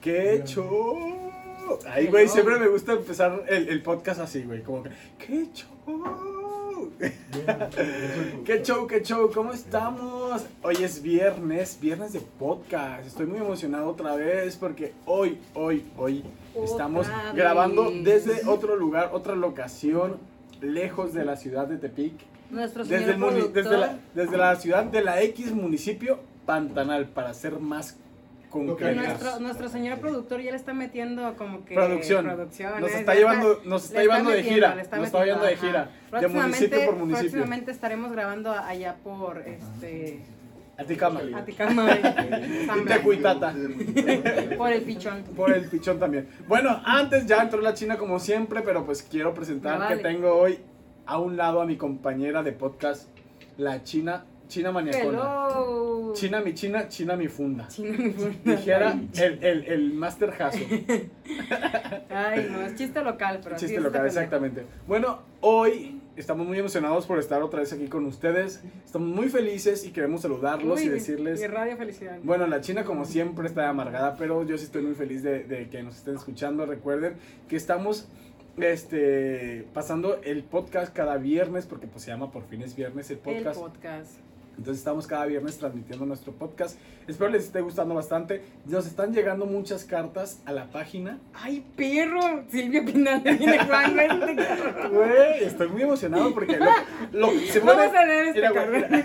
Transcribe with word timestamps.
¡Qué 0.00 0.42
show! 0.44 0.96
Ay, 1.86 2.06
güey, 2.06 2.26
siempre 2.26 2.58
me 2.58 2.68
gusta 2.68 2.92
empezar 2.92 3.44
el, 3.48 3.68
el 3.68 3.82
podcast 3.82 4.20
así, 4.20 4.42
güey. 4.42 4.62
Como 4.62 4.82
que, 4.82 4.90
¡qué 5.18 5.48
show! 5.52 6.90
¡Qué 8.44 8.62
show, 8.62 8.86
qué 8.86 9.02
show! 9.02 9.30
¿Cómo 9.32 9.52
estamos? 9.52 10.46
Hoy 10.62 10.76
es 10.82 11.02
viernes, 11.02 11.78
viernes 11.80 12.12
de 12.14 12.20
podcast. 12.20 13.06
Estoy 13.06 13.26
muy 13.26 13.38
emocionado 13.40 13.88
otra 13.88 14.16
vez 14.16 14.56
porque 14.56 14.92
hoy, 15.04 15.38
hoy, 15.54 15.84
hoy 15.96 16.24
estamos 16.64 17.06
Otra 17.06 17.32
grabando 17.34 17.90
vez. 17.90 18.24
desde 18.26 18.48
otro 18.48 18.76
lugar, 18.76 19.10
otra 19.12 19.34
locación, 19.34 20.16
lejos 20.60 21.12
de 21.12 21.24
la 21.24 21.36
ciudad 21.36 21.66
de 21.66 21.76
Tepic. 21.76 22.14
Nuestro 22.50 22.84
señor 22.84 23.52
Desde, 23.52 23.74
el 23.74 23.80
la, 23.80 23.98
desde 24.14 24.36
la 24.36 24.56
ciudad 24.56 24.84
de 24.84 25.02
la 25.02 25.22
X 25.22 25.52
municipio 25.52 26.20
Pantanal, 26.46 27.06
para 27.08 27.32
ser 27.34 27.60
más. 27.60 27.96
Nuestro, 28.54 29.40
nuestro 29.40 29.68
señor 29.68 29.98
productor 29.98 30.40
ya 30.40 30.50
le 30.50 30.56
está 30.56 30.74
metiendo 30.74 31.36
como 31.36 31.64
que 31.64 31.74
Producción. 31.74 32.26
Nos 32.26 32.92
está 32.92 33.14
llevando, 33.14 33.60
nos 33.64 33.84
está 33.84 34.00
llevando 34.02 34.30
de 34.30 34.42
gira. 34.42 34.80
está 34.80 34.96
Nos 34.96 35.06
está 35.06 35.24
llevando 35.24 35.46
de 35.46 35.56
gira. 35.56 35.90
De 36.20 36.28
municipio 36.28 36.86
por 36.86 36.96
municipio. 36.96 37.30
Próximamente 37.30 37.70
estaremos 37.70 38.12
grabando 38.12 38.52
allá 38.52 38.96
por 39.02 39.38
este 39.46 40.20
Aticama. 40.80 41.20
Aticama 41.36 41.88
Y 42.80 42.84
Tecuitata. 42.86 43.54
por 44.56 44.72
el 44.72 44.82
pichón. 44.82 45.22
Por 45.36 45.52
el 45.52 45.68
pichón 45.68 45.98
también. 45.98 46.28
Bueno, 46.48 46.80
antes 46.84 47.26
ya 47.26 47.42
entró 47.42 47.60
la 47.60 47.74
China 47.74 47.98
como 47.98 48.18
siempre, 48.18 48.62
pero 48.62 48.86
pues 48.86 49.02
quiero 49.02 49.34
presentar 49.34 49.78
vale. 49.78 49.96
que 49.96 50.02
tengo 50.02 50.34
hoy 50.34 50.58
a 51.04 51.18
un 51.18 51.36
lado 51.36 51.60
a 51.60 51.66
mi 51.66 51.76
compañera 51.76 52.42
de 52.42 52.52
podcast, 52.52 53.08
la 53.58 53.84
China, 53.84 54.24
China 54.50 54.72
Maniacona. 54.72 55.18
Hello. 55.18 56.12
China 56.12 56.40
mi 56.40 56.52
China, 56.54 56.88
China 56.88 57.16
mi 57.16 57.28
funda. 57.28 57.68
China 57.68 57.96
mi 57.96 58.10
funda. 58.10 58.56
Dijera 58.56 58.98
el, 59.14 59.44
el, 59.44 59.64
el 59.64 59.92
Master 59.94 60.32
Jaso. 60.32 60.58
Ay, 62.10 62.48
no, 62.50 62.60
es 62.62 62.74
chiste 62.74 63.00
local, 63.00 63.40
pero 63.44 63.56
Chiste 63.56 63.80
local, 63.80 64.06
exactamente. 64.06 64.64
Bueno, 64.88 65.20
hoy 65.40 66.00
estamos 66.16 66.48
muy 66.48 66.58
emocionados 66.58 67.06
por 67.06 67.20
estar 67.20 67.42
otra 67.42 67.60
vez 67.60 67.72
aquí 67.72 67.86
con 67.86 68.04
ustedes. 68.06 68.60
Estamos 68.84 69.08
muy 69.08 69.28
felices 69.28 69.86
y 69.86 69.92
queremos 69.92 70.22
saludarlos 70.22 70.82
y 70.82 70.88
decirles... 70.88 71.40
Y 71.40 71.46
radio 71.46 71.76
felicidad. 71.76 72.18
Bueno, 72.24 72.48
la 72.48 72.60
China 72.60 72.82
como 72.82 73.04
siempre 73.04 73.46
está 73.46 73.68
amargada, 73.68 74.16
pero 74.16 74.44
yo 74.44 74.58
sí 74.58 74.64
estoy 74.64 74.82
muy 74.82 74.96
feliz 74.96 75.22
de, 75.22 75.44
de 75.44 75.68
que 75.68 75.80
nos 75.84 75.96
estén 75.96 76.16
escuchando. 76.16 76.66
Recuerden 76.66 77.14
que 77.48 77.54
estamos 77.54 78.08
este, 78.56 79.64
pasando 79.72 80.20
el 80.24 80.42
podcast 80.42 80.92
cada 80.92 81.18
viernes, 81.18 81.66
porque 81.66 81.86
pues 81.86 82.02
se 82.02 82.10
llama 82.10 82.32
Por 82.32 82.42
fin 82.48 82.62
es 82.62 82.74
viernes 82.74 83.10
el 83.10 83.20
el 83.24 83.44
podcast. 83.44 84.18
Entonces 84.58 84.78
estamos 84.78 85.06
cada 85.06 85.24
viernes 85.26 85.56
transmitiendo 85.58 86.04
nuestro 86.04 86.32
podcast. 86.32 86.78
Espero 87.08 87.30
les 87.30 87.44
esté 87.44 87.60
gustando 87.62 87.94
bastante. 87.94 88.42
Nos 88.66 88.86
están 88.86 89.12
llegando 89.14 89.46
muchas 89.46 89.84
cartas 89.84 90.40
a 90.44 90.52
la 90.52 90.70
página. 90.70 91.18
Ay, 91.32 91.64
perro. 91.76 92.44
Silvia 92.50 92.84
Pinal 92.84 93.20
viene 93.38 93.58
Juan, 93.64 93.96
güey. 94.92 95.44
Estoy 95.44 95.68
muy 95.68 95.82
emocionado 95.82 96.34
porque 96.34 96.58
lo, 96.58 96.66
lo- 97.12 97.30
se 97.40 97.60
Vamos 97.60 97.86
puede- 97.86 97.98
a 97.98 98.04
leer 98.06 98.26
este 98.26 98.40
Mira, 98.40 98.50
güey. 98.50 98.82
cabrón. 98.82 99.04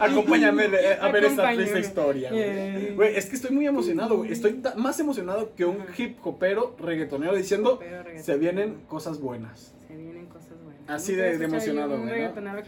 Acompáñame 0.00 0.64
a 1.00 1.08
ver 1.10 1.24
esta 1.24 1.52
triste 1.52 1.80
historia. 1.80 2.30
güey. 2.30 2.42
Eh. 2.42 2.92
Güey, 2.94 3.16
es 3.16 3.26
que 3.26 3.36
estoy 3.36 3.50
muy 3.50 3.66
emocionado, 3.66 4.18
güey. 4.18 4.32
Estoy 4.32 4.60
más 4.76 5.00
emocionado 5.00 5.52
que 5.54 5.64
un 5.64 5.78
hip 5.96 6.18
hopero 6.24 6.76
reggaetonero 6.78 7.34
diciendo 7.34 7.78
reggaetón. 7.80 8.22
se 8.22 8.36
vienen 8.36 8.74
cosas 8.88 9.20
buenas. 9.20 9.72
Se 9.88 9.96
vienen 9.96 10.26
cosas 10.26 10.62
buenas. 10.62 10.75
Así 10.88 11.12
Nunca 11.12 11.24
de- 11.24 11.38
de 11.38 11.44
emocionado, 11.44 11.94
Un 11.94 12.02
güey, 12.02 12.06
¿no? 12.06 12.12
reggaetonero 12.12 12.62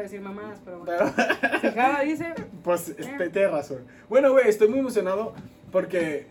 decir 0.00 0.20
mamadas, 0.20 0.60
pero 0.64 0.80
bueno. 0.80 1.12
Pero, 1.62 1.74
dice. 2.04 2.34
pues 2.64 2.88
este, 2.90 3.30
tienes 3.30 3.50
razón. 3.50 3.86
Bueno, 4.08 4.30
güey, 4.32 4.48
estoy 4.48 4.68
muy 4.68 4.80
emocionado 4.80 5.34
porque, 5.70 6.26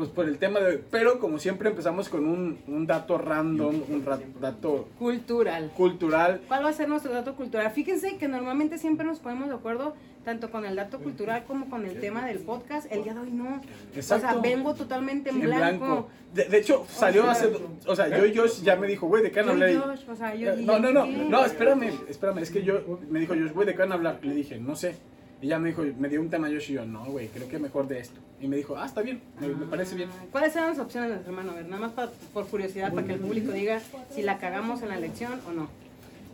pues 0.00 0.10
por 0.10 0.26
el 0.28 0.38
tema 0.38 0.60
de 0.60 0.66
hoy. 0.66 0.80
Pero 0.90 1.18
como 1.20 1.38
siempre 1.38 1.68
empezamos 1.70 2.08
con 2.08 2.26
un, 2.26 2.58
un 2.66 2.86
dato 2.86 3.18
random, 3.18 3.82
un 3.88 4.04
ra- 4.04 4.18
dato 4.40 4.88
Cultural. 4.98 5.70
cultural. 5.76 6.40
¿Cuál 6.48 6.64
va 6.64 6.70
a 6.70 6.72
ser 6.72 6.88
nuestro 6.88 7.12
dato 7.12 7.34
cultural? 7.36 7.70
Fíjense 7.70 8.16
que 8.16 8.28
normalmente 8.28 8.78
siempre 8.78 9.06
nos 9.06 9.18
ponemos 9.20 9.48
de 9.48 9.54
acuerdo 9.54 9.94
tanto 10.24 10.50
con 10.50 10.66
el 10.66 10.76
dato 10.76 10.98
cultural 10.98 11.44
como 11.46 11.70
con 11.70 11.86
el 11.86 11.98
tema 12.00 12.26
del 12.26 12.38
podcast. 12.40 12.90
El 12.92 13.04
día 13.04 13.14
de 13.14 13.20
hoy 13.20 13.30
no. 13.30 13.60
Exacto. 13.94 14.26
O 14.26 14.30
sea, 14.32 14.40
vengo 14.40 14.74
totalmente 14.74 15.30
en 15.30 15.36
En 15.36 15.46
blanco. 15.46 16.08
De, 16.34 16.44
de 16.44 16.58
hecho, 16.58 16.84
salió 16.88 17.22
sea, 17.22 17.30
hace. 17.32 17.48
do- 17.50 17.70
O 17.86 17.96
sea, 17.96 18.08
yo 18.08 18.24
y 18.26 18.36
Josh 18.36 18.62
ya 18.62 18.76
me 18.76 18.86
dijo, 18.86 19.06
güey, 19.06 19.22
¿de 19.22 19.30
qué 19.30 19.40
van 19.40 19.48
a 19.48 19.52
hablar? 19.52 19.74
Josh, 19.74 20.08
o 20.10 20.14
sea, 20.16 20.34
yo 20.34 20.52
Eh, 20.52 20.56
No, 20.60 20.78
no, 20.78 20.92
no, 20.92 21.04
no, 21.06 21.44
espérame, 21.44 21.90
espérame, 22.08 22.38
es 22.38 22.50
que 22.50 22.62
yo, 22.62 22.98
me 23.08 23.18
dijo 23.20 23.34
Josh, 23.34 23.52
güey, 23.52 23.66
¿de 23.66 23.72
qué 23.72 23.78
van 23.80 23.92
a 23.92 23.94
hablar? 23.96 24.18
Le 24.22 24.34
dije, 24.34 24.58
no 24.58 24.76
sé. 24.76 24.96
Y 25.42 25.48
ya 25.48 25.58
me 25.58 25.68
dijo, 25.70 25.82
me 25.98 26.08
dio 26.08 26.20
un 26.20 26.28
tema 26.28 26.48
Josh 26.48 26.70
y 26.70 26.74
yo, 26.74 26.84
no, 26.84 27.04
güey, 27.06 27.28
creo 27.28 27.48
que 27.48 27.58
mejor 27.58 27.88
de 27.88 27.98
esto. 28.00 28.20
Y 28.40 28.46
me 28.48 28.56
dijo, 28.56 28.76
ah, 28.76 28.84
está 28.86 29.00
bien, 29.02 29.20
me, 29.40 29.48
me 29.48 29.66
parece 29.66 29.94
bien. 29.94 30.10
Ah, 30.12 30.24
¿Cuáles 30.32 30.54
eran 30.54 30.68
las 30.70 30.78
opciones, 30.78 31.10
nuestro 31.10 31.30
hermano? 31.32 31.52
A 31.52 31.54
ver, 31.56 31.64
nada 31.66 31.80
más 31.80 31.92
pa- 31.92 32.10
por 32.34 32.46
curiosidad, 32.46 32.92
para 32.92 33.06
que 33.06 33.14
el 33.14 33.20
público 33.20 33.52
diga 33.52 33.80
si 34.14 34.22
la 34.22 34.38
cagamos 34.38 34.82
en 34.82 34.88
la 34.90 34.96
elección 34.98 35.40
o 35.48 35.52
no. 35.52 35.68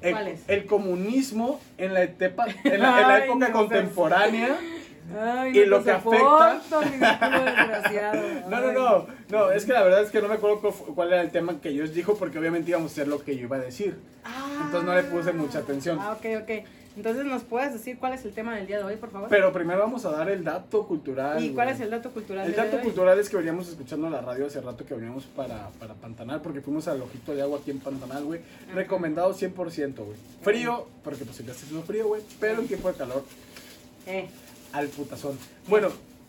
El, 0.03 0.13
¿Cuáles? 0.13 0.41
el 0.49 0.67
comunismo 0.67 1.61
en 1.79 1.95
la, 1.95 2.03
etapa, 2.03 2.47
en 2.65 2.81
la, 2.81 3.01
en 3.01 3.09
la 3.09 3.15
Ay, 3.15 3.23
época 3.25 3.49
no, 3.49 3.55
contemporánea. 3.55 4.57
Ay, 5.21 5.57
Y 5.57 5.61
no 5.61 5.67
lo 5.67 5.79
te 5.83 5.93
que 5.93 6.01
desgraciado. 7.45 8.23
No, 8.51 8.61
no, 8.61 8.69
Ay. 8.69 8.75
no, 8.75 9.07
no, 9.31 9.51
es 9.53 9.65
que 9.65 9.73
la 9.73 9.83
verdad 9.83 10.03
es 10.03 10.11
que 10.11 10.21
no 10.21 10.29
me 10.29 10.35
acuerdo 10.35 10.61
cuál, 10.61 10.75
cuál 10.95 11.09
era 11.13 11.23
el 11.23 11.31
tema 11.31 11.61
que 11.61 11.77
Josh 11.79 11.91
dijo, 11.91 12.17
porque 12.17 12.39
obviamente 12.39 12.71
íbamos 12.71 12.91
a 12.91 12.93
hacer 12.93 13.09
lo 13.09 13.23
que 13.23 13.37
yo 13.37 13.43
iba 13.43 13.57
a 13.57 13.61
decir. 13.61 13.97
Ah. 14.25 14.63
Entonces 14.67 14.85
no 14.89 14.95
le 14.95 15.03
puse 15.05 15.33
mucha 15.33 15.61
atención. 15.61 15.99
Ah, 16.01 16.13
ok, 16.13 16.27
ok. 16.43 16.51
Entonces, 16.97 17.25
¿nos 17.27 17.43
puedes 17.45 17.73
decir 17.75 17.99
cuál 17.99 18.15
es 18.15 18.25
el 18.25 18.33
tema 18.33 18.57
del 18.57 18.67
día 18.67 18.79
de 18.79 18.85
hoy, 18.85 18.97
por 18.97 19.11
favor? 19.11 19.29
Pero 19.29 19.53
primero 19.53 19.79
vamos 19.81 20.05
a 20.07 20.11
dar 20.13 20.31
el 20.31 20.43
dato 20.43 20.87
cultural. 20.87 21.43
¿Y 21.45 21.51
cuál 21.53 21.67
güey. 21.67 21.75
es 21.77 21.81
el 21.83 21.91
dato 21.91 22.11
cultural 22.11 22.47
El 22.47 22.53
del 22.53 22.55
día 22.55 22.65
dato 22.65 22.77
de 22.77 22.83
hoy? 22.83 22.89
cultural 22.89 23.19
es 23.19 23.29
que 23.29 23.37
veníamos 23.37 23.69
escuchando 23.69 24.09
la 24.09 24.23
radio 24.23 24.47
hace 24.47 24.61
rato 24.63 24.85
que 24.87 24.95
veníamos 24.95 25.25
para, 25.25 25.69
para 25.79 25.93
Pantanal, 25.95 26.41
porque 26.41 26.63
fuimos 26.63 26.89
al 26.89 27.03
Ojito 27.03 27.35
de 27.35 27.43
Agua 27.43 27.59
aquí 27.61 27.71
en 27.71 27.81
Pantanal, 27.81 28.25
güey. 28.25 28.41
Ajá. 28.67 28.75
Recomendado 28.75 29.35
100%, 29.35 29.95
güey. 29.97 30.17
Frío, 30.43 30.87
porque 31.05 31.25
pues 31.27 31.45
ya 31.45 31.53
hace 31.53 31.67
frío, 31.83 32.07
güey, 32.09 32.23
pero 32.41 32.61
en 32.63 32.67
tiempo 32.69 32.89
de 32.91 32.95
calor, 32.95 33.25
Eh, 34.07 34.29
al 34.73 34.89
putazón. 34.89 35.37
Bueno, 35.69 35.89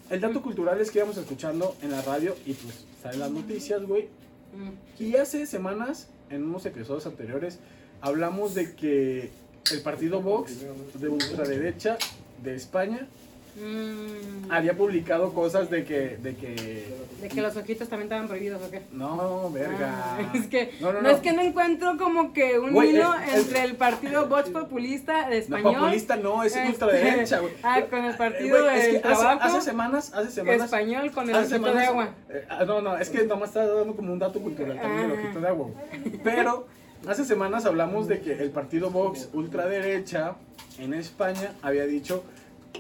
el 0.10 0.20
dato 0.20 0.42
cultural 0.42 0.80
es 0.82 0.92
que 0.92 1.00
íbamos 1.00 1.18
escuchando 1.18 1.76
en 1.82 1.92
la 1.92 2.02
radio 2.02 2.36
y 2.46 2.54
pues 2.54 2.86
salen 3.02 3.20
las 3.22 3.32
noticias, 3.32 3.82
güey. 3.84 4.10
mm, 4.54 5.02
Y 5.04 5.16
hace 5.16 5.46
semanas, 5.46 6.10
en 6.30 6.44
unos 6.44 6.66
episodios 6.66 7.06
anteriores, 7.06 7.60
hablamos 8.02 8.54
de 8.54 8.76
que 8.76 9.32
el 9.72 9.82
partido 9.82 10.22
Vox 10.22 10.54
de 10.94 11.08
ultraderecha 11.10 11.98
de 12.44 12.56
España 12.56 13.08
mm, 13.56 14.52
había 14.52 14.76
publicado 14.78 15.34
cosas 15.34 15.70
de 15.70 15.84
que, 15.84 16.18
de 16.18 16.36
que 16.36 16.86
¿De 17.22 17.28
que 17.30 17.42
los 17.42 17.56
ojitos 17.58 17.90
también 17.90 18.04
estaban 18.06 18.28
prohibidos 18.28 18.62
o 18.62 18.70
qué? 18.70 18.84
No, 18.92 19.50
verga. 19.52 19.90
Ah, 19.92 20.32
es 20.36 20.46
que 20.46 20.74
No, 20.80 20.94
no, 20.94 21.02
no, 21.02 21.02
no. 21.02 21.10
es 21.10 21.20
que 21.20 21.34
no 21.34 21.42
encuentro 21.42 21.98
como 21.98 22.32
que 22.32 22.60
un 22.60 22.72
Güey, 22.74 22.92
hilo 22.92 23.12
es- 23.16 23.38
entre 23.48 23.64
el 23.64 23.76
partido 23.76 24.28
Vox 24.28 24.50
Populista 24.52 25.22
de 25.28 25.38
No, 25.38 25.42
español. 25.58 25.74
populista 25.76 26.16
no, 26.18 26.44
es 26.44 26.56
Este, 26.56 26.68
ultraderecha, 26.70 27.40
güey. 27.40 27.54
Ah, 27.64 27.82
con 27.90 28.06
el 28.06 28.16
partido 28.16 28.62
Güey, 28.64 28.78
es 28.78 28.84
que 28.84 28.98
hace, 28.98 29.00
trabajo. 29.00 29.40
hace 29.42 29.62
semanas, 29.62 30.14
hace 30.14 30.30
semanas. 30.32 30.66
español 30.66 31.12
con 31.12 31.28
el 31.28 31.36
ojito 31.36 31.74
de 31.74 31.86
agua. 31.86 32.10
eh, 32.30 32.46
ah, 32.50 32.64
no, 32.66 32.82
no, 32.82 32.96
es 32.98 33.10
que 33.10 33.24
nomás 33.26 33.50
está 33.50 33.66
dando 33.66 33.96
como 33.96 34.14
un 34.14 34.20
dato 34.20 34.40
cultural 34.40 34.80
también 34.80 35.10
el 35.10 35.18
Ah. 35.18 35.22
ojito 35.24 35.40
de 35.42 35.48
agua. 35.48 35.68
güey. 35.68 36.20
Pero 36.24 36.68
hace 37.06 37.26
semanas 37.26 37.66
hablamos 37.66 38.08
de 38.08 38.20
que 38.22 38.34
el 38.34 38.50
partido 38.52 38.90
Vox 38.90 39.30
ultraderecha 39.34 40.36
en 40.80 40.94
España 40.94 41.54
había 41.62 41.86
dicho 41.86 42.24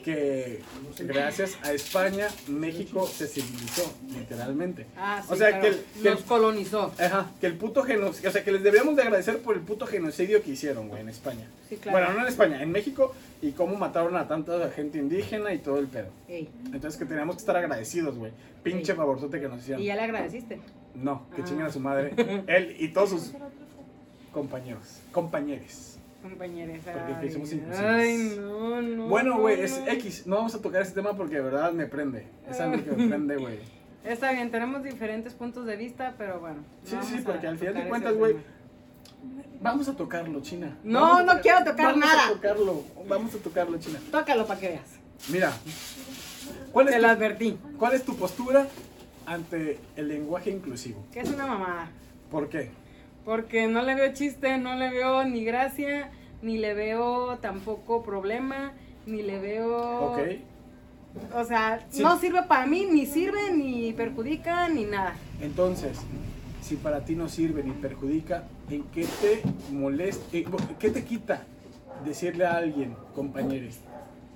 que 0.04 0.62
gracias 1.00 1.58
a 1.64 1.74
España 1.74 2.28
México 2.48 3.06
se 3.08 3.28
civilizó, 3.28 3.92
literalmente. 4.14 4.86
Ah, 4.96 5.22
sí, 5.26 5.34
O 5.34 5.36
sea, 5.36 5.48
claro. 5.50 5.62
que 5.64 5.68
el- 5.70 6.04
que 6.04 6.10
Nos 6.12 6.20
el- 6.20 6.26
colonizó. 6.26 6.94
Ajá, 7.00 7.32
que 7.42 7.48
el 7.48 7.58
puto 7.58 7.84
genocidio, 7.84 8.30
o 8.30 8.32
sea, 8.32 8.44
que 8.44 8.52
les 8.52 8.64
deberíamos 8.64 8.96
de 8.96 9.02
agradecer 9.02 9.40
por 9.40 9.56
el 9.56 9.62
puto 9.64 9.86
genocidio 9.88 10.42
que 10.44 10.52
hicieron, 10.52 10.88
güey, 10.88 11.02
en 11.02 11.10
España. 11.10 11.48
Sí, 11.68 11.78
claro. 11.78 11.98
Bueno, 11.98 12.14
no 12.14 12.22
en 12.22 12.28
España, 12.28 12.62
en 12.62 12.72
México, 12.72 13.14
y 13.42 13.52
cómo 13.52 13.76
mataron 13.76 14.16
a 14.16 14.28
tanta 14.28 14.70
gente 14.70 14.98
indígena 14.98 15.54
y 15.54 15.58
todo 15.60 15.80
el 15.80 15.88
pedo. 15.88 16.08
Ey, 16.28 16.48
Entonces 16.66 16.98
que 16.98 17.06
teníamos 17.06 17.36
que 17.38 17.40
estar 17.42 17.58
agradecidos, 17.58 18.18
güey. 18.18 18.32
Pinche 18.64 18.94
Sí. 18.94 18.98
favorzote 18.98 19.40
que 19.42 19.48
nos 19.48 19.60
hicieron. 19.62 19.82
y 19.82 19.88
ya 19.88 19.96
le 19.96 20.02
agradeciste. 20.04 20.60
No, 20.96 21.24
que 21.36 21.42
Ah. 21.42 21.46
chinguen 21.46 21.66
a 21.66 21.72
su 21.72 21.80
madre. 21.80 22.14
Él 22.48 22.76
y 22.80 22.90
todos 22.90 23.10
sus 23.10 23.34
compañeros, 24.38 25.00
compañeros. 25.12 25.98
Compañeros. 26.22 26.78
Porque 26.84 27.14
ay, 27.22 27.32
somos. 27.32 27.52
Ay, 27.76 28.38
no, 28.40 28.82
no. 28.82 29.08
Bueno, 29.08 29.40
güey, 29.40 29.62
es. 29.62 29.82
X. 29.88 30.28
No 30.28 30.36
vamos 30.36 30.54
a 30.54 30.62
tocar 30.62 30.82
ese 30.84 30.92
tema 30.92 31.16
porque 31.16 31.36
de 31.36 31.42
verdad 31.42 31.72
me 31.72 31.88
prende. 31.88 32.28
Es 32.50 32.60
algo 32.60 32.84
que 32.84 32.92
me 32.92 33.08
prende, 33.08 33.38
güey. 33.38 33.60
Está 34.04 34.32
bien, 34.32 34.52
tenemos 34.52 34.84
diferentes 34.84 35.34
puntos 35.34 35.66
de 35.66 35.76
vista, 35.76 36.14
pero 36.18 36.40
bueno. 36.40 36.60
Sí, 36.84 36.92
sí, 37.02 37.16
vamos 37.16 37.22
porque 37.26 37.48
al 37.48 37.58
final 37.58 37.74
de 37.74 37.90
cuentas, 37.90 38.16
güey. 38.16 38.36
Vamos 39.60 39.88
a 39.90 39.96
tocarlo, 39.96 40.40
China. 40.42 40.78
No, 40.84 41.02
Vamos 41.02 41.36
no 41.36 41.42
quiero 41.42 41.60
tocar 41.64 41.88
vamos 41.88 42.00
nada. 42.00 42.28
a 42.28 42.32
tocarlo. 42.34 42.84
Vamos 43.08 43.34
a 43.34 43.38
tocarlo, 43.40 43.78
China. 43.80 44.00
Tócalo 44.12 44.46
para 44.46 44.60
que 44.60 44.70
veas. 44.70 44.90
Mira, 45.30 45.52
¿cuál 46.72 46.88
es, 46.88 46.94
Te 46.94 47.00
tu, 47.00 47.06
lo 47.06 47.12
advertí. 47.12 47.58
¿cuál 47.80 47.94
es 47.96 48.04
tu 48.04 48.16
postura 48.16 48.68
ante 49.26 49.80
el 49.96 50.08
lenguaje 50.08 50.52
inclusivo? 50.52 51.04
Que 51.12 51.22
es 51.22 51.30
una 51.30 51.48
mamada. 51.48 51.90
¿Por 52.30 52.50
qué? 52.50 52.70
Porque 53.28 53.68
no 53.68 53.82
le 53.82 53.94
veo 53.94 54.14
chiste, 54.14 54.58
no 54.58 54.76
le 54.76 54.90
veo 54.90 55.26
ni 55.26 55.44
gracia, 55.44 56.12
ni 56.42 56.58
le 56.58 56.74
veo 56.74 57.38
tampoco 57.40 58.02
problema, 58.02 58.72
ni 59.06 59.22
le 59.22 59.38
veo 59.38 60.14
Ok. 60.14 60.20
O 61.36 61.44
sea, 61.44 61.86
Sí. 61.90 62.02
no 62.04 62.18
sirve 62.20 62.44
para 62.44 62.66
mí, 62.68 62.86
ni 62.90 63.06
sirve, 63.06 63.52
ni 63.52 63.92
perjudica, 63.92 64.70
ni 64.70 64.86
nada. 64.86 65.16
Entonces, 65.42 65.98
si 66.62 66.78
para 66.78 67.04
ti 67.04 67.16
no 67.16 67.28
sirve 67.28 67.64
ni 67.64 67.72
perjudica, 67.74 68.46
¿en 68.70 68.84
qué 68.94 69.06
te 69.20 69.42
molesta? 69.74 70.24
eh, 70.38 70.46
¿Qué 70.80 70.90
te 70.90 71.04
quita 71.04 71.44
decirle 72.06 72.46
a 72.46 72.56
alguien, 72.56 72.96
compañeros? 73.14 73.76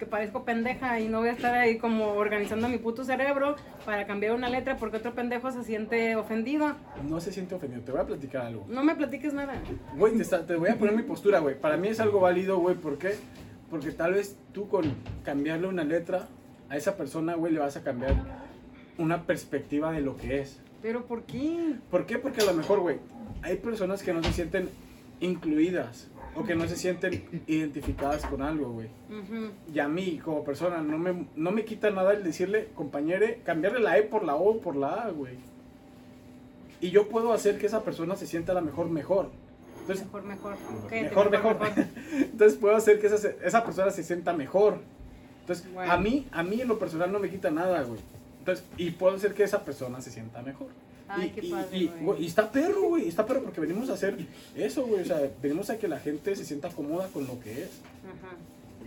Que 0.01 0.07
parezco 0.07 0.43
pendeja 0.45 0.99
y 0.99 1.07
no 1.07 1.19
voy 1.19 1.29
a 1.29 1.33
estar 1.33 1.53
ahí 1.53 1.77
como 1.77 2.13
organizando 2.13 2.67
mi 2.67 2.79
puto 2.79 3.03
cerebro 3.03 3.55
para 3.85 4.07
cambiar 4.07 4.33
una 4.33 4.49
letra 4.49 4.75
porque 4.77 4.97
otro 4.97 5.13
pendejo 5.13 5.51
se 5.51 5.63
siente 5.63 6.15
ofendido. 6.15 6.75
No 7.07 7.21
se 7.21 7.31
siente 7.31 7.53
ofendido. 7.53 7.83
Te 7.83 7.91
voy 7.91 8.01
a 8.01 8.05
platicar 8.07 8.47
algo. 8.47 8.65
No 8.67 8.83
me 8.83 8.95
platiques 8.95 9.31
nada. 9.31 9.61
Güey, 9.95 10.17
te, 10.17 10.25
te 10.25 10.55
voy 10.55 10.71
a 10.71 10.75
poner 10.75 10.95
mi 10.95 11.03
postura, 11.03 11.37
güey. 11.37 11.53
Para 11.53 11.77
mí 11.77 11.87
es 11.87 11.99
algo 11.99 12.19
válido, 12.19 12.57
güey. 12.57 12.75
¿Por 12.77 12.97
qué? 12.97 13.13
Porque 13.69 13.91
tal 13.91 14.13
vez 14.13 14.35
tú 14.53 14.67
con 14.67 14.91
cambiarle 15.23 15.67
una 15.67 15.83
letra 15.83 16.27
a 16.67 16.77
esa 16.77 16.97
persona, 16.97 17.35
güey, 17.35 17.53
le 17.53 17.59
vas 17.59 17.77
a 17.77 17.83
cambiar 17.83 18.15
una 18.97 19.27
perspectiva 19.27 19.91
de 19.91 20.01
lo 20.01 20.17
que 20.17 20.39
es. 20.39 20.59
Pero 20.81 21.05
¿por 21.05 21.25
qué? 21.25 21.75
¿Por 21.91 22.07
qué? 22.07 22.17
Porque 22.17 22.41
a 22.41 22.45
lo 22.45 22.55
mejor, 22.55 22.79
güey, 22.79 22.97
hay 23.43 23.57
personas 23.57 24.01
que 24.01 24.13
no 24.13 24.23
se 24.23 24.33
sienten 24.33 24.67
incluidas 25.19 26.09
o 26.35 26.43
que 26.43 26.55
no 26.55 26.67
se 26.67 26.75
sienten 26.77 27.25
identificadas 27.47 28.25
con 28.25 28.41
algo, 28.41 28.71
güey. 28.71 28.87
Y 29.73 29.79
a 29.79 29.87
mí, 29.87 30.19
como 30.23 30.43
persona, 30.43 30.81
no 30.81 30.97
me, 30.97 31.27
no 31.35 31.51
me 31.51 31.65
quita 31.65 31.89
nada 31.91 32.13
el 32.13 32.23
decirle, 32.23 32.69
compañere, 32.75 33.41
cambiarle 33.43 33.79
la 33.79 33.97
E 33.97 34.03
por 34.03 34.23
la 34.23 34.35
O 34.35 34.59
por 34.59 34.75
la 34.75 35.03
A, 35.05 35.09
güey. 35.11 35.35
Y 36.79 36.89
yo 36.89 37.09
puedo 37.09 37.33
hacer 37.33 37.57
que 37.59 37.67
esa 37.67 37.83
persona 37.83 38.15
se 38.15 38.25
sienta 38.27 38.53
a 38.53 38.55
la 38.55 38.61
mejor, 38.61 38.89
mejor. 38.89 39.29
Entonces, 39.81 40.05
Mejor, 40.05 40.23
mejor. 40.23 40.55
Mejor, 40.91 41.31
mejor. 41.31 41.57
Entonces 42.13 42.57
puedo 42.57 42.75
hacer 42.75 42.99
que 42.99 43.07
esa, 43.07 43.29
esa 43.43 43.63
persona 43.65 43.91
se 43.91 44.03
sienta 44.03 44.31
mejor. 44.33 44.77
Entonces, 45.41 45.71
Bueno. 45.73 45.91
a 45.91 45.97
mí, 45.97 46.27
a 46.31 46.43
mí 46.43 46.61
en 46.61 46.67
lo 46.67 46.79
personal 46.79 47.11
no 47.11 47.19
me 47.19 47.29
quita 47.29 47.51
nada, 47.51 47.81
güey. 47.83 47.99
Entonces, 48.39 48.65
y 48.77 48.91
puedo 48.91 49.15
hacer 49.15 49.33
que 49.33 49.43
esa 49.43 49.63
persona 49.65 50.01
se 50.01 50.11
sienta 50.11 50.41
mejor. 50.41 50.67
Ay, 51.13 51.27
y, 51.27 51.29
qué 51.39 51.45
y- 51.47 51.51
padre, 51.51 51.77
y, 51.77 51.87
güey. 51.87 52.03
güey, 52.03 52.23
y 52.23 52.27
está 52.27 52.51
perro, 52.51 52.81
güey. 52.83 53.07
Está 53.07 53.25
perro 53.25 53.41
porque 53.43 53.61
venimos 53.61 53.89
a 53.89 53.93
hacer 53.93 54.15
eso, 54.55 54.85
güey. 54.85 55.01
O 55.01 55.05
sea, 55.05 55.19
venimos 55.41 55.69
a 55.69 55.77
que 55.77 55.87
la 55.87 55.99
gente 55.99 56.35
se 56.35 56.45
sienta 56.45 56.69
cómoda 56.69 57.07
con 57.07 57.25
lo 57.27 57.39
que 57.39 57.63
es. 57.63 57.69
Ajá. 58.05 58.35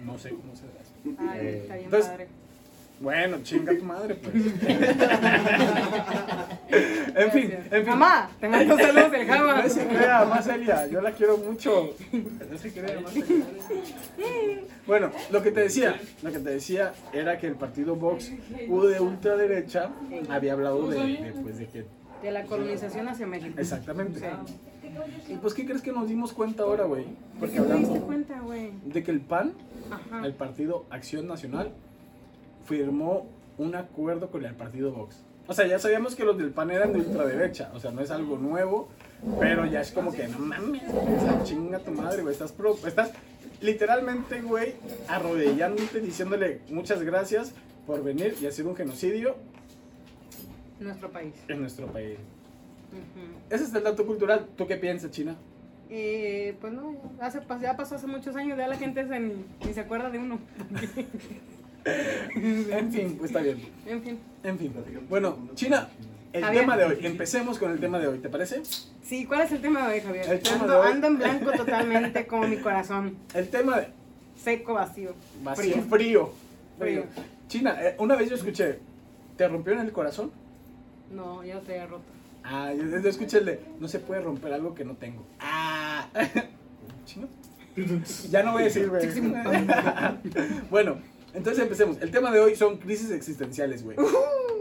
No 0.04 0.18
sé 0.18 0.30
cómo 0.30 0.54
se 0.54 0.62
hace. 0.64 0.92
Ay, 1.30 1.46
está 1.62 1.74
bien 1.74 1.84
Entonces, 1.86 2.10
padre. 2.10 2.28
Bueno, 3.00 3.38
chinga 3.42 3.76
tu 3.76 3.84
madre, 3.84 4.14
pues. 4.14 4.34
en 7.14 7.30
fin, 7.32 7.52
en 7.70 7.82
fin. 7.82 7.86
Mamá, 7.86 8.30
te 8.40 8.48
mando 8.48 8.76
saludos 8.78 9.10
del 9.12 9.26
Java. 9.26 9.62
No 9.62 9.68
se 9.68 9.86
crea, 9.86 10.24
más 10.24 10.46
Elia, 10.46 10.86
yo 10.86 11.00
la 11.00 11.12
quiero 11.12 11.36
mucho. 11.38 11.94
No 12.50 12.58
se 12.58 12.72
crea, 12.72 13.00
más 13.00 13.14
Elia. 13.16 13.44
Bueno, 14.86 15.10
lo 15.30 15.42
que 15.42 15.50
te 15.50 15.60
decía, 15.60 15.98
lo 16.22 16.30
que 16.32 16.38
te 16.38 16.50
decía 16.50 16.92
era 17.12 17.38
que 17.38 17.46
el 17.46 17.54
partido 17.56 17.96
Vox 17.96 18.30
U 18.68 18.82
de 18.82 19.00
ultraderecha 19.00 19.90
había 20.28 20.52
hablado 20.52 20.86
de, 20.88 20.98
de, 20.98 21.32
pues, 21.42 21.58
de 21.58 21.66
que 21.66 21.84
De 22.24 22.30
la 22.30 22.44
colonización 22.44 23.06
hacia 23.08 23.26
México. 23.26 23.54
exactamente. 23.60 24.18
Sí. 24.20 25.32
Y 25.32 25.36
pues 25.36 25.52
qué 25.54 25.64
crees 25.66 25.82
que 25.82 25.92
nos 25.92 26.08
dimos 26.08 26.32
cuenta 26.32 26.62
ahora, 26.62 26.84
güey? 26.84 27.04
Porque 27.38 27.56
¿Qué 27.56 27.60
te 27.60 27.66
diste 27.74 27.82
hablando 27.88 28.06
cuenta, 28.06 28.40
güey? 28.40 28.70
de 28.84 29.02
que 29.02 29.10
el 29.10 29.20
PAN, 29.20 29.52
Ajá. 29.90 30.24
el 30.26 30.32
partido 30.34 30.86
Acción 30.90 31.26
Nacional, 31.26 31.72
firmó 32.66 33.26
un 33.58 33.74
acuerdo 33.74 34.30
con 34.30 34.44
el 34.44 34.54
partido 34.54 34.92
Vox. 34.92 35.16
O 35.46 35.52
sea, 35.52 35.66
ya 35.66 35.78
sabíamos 35.78 36.14
que 36.14 36.24
los 36.24 36.38
del 36.38 36.50
PAN 36.50 36.70
eran 36.70 36.92
de 36.92 37.00
ultraderecha, 37.00 37.70
o 37.74 37.80
sea, 37.80 37.90
no 37.90 38.00
es 38.00 38.10
algo 38.10 38.38
nuevo, 38.38 38.88
pero 39.38 39.66
ya 39.66 39.80
es 39.82 39.90
como 39.92 40.10
que 40.12 40.26
no 40.28 40.38
mames, 40.38 40.82
o 40.88 41.20
sea, 41.20 41.42
chinga 41.44 41.78
tu 41.80 41.90
madre, 41.90 42.22
güey, 42.22 42.32
estás, 42.32 42.52
pro- 42.52 42.78
estás 42.86 43.10
literalmente, 43.60 44.40
güey, 44.40 44.74
arrodillándote, 45.08 46.00
diciéndole 46.00 46.60
muchas 46.70 47.02
gracias 47.02 47.52
por 47.86 48.02
venir 48.02 48.34
y 48.40 48.46
hacer 48.46 48.66
un 48.66 48.74
genocidio 48.74 49.36
Nuestro 50.80 51.10
país. 51.10 51.34
en 51.48 51.60
nuestro 51.60 51.86
país. 51.86 52.16
Ese 53.50 53.64
es 53.64 53.74
el 53.74 53.82
dato 53.82 54.06
cultural. 54.06 54.46
¿Tú 54.56 54.66
qué 54.66 54.76
piensas, 54.76 55.10
China? 55.10 55.34
Eh, 55.90 56.56
pues 56.60 56.72
no, 56.72 56.94
ya, 57.18 57.26
hace, 57.26 57.40
pas- 57.40 57.60
ya 57.60 57.76
pasó 57.76 57.94
hace 57.96 58.06
muchos 58.06 58.34
años, 58.36 58.56
ya 58.58 58.66
la 58.68 58.76
gente 58.76 59.06
se, 59.06 59.20
ni, 59.20 59.44
ni 59.64 59.72
se 59.74 59.80
acuerda 59.80 60.10
de 60.10 60.18
uno. 60.18 60.38
En 61.86 62.90
fin, 62.92 63.16
pues 63.18 63.30
está 63.30 63.42
bien. 63.42 63.58
En 63.86 64.02
fin. 64.02 64.18
En 64.42 64.58
fin. 64.58 64.72
Bueno, 65.08 65.36
China, 65.54 65.88
el 66.32 66.42
Javier. 66.42 66.62
tema 66.62 66.76
de 66.78 66.84
hoy. 66.86 66.98
Empecemos 67.02 67.58
con 67.58 67.70
el 67.72 67.78
tema 67.78 67.98
de 67.98 68.06
hoy, 68.08 68.18
¿te 68.20 68.30
parece? 68.30 68.62
Sí, 69.02 69.26
¿cuál 69.26 69.42
es 69.42 69.52
el 69.52 69.60
tema 69.60 69.86
de 69.86 69.94
hoy, 69.94 70.00
Javier? 70.00 70.32
El 70.32 70.40
tema 70.40 70.60
ando, 70.62 70.72
de 70.72 70.78
hoy- 70.78 70.92
ando 70.92 71.06
en 71.08 71.18
blanco 71.18 71.52
totalmente, 71.56 72.26
como 72.26 72.48
mi 72.48 72.56
corazón. 72.56 73.16
El 73.34 73.48
tema 73.50 73.80
de 73.80 73.88
Seco, 74.42 74.72
vacío. 74.74 75.14
vacío, 75.42 75.74
Frío. 75.74 75.82
frío. 75.90 76.32
Frío. 76.78 77.04
China, 77.48 77.76
eh, 77.82 77.96
una 77.98 78.16
vez 78.16 78.30
yo 78.30 78.36
escuché, 78.36 78.78
¿te 79.36 79.46
rompió 79.46 79.74
en 79.74 79.80
el 79.80 79.92
corazón? 79.92 80.32
No, 81.10 81.44
ya 81.44 81.60
te 81.60 81.76
he 81.76 81.86
roto. 81.86 82.04
Ah, 82.42 82.72
de, 82.74 83.60
no 83.80 83.88
se 83.88 83.98
puede 84.00 84.20
romper 84.20 84.52
algo 84.52 84.74
que 84.74 84.84
no 84.84 84.94
tengo. 84.96 85.24
Ah, 85.40 86.08
chino. 87.06 87.28
Ya 88.30 88.42
no 88.42 88.52
voy 88.52 88.62
a 88.62 88.64
decir, 88.66 88.88
güey. 88.88 89.08
bueno, 90.70 90.98
entonces 91.32 91.62
empecemos. 91.62 92.00
El 92.00 92.10
tema 92.10 92.30
de 92.30 92.40
hoy 92.40 92.54
son 92.54 92.76
crisis 92.76 93.10
existenciales, 93.10 93.82
güey. 93.82 93.96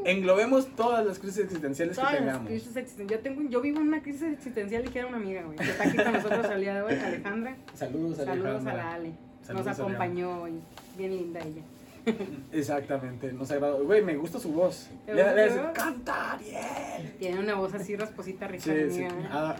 Englobemos 0.05 0.67
todas 0.75 1.05
las 1.05 1.19
crisis 1.19 1.39
existenciales 1.43 1.97
que 1.97 2.03
las 2.03 2.17
tengamos. 2.17 2.47
crisis. 2.47 2.73
Yo, 3.07 3.19
tengo, 3.19 3.41
yo 3.49 3.61
vivo 3.61 3.79
en 3.79 3.87
una 3.87 4.01
crisis 4.01 4.23
existencial 4.33 4.85
y 4.85 4.87
quiero 4.87 5.09
una 5.09 5.17
amiga, 5.17 5.43
güey. 5.43 5.57
Que 5.57 5.69
está 5.69 5.83
aquí 5.83 5.97
con 5.97 6.13
nosotros 6.13 6.45
al 6.45 6.61
día 6.61 6.75
de 6.75 6.81
hoy, 6.81 6.93
Alejandra. 6.93 7.55
Saludos, 7.75 8.17
Saludos 8.17 8.27
a 8.27 8.31
Alejandra. 8.31 8.73
la 8.75 8.93
Ale. 8.93 9.11
Saludos, 9.45 9.65
Nos 9.65 9.79
acompañó 9.79 10.47
y 10.47 10.61
bien 10.97 11.11
linda 11.11 11.41
ella. 11.41 11.61
Exactamente, 12.51 13.31
nos 13.33 13.49
agradó. 13.51 13.83
Güey, 13.83 14.01
me 14.03 14.15
gusta 14.15 14.39
su 14.39 14.51
voz. 14.51 14.89
¿Te 15.05 15.13
Le, 15.13 15.21
hace, 15.23 15.61
canta 15.73 16.33
Ariel. 16.33 17.15
Tiene 17.19 17.39
una 17.39 17.55
voz 17.55 17.73
así 17.73 17.95
rasposita 17.95 18.47
rica. 18.47 18.63
Sí, 18.63 18.71
sí. 18.91 18.99
mía, 18.99 19.07
¿eh? 19.09 19.27
Ah, 19.31 19.55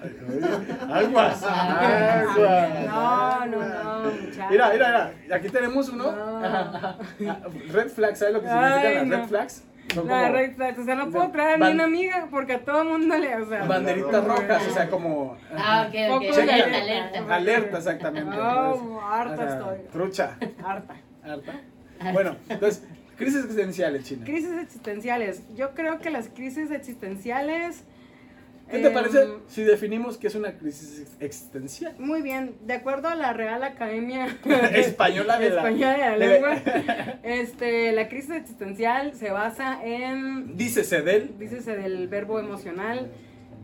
aguas, 0.94 1.44
aguas. 1.48 2.86
No, 2.86 3.46
no, 3.46 3.60
no, 4.04 4.12
muchachos. 4.12 4.52
Mira, 4.52 4.70
mira, 4.72 5.12
mira. 5.24 5.36
Aquí 5.36 5.50
tenemos 5.50 5.90
uno. 5.90 6.12
No. 6.12 6.98
Red 7.72 7.90
flags, 7.90 8.20
¿sabes 8.20 8.34
lo 8.34 8.42
que 8.42 8.48
Ay, 8.50 8.74
significan 8.82 8.94
las 8.96 9.08
no. 9.08 9.16
red 9.24 9.30
flags? 9.30 9.64
Son 9.94 10.08
La 10.08 10.22
como 10.22 10.34
red 10.34 10.56
flags, 10.56 10.80
o 10.80 10.84
sea, 10.86 10.96
no 10.96 11.10
puedo 11.12 11.30
traer 11.32 11.62
a 11.62 11.66
ni 11.68 11.74
una 11.74 11.84
amiga 11.84 12.28
porque 12.32 12.54
a 12.54 12.64
todo 12.64 12.86
mundo 12.86 13.18
le, 13.18 13.36
o 13.36 13.46
sea. 13.50 13.66
banderitas 13.66 14.24
rojas, 14.26 14.68
o 14.68 14.74
sea, 14.74 14.90
como. 14.90 15.38
Ah, 15.56 15.88
ok, 15.90 15.96
ok. 16.10 16.22
Poco 16.26 16.36
de 16.38 16.52
Alerta, 16.54 17.36
alerta. 17.36 17.78
exactamente. 17.80 18.30
No, 18.36 18.74
Entonces, 18.74 18.98
harta 19.04 19.34
o 19.34 19.38
sea, 19.38 19.54
estoy. 19.58 19.78
Trucha. 19.92 20.38
Harta. 20.64 20.96
Harta. 21.24 21.54
Bueno, 22.14 22.36
entonces, 22.50 22.84
crisis 23.18 23.42
existenciales, 23.44 24.04
China. 24.06 24.26
Crisis 24.26 24.52
existenciales. 24.62 25.42
Yo 25.56 25.72
creo 25.74 26.00
que 26.00 26.10
las 26.10 26.30
crisis 26.30 26.72
existenciales. 26.72 27.84
¿Qué 28.72 28.80
te 28.80 28.88
em, 28.88 28.94
parece 28.94 29.28
si 29.50 29.64
definimos 29.64 30.18
qué 30.18 30.28
es 30.28 30.36
una 30.36 30.54
crisis 30.54 31.00
ex- 31.02 31.18
existencial? 31.20 31.94
Muy 32.00 32.22
bien, 32.22 32.56
de 32.66 32.74
acuerdo 32.74 33.10
a 33.10 33.16
la 33.16 33.34
Real 33.34 33.62
Academia 33.64 34.26
Española 34.74 35.38
de 35.38 35.50
la- 35.50 35.56
Española 35.58 35.92
de 35.92 35.98
la 36.00 36.12
de 36.12 36.18
la- 36.18 36.26
lengua, 36.56 37.18
este, 37.24 37.92
la 37.92 38.08
crisis 38.08 38.32
existencial 38.32 39.14
se 39.16 39.32
basa 39.32 39.80
en, 39.84 40.56
Dícese 40.58 41.02
de 41.02 41.16
él. 41.18 41.32
dícese 41.38 41.76
del 41.76 42.08
verbo 42.08 42.40
emocional 42.40 43.12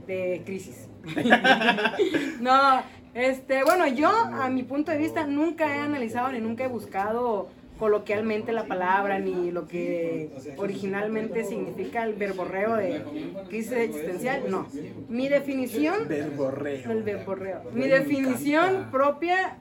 de 0.05 0.41
crisis. 0.45 0.87
no, 2.41 2.81
este, 3.13 3.63
bueno, 3.63 3.87
yo 3.87 4.09
a 4.09 4.49
mi 4.49 4.63
punto 4.63 4.91
de 4.91 4.97
vista 4.97 5.25
nunca 5.25 5.75
he 5.75 5.79
analizado 5.79 6.31
ni 6.31 6.39
nunca 6.39 6.65
he 6.65 6.67
buscado 6.67 7.49
coloquialmente 7.79 8.51
la 8.51 8.65
palabra 8.65 9.19
ni 9.19 9.51
lo 9.51 9.67
que 9.67 10.29
originalmente 10.57 11.45
significa 11.45 12.03
el 12.03 12.13
verborreo 12.13 12.75
de 12.75 13.03
crisis 13.47 13.71
existencial, 13.71 14.43
no. 14.49 14.67
Mi 15.07 15.29
definición 15.29 16.07
Verborreo. 16.07 16.91
el 16.91 17.03
verborreo. 17.03 17.61
Mi 17.73 17.87
definición 17.87 18.89
propia 18.91 19.57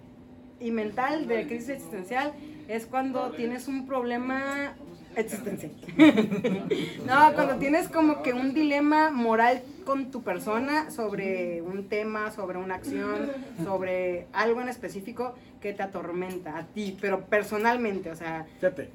y 0.60 0.72
mental 0.72 1.28
de 1.28 1.46
crisis 1.46 1.70
existencial 1.70 2.32
es 2.66 2.86
cuando 2.86 3.30
tienes 3.30 3.68
un 3.68 3.86
problema 3.86 4.74
existencial. 5.16 5.72
no, 7.06 7.34
cuando 7.34 7.56
tienes 7.56 7.88
como 7.88 8.22
que 8.22 8.32
un 8.32 8.54
dilema 8.54 9.10
moral 9.10 9.62
con 9.84 10.10
tu 10.10 10.22
persona 10.22 10.90
sobre 10.90 11.62
un 11.62 11.88
tema, 11.88 12.30
sobre 12.30 12.58
una 12.58 12.74
acción, 12.76 13.30
sobre 13.64 14.26
algo 14.32 14.60
en 14.60 14.68
específico 14.68 15.34
que 15.60 15.72
te 15.72 15.82
atormenta 15.82 16.56
a 16.58 16.66
ti, 16.66 16.96
pero 17.00 17.24
personalmente, 17.24 18.10
o 18.10 18.14
sea, 18.14 18.46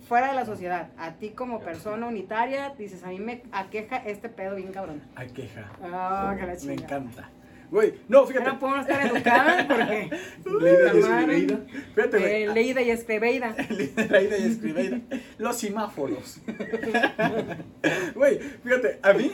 fuera 0.07 0.29
de 0.29 0.35
la 0.35 0.45
sociedad, 0.45 0.89
a 0.97 1.13
ti 1.13 1.29
como 1.29 1.59
persona 1.59 2.07
unitaria, 2.07 2.73
dices, 2.77 3.03
a 3.03 3.07
mí 3.07 3.19
me 3.19 3.43
aqueja 3.51 3.97
este 3.97 4.29
pedo 4.29 4.55
bien 4.55 4.71
cabrón. 4.71 5.01
hay 5.15 5.29
queja. 5.29 5.71
Ah, 5.83 6.35
que 6.39 6.45
la 6.45 6.55
Me 6.65 6.73
encanta. 6.73 7.29
Güey, 7.71 7.93
no, 8.07 8.25
fíjate. 8.25 8.45
no 8.45 8.59
puedo 8.59 8.79
estar 8.79 9.05
educada 9.07 9.67
porque. 9.67 10.09
Leída 10.61 10.93
y 10.93 10.99
escribida. 10.99 11.59
Fíjate, 11.95 12.19
güey. 12.19 12.43
Eh, 12.43 12.53
leída 12.53 12.81
y 12.81 12.89
escribida. 12.91 13.55
Leída 13.69 14.37
y 14.37 14.43
escribida. 14.43 15.01
Los 15.37 15.57
semáforos. 15.57 16.39
Güey, 18.15 18.39
fíjate, 18.63 18.99
a 19.01 19.13
mí, 19.13 19.31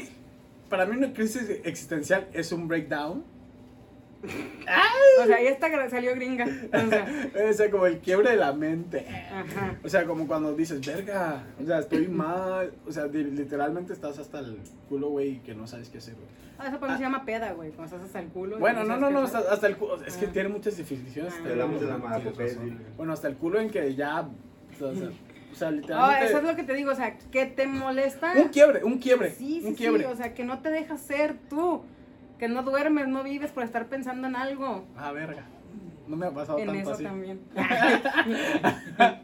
para 0.70 0.86
mí 0.86 0.98
una 0.98 1.14
crisis 1.14 1.50
existencial 1.64 2.28
es 2.34 2.52
un 2.52 2.68
breakdown 2.68 3.24
O 4.22 5.26
sea, 5.26 5.42
y 5.42 5.48
esta 5.48 5.70
gra- 5.70 5.90
salió 5.90 6.14
gringa. 6.16 6.46
O 6.46 6.90
sea, 6.90 7.30
O 7.50 7.54
sea, 7.54 7.72
como 7.72 7.86
el 7.86 8.00
quiebre 8.00 8.32
de 8.32 8.36
la 8.38 8.52
mente. 8.54 9.06
ajá. 9.32 9.78
O 9.84 9.90
sea, 9.90 10.06
como 10.06 10.28
cuando 10.28 10.54
dices, 10.54 10.86
verga, 10.86 11.44
o 11.62 11.66
sea, 11.66 11.80
estoy 11.80 12.08
mal. 12.08 12.74
O 12.88 12.92
sea, 12.92 13.06
literalmente 13.08 13.94
estás 13.94 14.20
hasta 14.20 14.40
el 14.40 14.58
culo, 14.88 15.10
güey, 15.10 15.30
y 15.30 15.40
que 15.40 15.56
no 15.56 15.68
sabes 15.68 15.90
qué 15.90 15.98
hacer, 16.00 16.16
güey. 16.16 16.28
Ah, 16.58 16.68
eso 16.68 16.80
para 16.80 16.92
mí 16.94 16.98
se 16.98 17.04
llama 17.06 17.24
peda, 17.26 17.54
güey. 17.54 17.72
Cuando 17.72 17.96
estás 17.96 18.08
hasta 18.08 18.20
el 18.20 18.28
culo. 18.30 18.60
Bueno, 18.60 18.84
no, 18.84 18.98
no, 18.98 19.10
no, 19.10 19.20
hasta, 19.22 19.40
hasta 19.40 19.68
el 19.68 19.78
culo. 19.78 20.04
Es 20.04 20.18
que 20.18 20.26
Ah. 20.26 20.32
tiene 20.34 20.50
muchas 20.50 20.76
definiciones. 20.78 21.34
Ah. 21.38 21.42
el 21.46 21.52
Hablamos 21.54 21.82
de 21.82 21.88
la 21.88 21.98
razón. 21.98 22.80
Bueno, 22.98 23.14
hasta 23.14 23.28
el 23.30 23.36
culo 23.36 23.60
en 23.62 23.70
que 23.70 23.96
ya. 23.96 24.22
O 24.22 24.78
sea, 24.78 24.88
o 25.52 25.56
sea, 25.56 25.68
Ah, 25.68 25.72
literalmente. 25.72 26.26
eso 26.28 26.38
es 26.38 26.44
lo 26.44 26.56
que 26.56 26.64
te 26.64 26.74
digo, 26.74 26.92
o 26.92 26.96
sea, 26.96 27.18
que 27.18 27.46
te 27.46 27.66
molesta. 27.68 28.34
Un 28.36 28.50
quiebre, 28.50 28.84
un 28.84 28.98
quiebre. 29.00 29.32
Sí, 29.32 29.60
sí, 29.62 29.68
un 29.68 29.72
sí, 29.72 29.78
quiebre. 29.78 30.06
o 30.08 30.16
sea, 30.16 30.34
que 30.34 30.44
no 30.44 30.60
te 30.60 30.70
dejas 30.70 31.02
ser 31.02 31.36
tú. 31.50 31.82
Que 32.40 32.48
no 32.48 32.64
duermes, 32.64 33.08
no 33.08 33.24
vives 33.24 33.52
por 33.52 33.64
estar 33.64 33.88
pensando 33.88 34.28
en 34.28 34.36
algo. 34.36 34.86
Ah, 34.98 35.12
verga. 35.12 35.44
No 36.08 36.16
me 36.16 36.26
ha 36.26 36.32
pasado 36.32 36.58
En 36.58 36.66
tanto 36.68 36.82
eso 36.82 36.92
así. 36.94 37.04
también. 37.04 37.40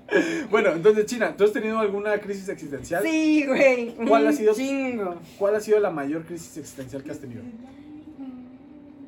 Bueno, 0.50 0.70
entonces, 0.72 1.06
China, 1.08 1.36
¿tú 1.36 1.44
has 1.44 1.52
tenido 1.52 1.78
alguna 1.80 2.18
crisis 2.20 2.48
existencial? 2.48 3.04
Sí, 3.04 3.46
güey. 3.46 3.96
¿Cuál 4.08 4.28
ha 4.28 4.32
sido- 4.32 4.54
Chingo. 4.54 5.16
¿Cuál 5.38 5.56
ha 5.56 5.60
sido 5.60 5.80
la 5.80 5.90
mayor 5.90 6.24
crisis 6.24 6.56
existencial 6.58 7.04
que 7.04 7.12
has 7.12 7.20
tenido? 7.20 7.42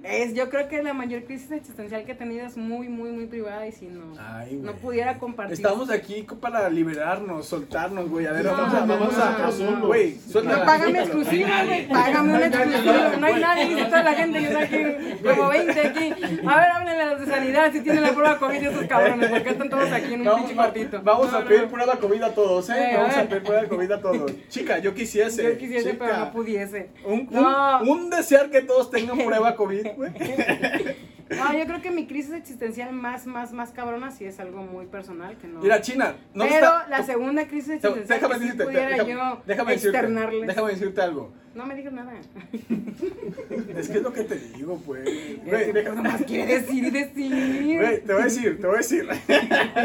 Es, 0.07 0.33
yo 0.33 0.49
creo 0.49 0.67
que 0.69 0.81
la 0.81 0.93
mayor 0.93 1.23
crisis 1.25 1.51
existencial 1.51 2.05
que 2.05 2.13
he 2.13 2.15
tenido 2.15 2.45
es 2.45 2.55
muy, 2.57 2.87
muy, 2.87 3.11
muy 3.11 3.25
privada 3.25 3.67
y 3.67 3.71
si 3.71 3.87
no, 3.87 4.13
Ay, 4.19 4.55
no 4.63 4.73
pudiera 4.73 5.17
compartir. 5.19 5.53
Estamos 5.55 5.89
aquí 5.89 6.25
para 6.39 6.69
liberarnos, 6.69 7.45
soltarnos, 7.47 8.09
güey. 8.09 8.25
A 8.25 8.31
ver, 8.31 8.45
No, 8.45 8.51
vamos 8.53 8.73
a, 8.73 8.79
vamos 8.85 9.17
no, 9.17 9.23
a, 9.23 9.51
no, 9.71 9.71
no. 9.79 9.87
güey, 9.87 10.17
No, 10.33 10.65
págame 10.65 10.99
exclusiva, 10.99 11.63
güey. 11.65 11.87
Págame 11.89 12.33
una 12.35 12.45
exclusiva. 12.47 13.11
No 13.19 13.25
hay 13.27 13.41
nadie, 13.41 13.65
dice 13.67 13.85
toda 13.85 14.03
la 14.03 14.13
gente. 14.13 14.41
Yo 14.41 14.59
aquí, 14.59 15.23
como 15.35 15.49
20 15.49 15.79
aquí. 15.87 16.13
A 16.47 16.55
ver, 16.55 16.69
háblenle 16.71 17.01
a 17.03 17.13
los 17.13 17.19
de 17.25 17.31
sanidad 17.33 17.71
si 17.73 17.81
tienen 17.81 18.03
la 18.03 18.13
prueba 18.13 18.37
COVID 18.39 18.59
de 18.59 18.67
esos 18.69 18.85
cabrones. 18.85 19.29
Porque 19.29 19.49
están 19.49 19.69
todos 19.69 19.91
aquí 19.91 20.13
en 20.13 20.19
un 20.21 20.25
Vamos, 20.25 20.41
pinche 20.41 20.55
cuartito. 20.55 21.01
vamos 21.03 21.31
No, 21.31 21.37
a 21.37 21.41
no, 21.41 21.47
pedir 21.47 21.63
no. 21.63 21.69
prueba 21.69 21.95
COVID 21.97 22.21
a 22.23 22.33
todos, 22.33 22.69
¿eh? 22.69 22.73
Eh, 22.77 22.97
vamos 22.97 23.17
a 23.17 23.23
pedir 23.25 23.43
prueba 23.43 23.67
COVID 23.67 23.91
a 23.91 24.01
todos. 24.01 24.31
Chica, 24.49 24.77
yo 24.79 24.93
quisiese. 24.93 25.43
Yo 25.43 25.57
quisiese, 25.57 25.91
chica, 25.91 26.05
pero 26.05 26.17
no 26.19 26.31
pudiese. 26.31 26.89
Un, 27.05 27.19
un, 27.21 27.27
No. 27.31 27.81
un 27.81 28.09
desear 28.09 28.49
que 28.49 28.61
todos 28.61 28.89
tengan 28.89 29.17
prueba 29.17 29.55
COVID, 29.55 29.87
güey. 29.97 30.11
No, 31.29 31.51
yo 31.53 31.65
creo 31.65 31.81
que 31.81 31.91
mi 31.91 32.07
crisis 32.07 32.31
existencial 32.31 32.93
más, 32.93 33.25
más, 33.27 33.51
más 33.51 33.71
cabrona 33.71 34.11
sí 34.11 34.23
es 34.23 34.39
algo 34.39 34.63
muy 34.63 34.85
personal 34.85 35.37
que 35.37 35.45
no. 35.45 35.59
Mira, 35.59 35.81
China, 35.81 36.15
no 36.33 36.45
pero 36.45 36.55
está- 36.55 36.87
la 36.87 37.03
segunda 37.03 37.45
crisis 37.49 37.81
Te- 37.81 37.87
existencial 37.89 38.07
Déjame 38.21 38.33
que 38.35 38.39
sí 38.39 38.45
decirte, 38.45 38.63
pudiera 38.63 38.89
déjame, 38.91 39.11
yo 39.11 39.41
déjame 39.45 39.71
decirte, 39.73 40.01
déjame 40.47 40.71
decirte 40.71 41.01
algo. 41.01 41.33
No 41.53 41.65
me 41.65 41.75
digas 41.75 41.91
nada. 41.91 42.13
Es 43.77 43.89
que 43.89 43.97
es 43.97 44.03
lo 44.03 44.13
que 44.13 44.23
te 44.23 44.35
digo, 44.35 44.81
pues. 44.85 45.05
Es 45.05 45.43
Güey, 45.43 45.65
que 45.65 45.73
déjame 45.73 46.01
nada 46.01 46.11
más 46.17 46.21
quiere 46.27 46.61
decir 46.61 46.83
y 46.85 46.89
decir. 46.91 47.77
Güey, 47.81 48.03
te 48.05 48.13
voy 48.13 48.21
a 48.21 48.25
decir, 48.25 48.61
te 48.61 48.67
voy 48.67 48.75
a 48.75 48.77
decir. 48.77 49.07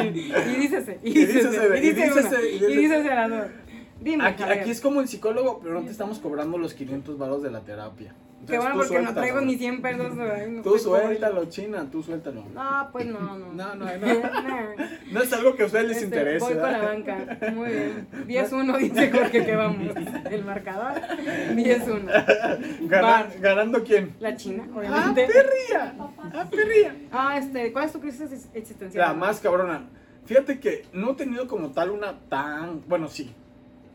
Y 0.04 0.60
dícese, 0.60 0.98
y 1.02 1.10
Y 1.10 1.12
dícese, 1.26 1.48
dícese, 1.48 1.76
y 1.76 1.80
dice 1.80 2.00
y 2.06 2.08
dícese, 2.08 2.42
y 2.42 2.54
y 2.54 2.58
dícese. 2.60 2.76
dícese 2.78 3.10
a 3.10 3.28
ver. 4.02 4.58
aquí 4.60 4.70
es 4.70 4.80
como 4.80 5.00
el 5.00 5.08
psicólogo, 5.08 5.60
pero 5.62 5.74
no 5.74 5.82
te 5.82 5.90
estamos 5.90 6.18
cobrando 6.18 6.58
los 6.58 6.74
500 6.74 7.18
varos 7.18 7.42
de 7.42 7.50
la 7.50 7.60
terapia. 7.60 8.14
Qué 8.44 8.56
Entonces, 8.56 8.72
bueno 8.72 8.82
tú 8.88 8.88
porque 8.94 9.02
no 9.04 9.14
traigo 9.14 9.40
ni 9.42 9.56
100 9.56 9.82
pesos. 9.82 10.14
no 10.16 10.62
Tú 10.62 10.76
suéltalo, 10.76 11.44
China, 11.44 11.86
tú 11.92 12.02
suéltalo. 12.02 12.42
No, 12.52 12.88
pues 12.90 13.06
no, 13.06 13.20
no. 13.38 13.52
No, 13.52 13.74
no, 13.76 13.84
no. 13.84 13.92
No 15.12 15.22
es 15.22 15.32
algo 15.32 15.54
que 15.54 15.62
a 15.62 15.66
ustedes 15.66 15.86
les 15.86 15.96
Este, 15.98 16.06
interese. 16.06 16.44
Voy 16.44 16.54
con 16.54 16.72
la 16.72 16.78
banca. 16.82 17.38
Muy 17.54 17.70
bien. 17.70 18.08
10-1 18.26 18.78
dice 18.78 19.12
Jorge 19.12 19.44
que 19.44 19.54
vamos. 19.54 19.94
El 20.28 20.44
marcador. 20.44 21.00
10-1. 21.54 22.88
Ganan- 22.88 23.02
Bar. 23.02 23.32
¿Ganando 23.40 23.84
quién? 23.84 24.14
La 24.18 24.34
China, 24.36 24.64
¡Ah, 24.66 24.76
obviamente. 24.76 25.26
perría! 25.26 25.94
¡Ah, 26.34 26.46
perría! 26.50 26.96
Ah, 27.12 27.38
este, 27.38 27.72
¿cuál 27.72 27.84
es 27.84 27.92
tu 27.92 28.00
crisis 28.00 28.32
ex- 28.32 28.48
existencial? 28.54 29.06
La 29.06 29.14
más 29.14 29.38
cabrona. 29.38 29.84
Fíjate 30.24 30.58
que 30.58 30.84
no 30.92 31.12
he 31.12 31.14
tenido 31.14 31.46
como 31.46 31.70
tal 31.70 31.90
una 31.90 32.18
tan. 32.28 32.82
Bueno, 32.88 33.06
sí. 33.08 33.32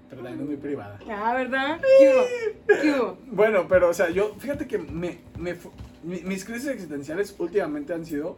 Pero 0.10 0.22
también 0.24 0.42
es 0.42 0.48
muy 0.48 0.58
privada. 0.58 1.00
Ah, 1.10 1.34
¿verdad? 1.34 1.80
¿Qué? 2.00 2.56
¿Qué? 2.82 3.02
Bueno, 3.28 3.68
pero, 3.68 3.90
o 3.90 3.94
sea, 3.94 4.10
yo. 4.10 4.36
Fíjate 4.40 4.68
que 4.68 4.78
me, 4.78 5.20
me 5.38 5.56
mis 6.04 6.46
crisis 6.46 6.68
existenciales 6.70 7.36
últimamente 7.40 7.94
han 7.94 8.06
sido 8.06 8.38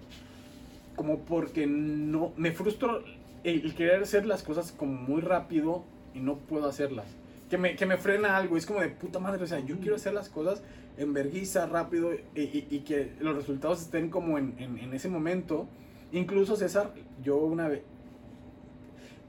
como 0.95 1.19
porque 1.19 1.67
no. 1.67 2.33
Me 2.37 2.51
frustro 2.51 3.03
el, 3.43 3.73
querer 3.75 4.01
hacer 4.03 4.25
las 4.25 4.43
cosas 4.43 4.71
como 4.71 4.93
muy 4.93 5.21
rápido 5.21 5.83
y 6.13 6.19
no 6.19 6.37
puedo 6.37 6.67
hacerlas. 6.67 7.05
Que 7.49 7.57
me, 7.57 7.75
que 7.75 7.85
me 7.85 7.97
frena 7.97 8.35
algo. 8.37 8.57
Es 8.57 8.65
como 8.65 8.81
de 8.81 8.89
puta 8.89 9.19
madre. 9.19 9.43
O 9.43 9.47
sea, 9.47 9.59
yo 9.59 9.77
quiero 9.79 9.95
hacer 9.95 10.13
las 10.13 10.29
cosas 10.29 10.61
en 10.97 11.13
vergüenza, 11.13 11.65
rápido 11.67 12.13
y, 12.13 12.41
y- 12.41 12.67
y 12.69 12.79
que 12.79 13.13
los 13.19 13.35
resultados 13.35 13.81
estén 13.81 14.09
como 14.09 14.37
en, 14.37 14.55
en- 14.57 14.77
en 14.79 14.93
ese 14.93 15.07
momento. 15.09 15.67
Incluso 16.11 16.55
César, 16.55 16.93
yo 17.23 17.37
una 17.37 17.67
vez. 17.67 17.83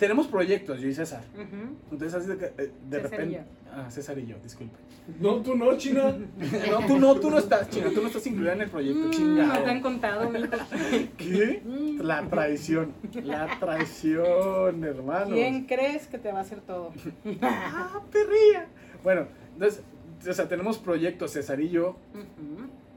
Tenemos 0.01 0.27
proyectos, 0.29 0.81
yo 0.81 0.89
y 0.89 0.95
César. 0.95 1.23
Entonces, 1.91 2.15
así 2.15 2.27
de, 2.29 2.39
que, 2.39 2.47
eh, 2.47 2.73
de 2.89 2.97
César 3.03 3.21
y 3.21 3.27
repente. 3.27 3.45
Ah, 3.71 3.91
César 3.91 4.19
y 4.19 4.27
yo, 4.27 4.37
disculpe. 4.43 4.77
No, 5.21 5.37
tú 5.43 5.55
no, 5.55 5.77
China. 5.77 6.17
No, 6.71 6.87
tú 6.87 6.99
no, 6.99 7.15
tú 7.17 7.31
no 7.31 7.39
estás, 7.39 7.69
China, 7.69 7.89
tú 7.95 8.01
no 8.01 8.07
estás 8.07 8.27
incluida 8.27 8.55
en 8.55 8.63
el 8.63 8.71
proyecto, 8.71 9.09
Mm, 9.09 9.11
chingado. 9.11 9.53
no 9.59 9.63
te 9.63 9.71
han 9.71 9.81
contado, 9.83 10.31
mijo. 10.31 10.47
¿Qué? 11.19 11.63
Mm. 11.65 12.01
La 12.01 12.27
traición, 12.31 12.95
la 13.23 13.59
traición, 13.61 14.83
hermanos. 14.85 15.35
¿Quién 15.35 15.67
crees 15.67 16.07
que 16.07 16.19
te 16.19 16.33
va 16.33 16.39
a 16.39 16.43
hacer 16.43 16.61
todo? 16.63 16.93
Ah, 17.43 18.01
perría. 18.11 18.67
Bueno, 19.05 19.27
entonces, 19.53 19.83
o 20.27 20.33
sea, 20.33 20.49
tenemos 20.49 20.79
proyectos, 20.79 21.33
César 21.33 21.61
y 21.61 21.69
yo, 21.69 21.97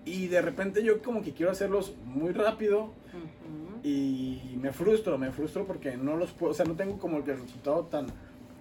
y 0.05 0.27
de 0.27 0.41
repente 0.41 0.83
yo 0.83 1.01
como 1.01 1.21
que 1.21 1.33
quiero 1.33 1.51
hacerlos 1.51 1.95
muy 2.05 2.31
rápido 2.31 2.83
ujú. 2.83 3.62
Y 3.83 4.57
me 4.61 4.71
frustro, 4.71 5.17
me 5.17 5.31
frustro 5.31 5.65
porque 5.65 5.97
no 5.97 6.15
los 6.15 6.31
puedo, 6.31 6.51
o 6.51 6.55
sea, 6.55 6.65
no 6.65 6.75
tengo 6.75 6.97
como 6.97 7.17
el 7.17 7.25
resultado 7.25 7.83
tan, 7.85 8.07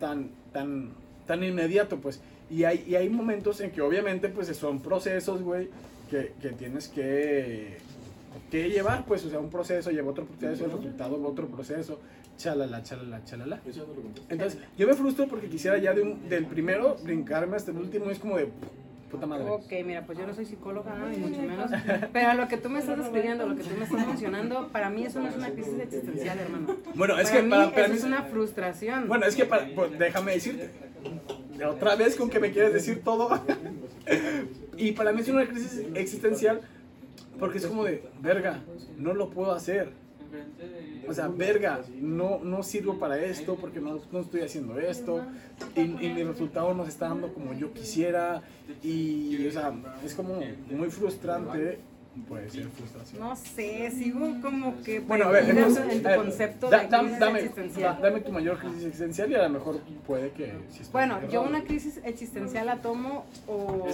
tan, 0.01 0.31
tan, 0.53 0.91
tan 1.27 1.45
inmediato, 1.45 1.99
pues. 1.99 2.21
Y 2.51 2.65
hay, 2.65 2.85
y 2.87 2.97
hay 2.97 3.09
momentos 3.09 3.61
en 3.61 3.71
que 3.71 3.81
obviamente, 3.81 4.29
pues, 4.29 4.49
son 4.57 4.81
procesos, 4.81 5.43
güey, 5.43 5.69
que, 6.11 6.35
que 6.43 6.51
tienes 6.51 6.89
que, 6.89 7.79
que 8.51 8.69
llevar, 8.69 9.05
pues, 9.07 9.25
o 9.25 9.31
sea, 9.31 9.39
un 9.39 9.49
proceso 9.49 9.91
lleva 9.91 10.11
otro 10.11 10.27
proceso, 10.27 10.65
el 10.65 10.73
resultado 10.73 11.23
va 11.23 11.29
otro 11.29 11.47
proceso, 11.47 12.01
chalala, 12.37 12.83
chalala, 12.83 13.25
chalala. 13.25 13.61
Entonces, 14.29 14.61
yo 14.77 14.89
me 14.89 14.95
frustro 14.95 15.29
porque 15.29 15.49
quisiera 15.49 15.79
ya 15.79 15.95
de 15.95 16.03
un, 16.03 16.29
del 16.29 16.47
primero 16.47 16.97
brincarme 17.03 17.57
hasta 17.57 17.71
el 17.71 17.79
último, 17.79 18.07
y 18.07 18.11
es 18.11 18.19
como 18.19 18.37
de 18.37 18.49
puta 19.13 19.27
madre. 19.27 19.45
Ok, 19.49 19.71
mira, 19.85 20.05
pues 20.05 20.19
yo 20.19 20.27
no 20.27 20.35
soy 20.35 20.47
psicóloga, 20.47 20.95
ni 21.11 21.19
mucho 21.19 21.43
menos. 21.43 21.71
Pero 22.13 22.35
lo 22.35 22.49
que 22.49 22.57
tú 22.57 22.69
me 22.69 22.81
estás 22.81 22.99
describiendo, 22.99 23.47
lo 23.47 23.55
que 23.55 23.63
tú 23.63 23.77
me 23.79 23.85
estás 23.85 24.07
mencionando, 24.07 24.69
para 24.69 24.91
mí 24.91 25.05
eso 25.05 25.21
no 25.21 25.29
es 25.29 25.37
una 25.37 25.51
crisis 25.51 25.79
existencial, 25.79 26.39
hermano. 26.39 26.77
Bueno, 26.95 27.19
es 27.19 27.29
para 27.29 27.37
que 27.37 27.43
mí 27.43 27.51
para, 27.51 27.71
para 27.71 27.83
eso 27.83 27.93
mí 27.93 27.99
es 27.99 28.05
una 28.05 28.23
frustración. 28.23 29.07
Bueno, 29.07 29.27
es 29.27 29.37
que 29.37 29.45
para, 29.45 29.67
pues, 29.75 29.99
déjame 29.99 30.33
decirte. 30.33 30.71
Otra 31.65 31.95
vez 31.95 32.17
con 32.17 32.29
que 32.29 32.41
me 32.41 32.51
quieres 32.51 32.73
decir 32.73 33.03
todo. 33.05 33.41
y 34.77 34.93
para 34.93 35.13
mí 35.13 35.21
es 35.21 35.29
una 35.29 35.47
crisis 35.47 35.83
existencial 35.95 36.61
porque 37.39 37.59
es 37.59 37.67
como 37.67 37.85
de, 37.85 38.05
verga, 38.21 38.61
no 38.99 39.15
lo 39.15 39.31
puedo 39.31 39.53
hacer. 39.53 39.91
O 41.09 41.13
sea, 41.15 41.29
verga, 41.29 41.81
no, 42.01 42.39
no 42.43 42.63
sirvo 42.63 42.99
para 42.99 43.19
esto 43.19 43.57
porque 43.57 43.81
no, 43.81 43.99
no 44.11 44.21
estoy 44.21 44.43
haciendo 44.43 44.79
esto. 44.79 45.25
Y, 45.77 45.81
y 45.81 46.13
mi 46.15 46.23
resultado 46.25 46.73
no 46.75 46.85
se 46.85 46.91
está 46.91 47.09
dando 47.09 47.33
como 47.35 47.53
yo 47.55 47.73
quisiera. 47.73 48.43
Y, 48.83 49.47
o 49.47 49.51
sea, 49.53 49.73
es 50.05 50.15
como 50.15 50.41
muy 50.71 50.91
frustrante. 50.91 51.79
Puede 52.29 52.51
ser 52.51 52.65
frustración. 52.69 53.21
No 53.21 53.35
sé, 53.37 53.91
sigo 53.91 54.21
como 54.43 54.83
que 54.83 55.01
Bueno, 55.01 55.25
a 55.25 55.31
ver, 55.31 55.49
entonces, 55.49 55.83
en 55.91 56.03
tu 56.03 56.09
ver, 56.09 56.17
concepto 56.19 56.69
da- 56.69 56.81
de 56.83 56.89
crisis 56.89 57.19
dame, 57.19 57.39
existencial. 57.39 57.95
da- 57.97 58.01
dame 58.11 58.21
tu 58.21 58.33
mayor 58.33 58.59
crisis 58.59 58.85
existencial 58.85 59.31
y 59.31 59.35
a 59.35 59.43
lo 59.45 59.49
mejor 59.49 59.81
puede 60.07 60.31
que 60.33 60.45
estoy 60.45 60.87
Bueno, 60.93 61.19
yo 61.31 61.41
una 61.41 61.65
crisis 61.65 61.99
existencial 62.05 62.67
la 62.67 62.83
tomo 62.83 63.25
o 63.47 63.89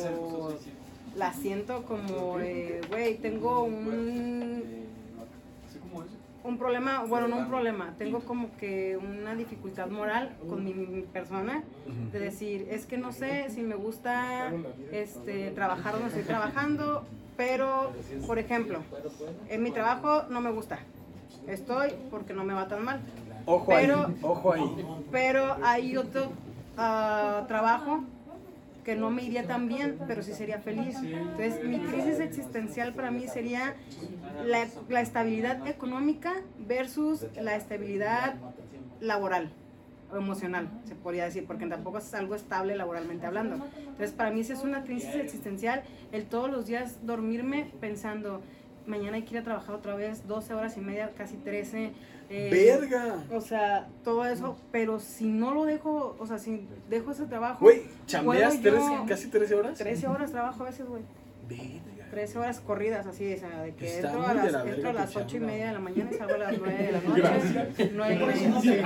la 1.16 1.32
siento 1.32 1.84
como, 1.84 2.40
eh, 2.40 2.80
güey, 2.90 3.18
tengo 3.18 3.62
un, 3.62 4.64
un 6.48 6.56
problema, 6.56 7.04
bueno, 7.04 7.28
no 7.28 7.36
un 7.36 7.48
problema, 7.48 7.94
tengo 7.98 8.20
como 8.20 8.56
que 8.56 8.96
una 8.96 9.34
dificultad 9.34 9.88
moral 9.88 10.34
con 10.48 10.64
mi, 10.64 10.72
mi 10.72 11.02
persona 11.02 11.62
de 12.10 12.18
decir, 12.18 12.66
es 12.70 12.86
que 12.86 12.96
no 12.96 13.12
sé 13.12 13.50
si 13.50 13.60
me 13.62 13.74
gusta 13.74 14.50
este, 14.90 15.50
trabajar 15.50 15.92
donde 15.92 16.08
estoy 16.08 16.24
trabajando, 16.24 17.06
pero, 17.36 17.92
por 18.26 18.38
ejemplo, 18.38 18.80
en 19.48 19.62
mi 19.62 19.70
trabajo 19.70 20.24
no 20.30 20.40
me 20.40 20.50
gusta, 20.50 20.78
estoy 21.46 21.92
porque 22.10 22.32
no 22.32 22.44
me 22.44 22.54
va 22.54 22.66
tan 22.66 22.82
mal. 22.82 23.00
Ojo 23.44 23.66
pero- 23.66 24.06
ahí, 24.06 24.18
ojo 24.22 24.52
ahí. 24.52 24.86
Pero 25.10 25.56
hay 25.62 25.96
otro 25.96 26.32
ah, 26.76 27.44
trabajo 27.46 28.04
que 28.88 28.96
no 28.96 29.10
me 29.10 29.22
iría 29.22 29.46
tan 29.46 29.68
bien, 29.68 29.98
pero 30.06 30.22
sí 30.22 30.32
sería 30.32 30.60
feliz. 30.60 30.96
Entonces, 30.96 31.62
mi 31.62 31.78
crisis 31.78 32.20
existencial 32.20 32.94
para 32.94 33.10
mí 33.10 33.28
sería 33.28 33.74
la, 34.46 34.66
la 34.88 35.02
estabilidad 35.02 35.66
económica 35.66 36.32
versus 36.66 37.26
la 37.38 37.54
estabilidad 37.54 38.36
laboral 39.02 39.50
o 40.10 40.16
emocional, 40.16 40.70
se 40.86 40.94
podría 40.94 41.26
decir, 41.26 41.44
porque 41.46 41.66
tampoco 41.66 41.98
es 41.98 42.14
algo 42.14 42.34
estable 42.34 42.76
laboralmente 42.76 43.26
hablando. 43.26 43.56
Entonces, 43.76 44.12
para 44.12 44.30
mí 44.30 44.42
sí 44.42 44.54
es 44.54 44.60
una 44.60 44.84
crisis 44.84 45.16
existencial 45.16 45.82
el 46.10 46.24
todos 46.24 46.50
los 46.50 46.64
días 46.64 47.04
dormirme 47.04 47.70
pensando, 47.82 48.40
mañana 48.86 49.16
hay 49.16 49.24
que 49.24 49.34
ir 49.34 49.40
a 49.40 49.44
trabajar 49.44 49.74
otra 49.74 49.96
vez, 49.96 50.26
12 50.26 50.54
horas 50.54 50.78
y 50.78 50.80
media, 50.80 51.10
casi 51.14 51.36
13. 51.36 51.92
Eh, 52.30 52.50
¡Verga! 52.52 53.24
O 53.32 53.40
sea, 53.40 53.88
todo 54.04 54.24
eso, 54.26 54.56
pero 54.70 55.00
si 55.00 55.26
no 55.26 55.52
lo 55.54 55.64
dejo, 55.64 56.16
o 56.18 56.26
sea, 56.26 56.38
si 56.38 56.66
dejo 56.90 57.12
ese 57.12 57.24
trabajo, 57.26 57.60
Güey, 57.60 57.82
¿chambeas 58.06 58.56
¿Puedo 58.56 58.76
tres, 58.76 58.84
yo? 58.84 59.04
casi 59.08 59.28
13 59.28 59.54
horas? 59.54 59.78
13 59.78 60.06
horas 60.08 60.30
trabajo 60.30 60.62
a 60.62 60.66
veces, 60.66 60.86
güey. 60.86 61.02
Verga. 61.48 62.10
13 62.10 62.38
horas 62.38 62.60
corridas, 62.60 63.06
así, 63.06 63.34
o 63.34 63.38
sea, 63.38 63.62
de 63.62 63.74
que 63.74 63.86
Está 63.86 64.08
entro 64.12 64.26
a 64.26 64.28
de 64.34 64.50
las, 64.50 64.52
la 64.64 64.70
entro 64.74 64.90
a 64.90 64.92
las 64.94 65.16
8 65.16 65.36
y 65.36 65.40
media 65.40 65.66
de 65.68 65.72
la 65.74 65.78
mañana 65.78 66.10
y 66.10 66.14
salgo 66.14 66.34
a 66.34 66.38
las 66.38 66.58
9 66.58 66.82
de 66.82 66.92
la 66.92 67.00
noche. 67.08 67.20
Gracias. 67.20 67.90
9 67.94 68.14
y 68.14 68.26
media, 68.26 68.60
sí. 68.60 68.78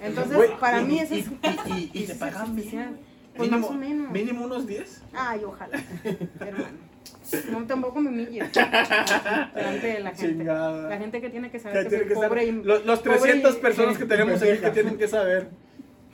Entonces, 0.00 0.36
Güey, 0.36 0.58
para 0.58 0.80
y- 0.80 0.84
mí 0.84 0.98
eso 1.00 1.14
y- 1.14 1.18
es... 1.18 1.26
y- 1.66 1.72
y- 1.72 2.02
y 2.02 2.06
te 2.06 2.14
pagan 2.14 2.54
bien. 2.56 2.98
Pues 3.36 3.50
más 3.52 3.64
o 3.64 3.72
menos. 3.72 4.10
Mínimo 4.12 4.44
unos 4.44 4.66
10. 4.66 5.02
Ay, 5.12 5.42
ojalá, 5.44 5.78
hermano. 6.40 6.87
No, 7.50 7.66
tampoco 7.66 8.00
me 8.00 8.08
humilles 8.10 8.50
delante 8.52 9.86
de 9.86 10.00
la 10.00 10.10
gente. 10.10 10.28
Chingada. 10.28 10.88
La 10.88 10.98
gente 10.98 11.20
que 11.20 11.30
tiene 11.30 11.50
que 11.50 11.58
saber 11.58 11.84
que, 11.84 11.88
tiene 11.88 12.04
soy 12.04 12.08
que 12.08 12.14
pobre 12.14 12.44
y... 12.44 12.52
los, 12.52 12.84
los 12.86 12.98
pobre 13.00 13.18
300 13.18 13.56
y- 13.56 13.58
personas 13.60 13.98
que 13.98 14.04
tenemos 14.04 14.42
aquí 14.42 14.58
que 14.58 14.70
tienen 14.70 14.96
que 14.98 15.08
saber. 15.08 15.48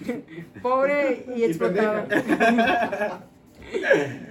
Pobre 0.63 1.25
y 1.37 1.45
explotado. 1.45 2.07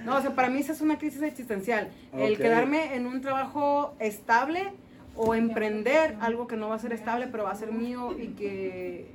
No, 0.06 0.16
o 0.16 0.20
sea, 0.22 0.34
para 0.34 0.48
mí 0.48 0.60
esa 0.60 0.72
es 0.72 0.80
una 0.80 0.96
crisis 0.98 1.20
existencial. 1.22 1.88
El 2.16 2.32
Ok. 2.34 2.38
quedarme 2.38 2.94
en 2.94 3.06
un 3.06 3.20
trabajo 3.20 3.94
estable 3.98 4.72
o 5.16 5.34
emprender 5.34 6.16
algo 6.20 6.46
que 6.46 6.56
no 6.56 6.68
va 6.68 6.76
a 6.76 6.78
ser 6.78 6.92
estable, 6.92 7.26
pero 7.30 7.44
va 7.44 7.50
a 7.52 7.54
ser 7.54 7.70
mío 7.72 8.14
y 8.18 8.28
que 8.28 9.06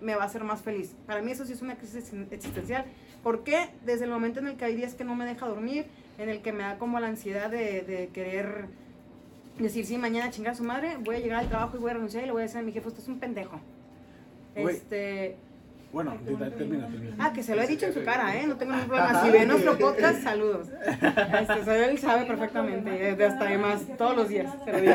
me 0.00 0.14
va 0.14 0.22
a 0.22 0.26
hacer 0.26 0.42
más 0.44 0.62
feliz. 0.62 0.94
Para 1.06 1.20
mí 1.22 1.32
eso 1.32 1.44
sí 1.44 1.52
es 1.52 1.60
una 1.60 1.76
crisis 1.76 2.12
existencial. 2.30 2.84
¿Por 3.22 3.44
qué? 3.44 3.68
Desde 3.84 4.04
el 4.04 4.10
momento 4.10 4.40
en 4.40 4.46
el 4.46 4.56
que 4.56 4.64
hay 4.64 4.74
días 4.76 4.94
que 4.94 5.04
no 5.04 5.14
me 5.14 5.26
deja 5.26 5.46
dormir, 5.46 5.84
en 6.20 6.28
el 6.28 6.42
que 6.42 6.52
me 6.52 6.62
da 6.62 6.78
como 6.78 7.00
la 7.00 7.08
ansiedad 7.08 7.50
de, 7.50 7.82
de 7.82 8.08
querer 8.12 8.66
decir, 9.58 9.84
sí, 9.86 9.98
mañana 9.98 10.30
chingar 10.30 10.52
a 10.52 10.56
su 10.56 10.64
madre, 10.64 10.96
voy 11.00 11.16
a 11.16 11.18
llegar 11.18 11.40
al 11.40 11.48
trabajo 11.48 11.76
y 11.76 11.80
voy 11.80 11.90
a 11.90 11.94
renunciar 11.94 12.22
y 12.22 12.26
le 12.26 12.32
voy 12.32 12.40
a 12.40 12.44
decir 12.44 12.58
a 12.58 12.62
mi 12.62 12.72
jefe, 12.72 12.88
usted 12.88 13.02
es 13.02 13.08
un 13.08 13.18
pendejo. 13.18 13.60
Güey. 14.56 14.74
Este, 14.76 15.36
Bueno, 15.92 16.16
termina, 16.24 16.50
termina. 16.50 16.88
termina. 16.88 17.16
Ah, 17.18 17.32
que 17.32 17.42
se 17.42 17.54
lo 17.54 17.62
he 17.62 17.66
dicho 17.66 17.86
en 17.86 17.92
su 17.94 18.02
cara, 18.04 18.36
¿eh? 18.40 18.46
No 18.46 18.56
tengo 18.56 18.72
ningún 18.72 18.88
problema. 18.88 19.22
Si 19.24 19.30
ve 19.30 19.46
nuestro 19.46 19.78
podcast, 19.78 20.22
saludos. 20.22 20.68
Este, 20.70 21.84
él 21.90 21.98
sabe 21.98 22.24
perfectamente, 22.26 23.08
eh, 23.08 23.16
de 23.16 23.24
hasta 23.24 23.46
además, 23.46 23.82
todos 23.98 24.16
los 24.16 24.28
días. 24.28 24.52
se 24.64 24.72
lo 24.72 24.80
digo. 24.80 24.94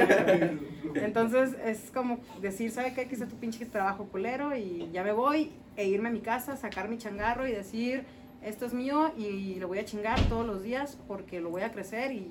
Entonces, 0.95 1.55
es 1.65 1.91
como 1.91 2.19
decir, 2.41 2.71
¿sabe 2.71 2.93
qué? 2.93 3.01
Aquí 3.01 3.13
está 3.13 3.27
tu 3.27 3.35
pinche 3.35 3.65
trabajo 3.65 4.05
culero 4.05 4.55
y 4.55 4.89
ya 4.93 5.03
me 5.03 5.11
voy 5.11 5.51
e 5.75 5.85
irme 5.87 6.09
a 6.09 6.11
mi 6.11 6.21
casa, 6.21 6.55
sacar 6.55 6.87
mi 6.87 6.97
changarro 6.97 7.45
y 7.47 7.51
decir, 7.51 8.05
esto 8.45 8.65
es 8.65 8.73
mío 8.73 9.11
y 9.17 9.55
lo 9.55 9.67
voy 9.67 9.79
a 9.79 9.85
chingar 9.85 10.19
todos 10.29 10.45
los 10.45 10.63
días 10.63 10.97
porque 11.07 11.41
lo 11.41 11.49
voy 11.49 11.63
a 11.63 11.71
crecer 11.71 12.11
y, 12.11 12.29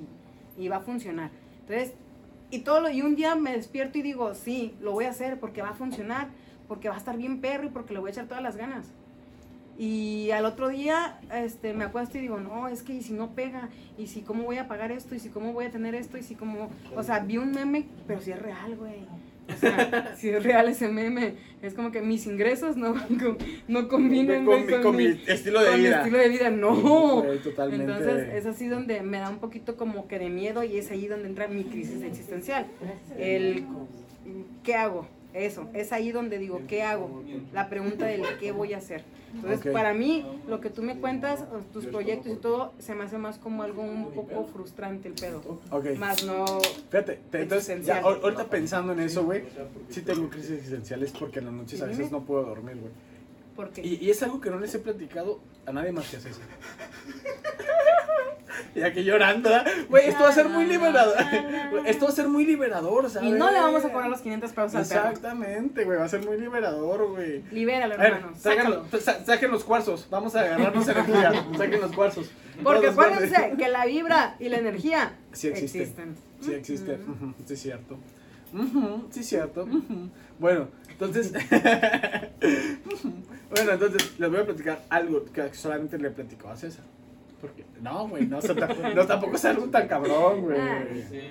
y 0.57 0.69
va 0.69 0.77
a 0.77 0.81
funcionar. 0.81 1.31
Entonces, 1.61 1.95
y 2.51 2.61
todo 2.61 2.89
y 2.89 3.03
un 3.03 3.17
día 3.17 3.35
me 3.35 3.53
despierto 3.53 3.99
y 3.99 4.03
digo, 4.03 4.35
sí, 4.35 4.75
lo 4.81 4.93
voy 4.93 5.07
a 5.07 5.11
hacer 5.11 5.41
porque 5.41 5.61
va 5.61 5.71
a 5.71 5.75
funcionar, 5.75 6.29
porque 6.69 6.89
va 6.89 6.95
a 6.95 6.99
estar 6.99 7.17
bien 7.17 7.41
perro 7.41 7.67
y 7.67 7.71
porque 7.71 7.95
le 7.95 8.01
voy 8.01 8.11
a 8.11 8.13
echar 8.13 8.27
todas 8.27 8.43
las 8.43 8.57
ganas. 8.57 8.87
Y 9.77 10.31
al 10.31 10.45
otro 10.45 10.69
día 10.69 11.19
este, 11.33 11.73
me 11.75 11.85
acuesto 11.85 12.17
y 12.19 12.21
digo, 12.21 12.39
no, 12.39 12.69
es 12.69 12.83
que 12.83 12.95
y 12.95 13.03
si 13.03 13.13
no 13.13 13.35
pega, 13.35 13.71
y 13.99 14.07
si 14.07 14.23
cómo 14.23 14.45
voy 14.45 14.59
a 14.59 14.69
pagar 14.69 14.93
esto, 14.93 15.17
y 15.17 15.19
si 15.19 15.31
cómo 15.31 15.53
voy 15.53 15.65
a 15.65 15.71
tener 15.71 15.97
esto, 15.97 16.17
y 16.17 16.23
si 16.23 16.37
cómo... 16.37 16.71
O 16.95 17.03
sea, 17.03 17.19
vi 17.19 17.39
un 17.39 17.51
meme, 17.51 17.89
pero 18.07 18.21
si 18.21 18.31
es 18.31 18.41
real, 18.41 18.77
güey. 18.77 19.05
O 19.53 19.57
sea, 19.59 20.15
si 20.19 20.31
es 20.31 20.43
real 20.43 20.69
ese 20.69 20.89
meme, 20.89 21.35
es 21.63 21.75
como 21.75 21.91
que 21.93 22.01
mis 22.01 22.27
ingresos 22.27 22.77
no, 22.77 22.95
no 23.69 23.89
combinan, 23.89 24.45
Con 24.45 24.67
mi- 24.67 24.73
con 24.83 24.97
mi 24.97 25.07
estilo 25.27 25.61
de 25.61 25.67
con 25.71 25.77
mi 25.77 25.83
vida. 25.87 25.99
estilo 25.99 26.19
de 26.19 26.29
vida, 26.29 26.51
no. 26.51 27.23
Totalmente. 27.43 27.85
Entonces 27.85 28.35
es 28.35 28.47
así 28.47 28.69
donde 28.69 29.03
me 29.03 29.19
da 29.19 29.29
un 29.31 29.39
poquito 29.39 29.77
como 29.77 30.09
que 30.09 30.19
de 30.19 30.31
miedo 30.31 30.65
y 30.65 30.79
es 30.79 30.91
ahí 30.91 31.07
donde 31.09 31.29
entra 31.29 31.47
mi 31.49 31.65
crisis 31.65 32.03
existencial. 32.03 32.67
El 33.19 33.65
¿qué 34.63 34.75
hago? 34.75 35.07
Eso, 35.35 35.69
es 35.75 35.93
ahí 35.93 36.13
donde 36.13 36.39
digo, 36.39 36.63
¿qué 36.69 36.83
hago? 36.85 37.23
La 37.53 37.69
pregunta 37.69 38.07
del 38.07 38.23
¿qué 38.39 38.53
voy 38.53 38.73
a 38.73 38.79
hacer? 38.79 39.03
Entonces, 39.35 39.67
Ok. 39.67 39.73
para 39.73 39.93
mí, 39.93 40.25
lo 40.47 40.61
que 40.61 40.71
tú 40.71 40.81
me 40.83 40.97
cuentas, 41.01 41.45
tus 41.73 41.87
proyectos 41.87 42.31
y 42.33 42.37
todo, 42.37 42.73
se 42.79 42.95
me 42.95 43.03
hace 43.03 43.19
más 43.19 43.39
como 43.39 43.65
algo 43.65 43.83
un 43.83 44.13
poco 44.13 44.45
frustrante 44.45 45.09
el 45.09 45.15
pedo. 45.15 45.61
Ok. 45.73 45.87
Más 45.99 46.23
no... 46.25 46.61
Fíjate, 46.89 47.19
te- 47.33 47.43
entonces, 47.43 47.85
ya, 47.85 47.99
ahorita 48.01 48.45
pensando 48.49 48.93
en 48.93 49.01
eso, 49.01 49.25
güey, 49.25 49.43
sí 49.91 50.03
tengo 50.03 50.31
crisis 50.31 50.53
existenciales 50.53 51.11
porque 51.11 51.41
en 51.41 51.47
las 51.47 51.55
noches 51.55 51.83
a 51.83 51.87
veces 51.87 52.13
no 52.13 52.23
puedo 52.23 52.45
dormir, 52.45 52.77
güey. 52.77 52.93
Porque... 53.57 53.83
Y, 53.85 53.97
y 54.05 54.11
es 54.11 54.23
algo 54.23 54.41
que 54.41 54.51
no 54.51 54.61
les 54.61 54.73
he 54.77 54.79
platicado 54.79 55.41
a 55.67 55.73
nadie 55.73 55.91
más 55.91 56.09
que 56.09 56.17
a 56.17 56.21
César. 56.21 56.43
Y 58.75 58.83
aquí 58.83 59.05
llorando. 59.05 59.51
Güey, 59.89 60.09
esto 60.09 60.23
va 60.25 60.29
a 60.31 60.33
ser 60.33 60.49
muy 60.49 60.67
liberador. 60.67 61.17
Esto 61.87 62.07
va 62.07 62.11
a 62.13 62.15
ser 62.15 62.29
muy 62.29 62.45
liberador, 62.47 63.11
¿sabes? 63.11 63.29
Y 63.29 63.33
no 63.33 63.51
le 63.51 63.59
vamos 63.59 63.85
a 63.85 63.93
cobrar 63.93 64.09
los 64.09 64.21
500 64.21 64.51
pesos 64.53 64.75
al. 64.75 64.81
Exactamente, 64.83 65.85
güey, 65.85 65.99
va 65.99 66.05
a 66.05 66.09
ser 66.09 66.25
muy 66.25 66.39
liberador, 66.39 67.11
güey. 67.11 67.43
Libéralo, 67.51 67.95
hermano. 67.95 68.33
sáquenlo, 68.39 68.85
saquen 69.27 69.51
los 69.51 69.65
cuarzos, 69.65 70.07
vamos 70.11 70.35
a 70.35 70.41
agarrarnos 70.41 70.89
energía, 70.89 71.33
saquen 71.59 71.81
los 71.81 71.93
cuarzos. 71.93 72.31
Porque 72.63 72.89
acuérdense 72.89 73.55
que 73.59 73.69
la 73.69 73.85
vibra 73.87 74.37
y 74.39 74.49
la 74.49 74.59
energía 74.59 75.13
Sí 75.33 75.49
existen. 75.49 75.81
existen. 75.83 76.17
Sí 76.41 76.53
existe, 76.53 76.95
Ujú. 76.95 77.13
ujú, 77.27 77.35
sí 77.47 77.55
es 77.55 77.61
cierto. 77.61 77.99
Sí 79.11 79.21
es 79.21 79.27
cierto. 79.27 79.67
Bueno, 80.39 80.69
entonces... 80.89 81.33
bueno, 83.51 83.73
entonces 83.73 84.19
les 84.19 84.31
voy 84.31 84.41
a 84.41 84.45
platicar 84.45 84.83
algo 84.91 85.25
que 85.25 85.53
solamente 85.55 85.99
le 85.99 86.11
platicó 86.11 86.49
a 86.49 86.57
César. 86.57 86.85
Porque, 87.47 87.65
no, 87.83 88.09
güey, 88.09 88.27
no, 88.27 88.39
o 88.39 88.41
sea, 88.41 88.55
ta- 88.55 88.69
no, 88.95 89.07
tampoco 89.07 89.37
es 89.37 89.45
algo 89.45 89.67
tan 89.69 89.87
cabrón, 89.87 90.41
güey. 90.43 90.59
Ah, 90.59 90.85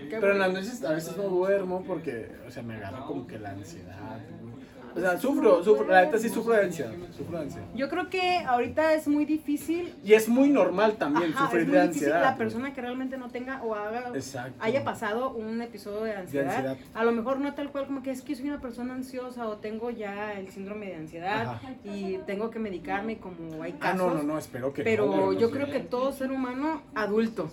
Pero 0.10 0.32
en 0.34 0.40
las 0.40 0.54
noches 0.54 0.84
a 0.84 0.94
veces 0.94 1.18
no 1.18 1.24
duermo 1.24 1.84
porque, 1.88 2.30
o 2.48 2.52
sea, 2.52 2.62
me 2.62 2.76
agarra 2.76 3.04
como 3.06 3.26
que 3.26 3.40
la 3.40 3.50
ansiedad, 3.52 4.20
güey. 4.42 4.63
O 4.96 5.00
sea, 5.00 5.18
sufro, 5.18 5.64
sufro, 5.64 5.88
la 5.88 6.06
neta 6.06 6.18
sí 6.20 6.30
sufro 6.30 6.54
de 6.54 6.64
ansiedad, 6.66 6.92
sufro 7.18 7.38
de 7.40 7.44
ansiedad. 7.46 7.66
Yo 7.76 7.90
creo 7.90 8.10
que 8.10 8.38
ahorita 8.40 8.94
es 8.94 9.08
muy 9.08 9.26
difícil 9.26 9.94
Y 10.04 10.14
es 10.14 10.30
muy 10.30 10.50
normal 10.50 10.98
también 10.98 11.32
Ajá, 11.34 11.46
sufrir 11.46 11.62
es 11.64 11.68
muy 11.68 11.78
de 11.78 11.82
difícil 11.88 12.08
ansiedad. 12.10 12.22
la 12.32 12.38
persona 12.38 12.74
que 12.74 12.82
realmente 12.82 13.18
no 13.18 13.30
tenga 13.30 13.62
o 13.64 13.74
haga 13.76 14.12
Exacto. 14.14 14.54
haya 14.60 14.84
pasado 14.84 15.32
un 15.32 15.62
episodio 15.62 16.02
de 16.04 16.14
ansiedad, 16.16 16.56
ansiedad. 16.68 16.78
a 16.94 17.04
lo 17.04 17.12
mejor 17.12 17.40
no 17.40 17.54
tal 17.54 17.72
cual 17.72 17.88
como 17.88 18.04
que 18.04 18.12
es 18.12 18.22
que 18.22 18.36
soy 18.36 18.50
una 18.50 18.62
persona 18.62 18.94
ansiosa 18.94 19.48
o 19.48 19.58
tengo 19.58 19.90
ya 19.90 20.34
el 20.34 20.50
síndrome 20.50 20.88
de 20.88 20.96
ansiedad 20.96 21.48
Ajá. 21.48 21.70
y 21.84 22.20
tengo 22.28 22.50
que 22.50 22.60
medicarme 22.60 23.18
como 23.18 23.64
hay 23.64 23.74
Ah, 23.78 23.80
casos, 23.80 23.98
no, 23.98 24.14
no, 24.14 24.24
no, 24.24 24.38
espero 24.38 24.74
que 24.74 24.84
pero 24.84 25.08
no 25.08 25.34
yo 25.34 25.48
sé. 25.50 25.54
creo 25.54 25.68
que 25.72 25.80
todo 25.80 26.12
ser 26.12 26.32
humano 26.32 26.84
adulto, 26.96 27.50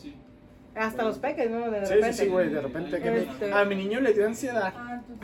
hasta 0.75 1.03
los 1.03 1.19
peques, 1.19 1.51
¿no? 1.51 1.71
De 1.71 1.85
Sí, 1.87 1.95
repente. 1.95 2.13
sí, 2.13 2.23
sí, 2.25 2.29
güey, 2.29 2.49
de 2.49 2.61
repente 2.61 3.01
que 3.01 3.11
mi- 3.11 3.19
Este- 3.19 3.53
a 3.53 3.65
mi 3.65 3.75
niño 3.75 4.01
le 4.01 4.13
dio 4.13 4.27
ansiedad. 4.27 4.73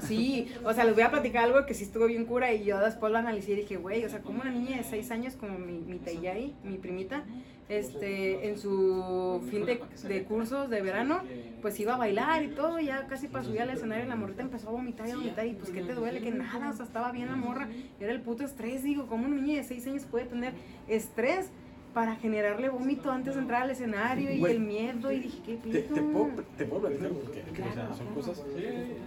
Sí, 0.02 0.48
o 0.64 0.72
sea, 0.72 0.84
les 0.84 0.94
voy 0.94 1.02
a 1.04 1.10
platicar 1.10 1.44
algo 1.44 1.64
que 1.66 1.74
sí 1.74 1.84
estuvo 1.84 2.06
bien 2.06 2.24
cura 2.26 2.52
y 2.52 2.64
yo 2.64 2.78
después 2.80 3.12
lo 3.12 3.18
analicé 3.18 3.52
y 3.52 3.56
dije, 3.56 3.76
güey, 3.76 4.04
o 4.04 4.08
sea, 4.08 4.20
como 4.20 4.40
una 4.42 4.50
niña 4.50 4.76
de 4.78 4.84
6 4.84 5.10
años 5.10 5.34
como 5.34 5.58
mi, 5.58 5.78
mi 5.80 5.98
Taiyai, 5.98 6.54
mi 6.64 6.78
primita, 6.78 7.24
este, 7.68 8.48
en 8.48 8.58
su 8.58 9.42
fin 9.50 9.66
de, 9.66 9.80
de 10.08 10.22
cursos 10.24 10.70
de 10.70 10.82
verano, 10.82 11.20
pues 11.62 11.78
iba 11.80 11.94
a 11.94 11.96
bailar 11.96 12.42
y 12.44 12.48
todo, 12.48 12.78
ya 12.78 13.06
casi 13.06 13.26
para 13.28 13.42
subir 13.44 13.62
al 13.62 13.70
escenario 13.70 14.04
la 14.06 14.14
morrita 14.16 14.42
empezó 14.42 14.68
a 14.68 14.72
vomitar 14.72 15.08
y 15.08 15.12
a 15.12 15.16
vomitar 15.16 15.46
y 15.46 15.54
pues 15.54 15.70
¿qué 15.70 15.82
te 15.82 15.94
duele? 15.94 16.20
Que 16.20 16.30
nada, 16.30 16.70
o 16.70 16.72
sea, 16.74 16.84
estaba 16.84 17.10
bien 17.12 17.26
la 17.28 17.36
morra, 17.36 17.68
era 18.00 18.12
el 18.12 18.20
puto 18.20 18.44
estrés, 18.44 18.82
digo, 18.84 19.06
como 19.06 19.26
una 19.26 19.36
niña 19.36 19.56
de 19.58 19.64
6 19.64 19.86
años 19.86 20.04
puede 20.04 20.26
tener 20.26 20.52
estrés? 20.88 21.50
Para 21.96 22.14
generarle 22.16 22.68
vómito 22.68 23.10
antes 23.10 23.36
de 23.36 23.40
entrar 23.40 23.62
al 23.62 23.70
escenario 23.70 24.30
y 24.30 24.44
el 24.44 24.60
miedo 24.60 25.10
y 25.10 25.20
dije, 25.20 25.38
¿qué 25.46 25.56
Te, 25.56 25.80
pido? 25.80 25.94
te 25.94 26.02
puedo, 26.02 26.30
te 26.58 26.64
puedo 26.66 26.82
platicar 26.82 27.08
porque 27.08 27.42
o 27.62 27.72
sea, 27.72 27.94
son 27.94 28.06
cosas. 28.08 28.44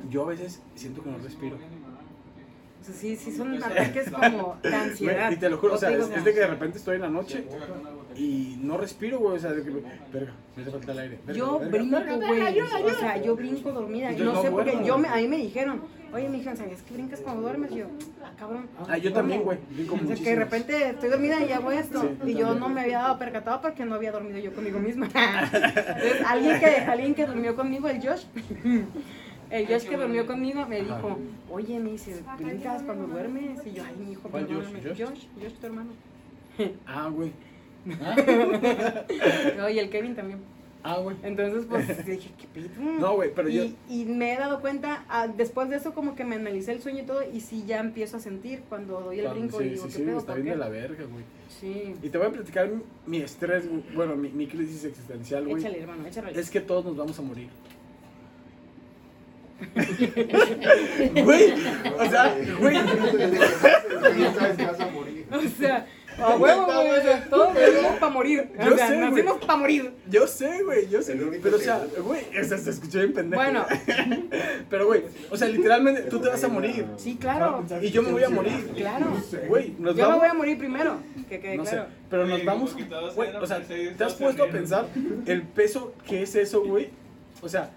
Yo 0.09 0.23
a 0.23 0.25
veces 0.25 0.59
siento 0.73 1.03
que 1.03 1.11
no 1.11 1.19
respiro. 1.19 1.55
O 1.55 2.83
sea, 2.83 2.95
sí, 2.95 3.15
sí 3.15 3.31
son 3.31 3.63
ataques 3.63 4.09
como 4.09 4.57
de 4.63 4.73
ansiedad. 4.75 5.29
Y 5.29 5.35
te 5.37 5.51
lo 5.51 5.59
juro, 5.59 5.75
o 5.75 5.77
sea, 5.77 5.91
es, 5.91 6.09
es 6.09 6.25
de 6.25 6.33
que 6.33 6.39
de 6.39 6.47
repente 6.47 6.79
estoy 6.79 6.95
en 6.95 7.01
la 7.01 7.09
noche 7.09 7.45
y 8.19 8.59
no 8.61 8.77
respiro, 8.77 9.19
güey. 9.19 9.37
O 9.37 9.39
sea, 9.39 9.53
de 9.53 9.63
que, 9.63 9.69
verga, 10.11 10.33
me 10.55 10.61
hace 10.61 10.71
falta 10.71 10.91
el 10.91 10.99
aire. 10.99 11.19
verga, 11.25 11.39
Yo 11.39 11.59
verga, 11.59 11.69
brinco, 11.69 12.17
güey. 12.17 12.59
O 12.59 12.99
sea, 12.99 13.21
yo 13.21 13.35
brinco 13.35 13.71
dormida. 13.71 14.11
Yo 14.11 14.25
no, 14.25 14.33
no 14.33 14.41
sé 14.41 14.51
por 14.51 14.65
qué. 14.65 14.81
Yo 14.85 14.97
me, 14.97 15.07
a 15.07 15.15
mí 15.15 15.27
me 15.27 15.37
dijeron, 15.37 15.81
oye, 16.13 16.27
mija, 16.27 16.55
¿sabías 16.55 16.81
que 16.81 16.93
brincas 16.95 17.21
cuando 17.21 17.43
duermes? 17.43 17.71
Y 17.71 17.75
yo, 17.77 17.85
ah, 18.23 18.31
cabrón. 18.37 18.67
Ah, 18.87 18.97
yo 18.97 19.13
también, 19.13 19.43
güey. 19.43 19.57
Brinco 19.71 19.95
O 19.95 20.07
sea, 20.07 20.15
que 20.17 20.29
de 20.31 20.35
repente 20.35 20.89
estoy 20.89 21.09
dormida 21.09 21.45
y 21.45 21.51
hago 21.53 21.71
esto. 21.71 22.01
Sí, 22.01 22.31
y 22.31 22.35
yo 22.35 22.55
no 22.55 22.67
me 22.67 22.81
había 22.81 22.99
dado 22.99 23.19
percatado 23.19 23.61
porque 23.61 23.85
no 23.85 23.95
había 23.95 24.11
dormido 24.11 24.37
yo 24.39 24.53
conmigo 24.53 24.79
misma. 24.79 25.07
Entonces, 25.53 26.21
alguien 26.25 26.59
que, 26.59 26.65
alguien 26.65 27.15
que 27.15 27.25
durmió 27.25 27.55
conmigo, 27.55 27.87
el 27.87 28.05
Josh. 28.05 28.25
El 29.49 29.65
Josh 29.65 29.87
que 29.87 29.97
durmió 29.97 30.27
conmigo 30.27 30.63
me 30.67 30.79
dijo, 30.81 31.17
oye, 31.49 31.79
me 31.79 31.93
dice, 31.93 32.21
¿brincas 32.37 32.83
cuando 32.83 33.07
duermes? 33.07 33.65
Y 33.65 33.71
yo, 33.71 33.83
ay, 33.83 33.95
mi 33.97 34.11
hijo, 34.11 34.29
perdóname. 34.29 34.79
¿Josh? 34.79 34.97
Josh, 34.99 35.25
Josh, 35.41 35.53
tu 35.59 35.65
hermano. 35.65 35.89
Ah, 36.85 37.09
güey. 37.09 37.31
No, 39.57 39.69
y 39.69 39.79
el 39.79 39.89
Kevin 39.89 40.15
también. 40.15 40.39
Ah, 40.81 40.97
güey. 40.99 41.17
Entonces, 41.23 41.65
pues 41.69 41.87
dije, 42.05 42.31
¿qué 42.37 42.47
pedo? 42.53 42.69
No, 42.99 43.15
güey, 43.15 43.33
pero 43.33 43.49
y, 43.49 43.53
yo. 43.53 43.63
y 43.89 44.05
me 44.05 44.33
he 44.33 44.37
dado 44.37 44.61
cuenta, 44.61 45.03
ah, 45.09 45.27
después 45.27 45.69
de 45.69 45.75
eso, 45.75 45.93
como 45.93 46.15
que 46.15 46.23
me 46.23 46.35
analicé 46.35 46.71
el 46.71 46.81
sueño 46.81 47.03
y 47.03 47.05
todo, 47.05 47.21
y 47.29 47.41
sí 47.41 47.65
ya 47.67 47.79
empiezo 47.79 48.17
a 48.17 48.19
sentir 48.21 48.61
cuando 48.69 49.01
doy 49.01 49.19
el 49.19 49.27
brinco 49.29 49.59
sí, 49.59 49.65
y 49.65 49.69
digo, 49.71 49.83
sí, 49.83 49.89
¿qué 49.91 49.97
sí, 49.97 50.03
pedo? 50.03 50.19
está 50.19 50.33
¿Por 50.33 50.41
bien 50.41 50.53
de 50.55 50.59
la 50.59 50.69
verga, 50.69 51.03
güey. 51.05 51.25
Sí. 51.59 51.95
Y 52.01 52.09
te 52.09 52.17
voy 52.17 52.27
a 52.27 52.31
platicar 52.31 52.69
mi, 53.05 53.17
estrés, 53.17 53.67
güey, 53.67 53.83
bueno, 53.93 54.15
mi, 54.15 54.29
mi 54.29 54.47
crisis 54.47 54.85
existencial, 54.85 55.45
güey. 55.45 55.61
Échale, 55.61 55.81
hermano, 55.81 56.07
échale. 56.07 56.39
Es 56.39 56.49
que 56.49 56.61
todos 56.61 56.85
nos 56.85 56.95
vamos 56.95 57.19
a 57.19 57.21
morir. 57.21 57.49
Güey, 61.23 61.51
o 61.99 62.09
sea, 62.09 62.37
güey. 62.59 62.77
O 65.31 65.41
sea, 65.59 65.85
a 66.21 66.35
huevo, 66.37 66.65
güey. 66.65 67.29
Todos 67.29 67.53
venimos 67.53 67.97
para 67.99 68.11
morir. 68.11 68.49
Yo 68.63 68.73
O 68.73 68.77
sea, 68.77 68.87
sé, 68.87 68.97
nacimos 68.97 69.37
para 69.39 69.55
morir. 69.57 69.91
Yo 70.09 70.27
sé, 70.27 70.63
güey, 70.63 70.89
yo 70.89 71.01
sé. 71.01 71.15
Pero, 71.41 71.57
o 71.57 71.59
sea, 71.59 71.85
güey, 72.03 72.21
o 72.39 72.43
sea, 72.43 72.57
se 72.57 72.69
escuchó 72.69 72.99
bien 72.99 73.13
pendejo. 73.13 73.41
Bueno. 73.41 73.65
Pero, 74.69 74.85
güey, 74.87 75.03
o 75.29 75.37
sea, 75.37 75.47
literalmente 75.47 76.03
tú 76.03 76.19
te 76.19 76.29
vas 76.29 76.43
a 76.43 76.47
morir. 76.47 76.85
Sí, 76.97 77.17
claro. 77.19 77.63
Y 77.81 77.89
yo 77.91 78.01
me 78.01 78.11
voy 78.11 78.23
a 78.23 78.29
morir. 78.29 78.69
Claro. 78.75 79.07
Güey, 79.47 79.75
nos 79.79 79.95
Yo 79.95 80.09
me 80.09 80.17
voy 80.17 80.27
a 80.27 80.33
morir 80.33 80.57
primero. 80.57 80.97
Que 81.27 81.39
quede 81.39 81.57
No 81.57 81.65
sé, 81.65 81.71
claro. 81.71 81.89
pero 82.09 82.25
nos 82.25 82.43
vamos. 82.45 82.75
Güey, 83.15 83.35
o 83.35 83.45
sea, 83.45 83.61
¿te 83.61 84.03
has 84.03 84.13
puesto 84.13 84.43
a 84.43 84.47
pensar 84.47 84.87
el 85.25 85.43
peso 85.43 85.93
que 86.07 86.23
es 86.23 86.35
eso, 86.35 86.63
güey? 86.63 86.89
O 87.41 87.47
sea, 87.49 87.69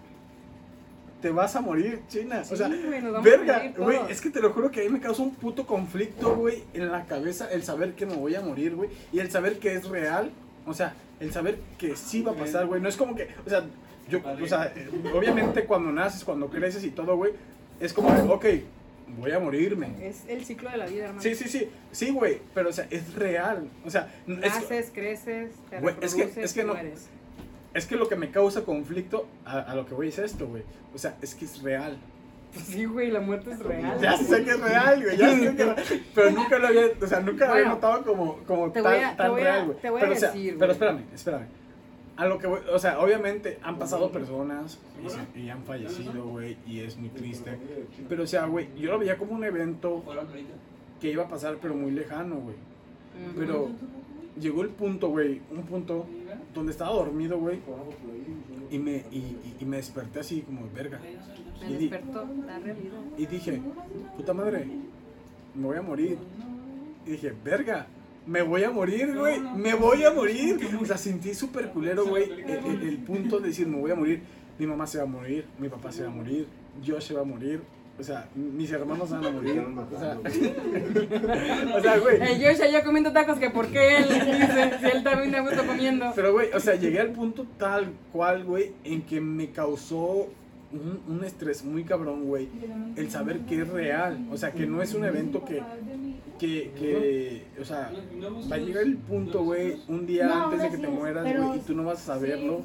te 1.23 1.31
vas 1.31 1.55
a 1.57 1.61
morir, 1.61 2.01
China. 2.09 2.43
O 2.51 2.57
sea, 2.57 2.69
verga, 3.23 3.73
güey, 3.79 3.99
es 4.11 4.21
que 4.21 4.29
te 4.29 4.41
lo 4.41 4.53
juro 4.53 4.71
que 4.71 4.81
a 4.81 4.85
mí 4.85 4.91
me 4.91 5.01
causa 5.01 5.23
un 5.23 5.35
puto 5.35 5.67
conflicto, 5.67 6.35
güey, 6.35 6.65
en 6.75 6.91
la 6.91 7.07
cabeza 7.07 7.49
el 7.51 7.63
saber 7.63 7.93
que 7.95 8.05
me 8.05 8.15
voy 8.17 8.35
a 8.35 8.41
morir, 8.41 8.75
güey, 8.75 8.91
y 9.13 9.21
el 9.21 9.31
saber 9.31 9.59
que 9.59 9.75
es 9.75 9.89
real, 9.89 10.31
o 10.67 10.75
sea, 10.75 10.95
el 11.21 11.33
saber 11.33 11.59
que 11.79 11.95
sí 11.97 12.23
va 12.23 12.33
a 12.33 12.35
pasar, 12.35 12.67
güey, 12.67 12.81
no 12.83 12.89
es 12.89 12.97
como 12.97 13.15
que, 13.15 13.29
o 13.47 13.49
sea, 13.49 13.65
yo, 14.11 14.19
o 14.43 14.47
sea, 14.47 14.75
obviamente 15.15 15.65
cuando 15.65 15.93
naces, 15.93 16.25
cuando 16.25 16.49
creces 16.49 16.83
y 16.85 16.91
todo, 16.91 17.17
güey, 17.17 17.33
es 17.81 17.93
como, 17.93 18.09
ok, 18.33 18.47
voy 19.19 19.31
a 19.31 19.39
morirme. 19.39 19.89
Es 20.03 20.25
el 20.29 20.45
ciclo 20.45 20.71
de 20.71 20.77
la 20.79 20.87
vida, 20.87 21.05
hermano. 21.05 21.23
Sí, 21.23 21.35
sí, 21.37 21.49
sí, 21.49 21.69
sí, 21.93 22.11
güey, 22.11 22.41
pero 22.53 22.71
o 22.71 22.73
sea, 22.73 22.87
es 22.91 23.15
real, 23.15 23.69
o 23.87 23.91
sea, 23.91 24.13
es, 24.27 24.39
Naces, 24.39 24.91
creces, 24.93 25.53
te 25.71 25.79
Güey, 25.79 25.95
es 26.01 26.15
que- 26.15 26.23
reproduces 26.25 26.45
es 26.45 26.53
que 26.53 26.65
no- 26.65 26.75
mueres. 26.75 27.07
Es 27.75 27.87
que 27.87 27.97
lo 27.97 28.09
que 28.09 28.17
me 28.17 28.31
causa 28.31 28.65
conflicto 28.65 29.27
a, 29.45 29.59
a 29.61 29.75
lo 29.75 29.87
que 29.87 29.95
voy 29.95 30.09
es 30.09 30.19
esto, 30.19 30.47
güey, 30.47 30.63
o 30.95 30.99
sea, 30.99 31.17
es 31.23 31.35
que 31.35 31.45
es 31.45 31.63
real. 31.63 31.97
Pues 32.53 32.67
sí, 32.67 32.85
güey, 32.85 33.11
la 33.11 33.21
muerte 33.21 33.51
es 33.53 33.61
real. 33.61 33.99
Ya 34.01 34.15
sé 34.19 34.45
que 34.45 34.51
es 34.51 34.61
real, 34.61 35.03
güey, 35.03 35.17
ya 35.17 35.31
sé 35.31 35.41
que 35.41 35.47
es 35.49 35.57
real, 35.57 36.03
pero 36.15 36.31
nunca 36.33 36.59
lo 36.59 36.67
había, 36.69 36.83
o 37.01 37.07
sea, 37.07 37.21
nunca 37.21 37.47
lo 37.47 37.53
había 37.55 37.69
notado 37.69 38.05
como, 38.05 38.37
como 38.47 38.71
te 38.71 38.83
tan, 38.83 38.93
voy 38.93 39.03
a- 39.03 39.11
te 39.13 39.17
tan 39.17 39.31
voy 39.31 39.43
real, 39.43 39.67
güey. 39.67 39.79
te 39.79 39.91
voy 39.91 39.99
a 39.99 40.03
pero, 40.03 40.13
o 40.15 40.19
sea, 40.19 40.31
decir, 40.33 40.53
pero 40.59 40.67
güey. 40.67 40.71
espérame, 40.73 41.05
espérame. 41.15 41.47
A 42.15 42.27
lo 42.27 42.39
que 42.39 42.47
voy, 42.47 42.61
o 42.71 42.79
sea, 42.79 43.01
obviamente 43.01 43.59
han 43.63 43.79
pasado 43.79 44.13
personas 44.13 44.79
y, 45.03 45.09
se- 45.09 45.41
y 45.41 45.49
han 45.49 45.65
fallecido, 45.65 46.27
güey, 46.27 46.59
y 46.67 46.81
es 46.81 46.99
muy 46.99 47.09
triste. 47.09 47.57
Pero, 48.07 48.25
o 48.25 48.27
sea, 48.27 48.45
güey, 48.45 48.69
yo 48.79 48.91
lo 48.93 48.99
veía 48.99 49.17
como 49.17 49.33
un 49.33 49.45
evento 49.45 50.05
que 51.01 51.11
iba 51.11 51.25
a 51.25 51.29
pasar, 51.29 51.57
pero 51.61 51.75
muy 51.75 51.91
lejano, 51.91 52.37
güey. 52.37 52.57
Pero 53.35 53.71
llegó 54.39 54.61
el 54.63 54.69
punto, 54.69 55.09
güey, 55.09 55.41
un 55.51 55.63
punto 55.63 56.07
donde 56.55 56.73
estaba 56.73 56.93
dormido, 56.93 57.39
güey, 57.39 57.59
y 58.71 58.79
me, 58.79 59.05
y, 59.11 59.17
y- 59.19 59.57
y 59.61 59.65
me 59.65 59.77
desperté 59.79 60.21
así 60.21 60.43
como, 60.43 60.69
verga. 60.75 61.01
Me 61.63 61.71
Y, 61.71 61.77
di- 61.77 61.89
despertó 61.89 62.27
la 62.47 62.59
realidad. 62.59 63.01
y 63.19 63.27
dije, 63.27 63.61
puta 64.17 64.33
madre, 64.35 64.67
me 65.55 65.67
voy 65.67 65.77
a 65.77 65.83
morir. 65.83 66.19
Y 67.07 67.11
dije, 67.13 67.33
verga, 67.45 67.87
me 68.27 68.43
voy 68.43 68.65
a 68.65 68.71
morir, 68.71 69.17
güey, 69.17 69.41
me 69.41 69.75
voy 69.75 70.05
a 70.05 70.13
morir. 70.13 70.59
O 70.81 70.85
sea, 70.85 70.97
sentí 70.97 71.35
súper 71.35 71.71
culero, 71.71 72.07
güey, 72.07 72.31
el, 72.31 72.51
el- 72.51 72.89
el 72.89 72.99
punto 72.99 73.41
de 73.41 73.49
decir, 73.49 73.67
me 73.67 73.79
voy 73.79 73.91
a 73.91 73.95
morir. 73.97 74.23
Mi 74.59 74.67
mamá 74.67 74.87
se 74.87 74.99
va 74.99 75.05
a 75.05 75.07
morir, 75.07 75.47
mi 75.59 75.69
papá 75.69 75.91
se 75.91 76.03
va 76.05 76.09
a 76.11 76.15
morir, 76.15 76.47
yo 76.83 77.01
se 77.01 77.15
va 77.15 77.23
a 77.23 77.25
morir. 77.25 77.61
O 78.03 78.05
sea, 78.05 78.29
mis 78.35 78.69
hermanos 78.73 79.11
van 79.11 79.25
a 79.25 79.31
morir. 79.31 79.61
O 79.61 79.97
sea, 79.97 80.19
o 81.77 81.81
sea, 81.81 81.99
güey. 81.99 82.17
El 82.21 82.45
Josh 82.45 82.61
allá 82.61 82.83
comiendo 82.83 83.13
tacos, 83.13 83.39
que 83.39 83.49
por 83.49 83.69
qué 83.69 83.99
él 83.99 84.09
dice, 84.09 84.73
si 84.81 84.87
él 84.87 85.05
también 85.05 85.33
a 85.37 85.43
gusto 85.43 85.65
comiendo. 85.65 86.11
Pero, 86.13 86.33
güey, 86.33 86.53
o 86.53 86.59
sea, 86.59 86.75
llegué 86.75 86.99
al 86.99 87.13
punto 87.13 87.47
tal 87.59 87.93
cual, 88.11 88.43
güey, 88.43 88.73
en 88.83 89.03
que 89.03 89.21
me 89.21 89.53
causó 89.53 90.27
un, 90.73 91.01
un 91.07 91.25
estrés 91.25 91.65
muy 91.65 91.85
cabrón, 91.85 92.25
güey, 92.25 92.49
el 92.97 93.09
saber 93.09 93.39
que 93.43 93.63
es 93.63 93.69
real. 93.69 94.27
O 94.33 94.37
sea, 94.37 94.51
que 94.51 94.67
no 94.67 94.83
es 94.83 94.95
un 94.95 95.05
evento 95.05 95.45
que, 95.45 95.63
que, 96.41 96.73
que 96.77 97.45
o 97.61 97.65
sea, 97.65 97.93
va 98.51 98.57
a 98.57 98.59
llegar 98.59 98.83
el 98.83 98.97
punto, 98.97 99.45
güey, 99.45 99.77
un 99.87 100.09
día 100.09 100.27
No, 100.27 100.47
antes 100.47 100.61
de 100.61 100.71
que 100.71 100.79
te 100.79 100.89
mueras, 100.89 101.23
güey, 101.23 101.59
y 101.61 101.63
tú 101.63 101.73
no 101.73 101.85
vas 101.85 102.01
a 102.01 102.15
saberlo, 102.15 102.63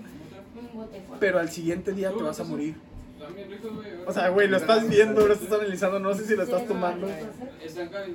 pero 1.19 1.37
al 1.37 1.49
siguiente 1.49 1.93
día 1.93 2.11
te 2.11 2.23
vas 2.23 2.39
a 2.39 2.43
morir. 2.43 2.86
O 4.05 4.13
sea, 4.13 4.29
güey, 4.29 4.47
lo 4.47 4.57
estás 4.57 4.87
viendo, 4.87 5.27
lo 5.27 5.33
estás 5.33 5.51
analizando, 5.51 5.99
no 5.99 6.13
sé 6.13 6.25
si 6.25 6.35
lo 6.35 6.43
estás 6.43 6.65
tomando. 6.67 7.07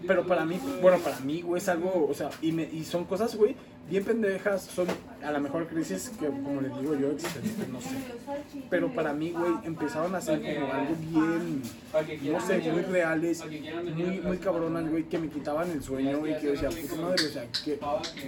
Pero 0.07 0.27
para 0.27 0.45
mí, 0.45 0.61
bueno, 0.81 0.99
para 0.99 1.19
mí, 1.21 1.43
güey, 1.43 1.61
es 1.61 1.69
algo, 1.69 2.07
o 2.09 2.15
sea, 2.15 2.31
y, 2.41 2.53
me, 2.53 2.65
y 2.65 2.85
son 2.85 3.05
cosas, 3.05 3.35
güey, 3.37 3.57
bien 3.89 4.05
pendejas, 4.05 4.63
son 4.63 4.87
a 5.23 5.31
la 5.31 5.39
mejor 5.39 5.67
crisis 5.69 6.11
que, 6.19 6.27
como 6.27 6.61
les 6.61 6.77
digo 6.81 6.95
yo, 6.95 7.11
existentes, 7.11 7.69
no 7.69 7.81
sé. 7.81 7.91
Pero 8.71 8.93
para 8.93 9.13
mí, 9.13 9.31
güey, 9.31 9.53
empezaron 9.65 10.15
a 10.15 10.21
ser 10.21 10.41
como 10.41 10.73
algo 10.73 10.95
bien, 11.11 11.63
no 12.33 12.41
sé, 12.41 12.59
muy 12.73 12.83
reales, 12.83 13.45
muy, 13.45 14.21
muy 14.21 14.39
cabronas, 14.39 14.89
güey, 14.89 15.05
que 15.05 15.19
me 15.19 15.29
quitaban 15.29 15.71
el 15.71 15.83
sueño 15.83 16.27
y 16.27 16.35
que 16.35 16.47
yo 16.47 16.53
decía, 16.53 16.71
puta 16.71 17.03
madre, 17.03 17.25
o 17.25 17.29
sea, 17.29 17.47
¿qué, 17.65 17.79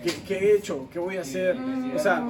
qué, 0.03 0.12
qué 0.27 0.38
he 0.38 0.57
hecho? 0.57 0.88
¿Qué 0.93 0.99
voy 0.99 1.17
a 1.17 1.23
hacer? 1.23 1.57
O 1.95 1.99
sea, 1.99 2.25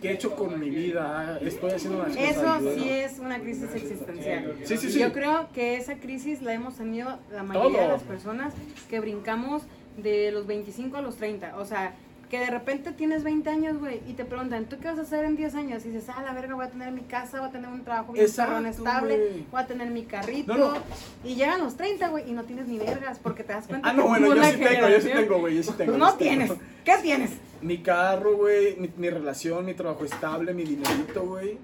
¿qué 0.00 0.10
he 0.10 0.12
hecho 0.14 0.34
con 0.34 0.58
mi 0.58 0.70
vida? 0.70 1.38
Estoy 1.40 1.70
haciendo 1.70 2.02
las 2.02 2.16
cosas 2.16 2.30
Eso 2.30 2.74
sí 2.74 2.88
es 2.88 3.18
una 3.18 3.40
crisis 3.40 3.70
existencial. 3.74 4.56
Sí, 4.64 4.76
sí, 4.76 4.90
sí. 4.90 4.98
Yo 4.98 5.12
creo 5.12 5.48
que 5.52 5.76
esa 5.76 5.96
crisis 5.96 6.42
la 6.42 6.52
hemos 6.52 6.76
tenido 6.76 7.18
la 7.32 7.42
mayoría 7.42 7.80
de 7.80 7.84
Todo. 7.86 7.96
las 7.96 8.02
personas 8.02 8.54
que 8.90 9.00
brincamos 9.00 9.62
de 9.96 10.30
los 10.32 10.46
25 10.46 10.96
a 10.96 11.02
los 11.02 11.16
30. 11.16 11.56
O 11.58 11.64
sea, 11.64 11.94
que 12.32 12.38
de 12.38 12.46
repente 12.46 12.92
tienes 12.92 13.24
20 13.24 13.50
años, 13.50 13.78
güey, 13.78 14.00
y 14.08 14.14
te 14.14 14.24
preguntan, 14.24 14.64
¿tú 14.64 14.78
qué 14.80 14.88
vas 14.88 14.98
a 14.98 15.02
hacer 15.02 15.26
en 15.26 15.36
10 15.36 15.54
años? 15.54 15.84
Y 15.84 15.90
dices, 15.90 16.08
ah, 16.08 16.22
la 16.24 16.32
verga, 16.32 16.54
voy 16.54 16.64
a 16.64 16.70
tener 16.70 16.90
mi 16.90 17.02
casa, 17.02 17.40
voy 17.40 17.50
a 17.50 17.52
tener 17.52 17.68
un 17.68 17.84
trabajo 17.84 18.14
bien 18.14 18.24
Exacto, 18.24 18.52
perrón, 18.52 18.66
estable, 18.68 19.16
güey. 19.18 19.46
voy 19.50 19.60
a 19.60 19.66
tener 19.66 19.90
mi 19.90 20.04
carrito. 20.06 20.54
No, 20.56 20.72
no. 20.72 20.80
Y 21.24 21.34
llegan 21.34 21.60
los 21.62 21.76
30, 21.76 22.08
güey, 22.08 22.30
y 22.30 22.32
no 22.32 22.44
tienes 22.44 22.68
ni 22.68 22.78
vergas, 22.78 23.18
porque 23.18 23.44
te 23.44 23.52
das 23.52 23.66
cuenta 23.66 23.86
Ah, 23.86 23.92
no, 23.92 24.04
que 24.04 24.08
bueno, 24.08 24.26
yo 24.28 24.34
la 24.36 24.50
sí 24.50 24.56
tengo, 24.56 24.88
yo 24.88 25.00
sí 25.02 25.10
tengo, 25.12 25.38
güey, 25.40 25.56
yo 25.56 25.62
sí 25.62 25.72
tengo. 25.76 25.92
yo 25.92 25.98
No 25.98 26.10
sí 26.12 26.16
tengo. 26.20 26.30
tienes. 26.30 26.52
¿Qué 26.86 26.92
tienes? 27.02 27.30
Mi 27.60 27.82
carro, 27.82 28.34
güey, 28.38 28.76
mi, 28.76 28.90
mi 28.96 29.10
relación, 29.10 29.66
mi 29.66 29.74
trabajo 29.74 30.06
estable, 30.06 30.54
mi 30.54 30.64
dinerito, 30.64 31.26
güey. 31.26 31.58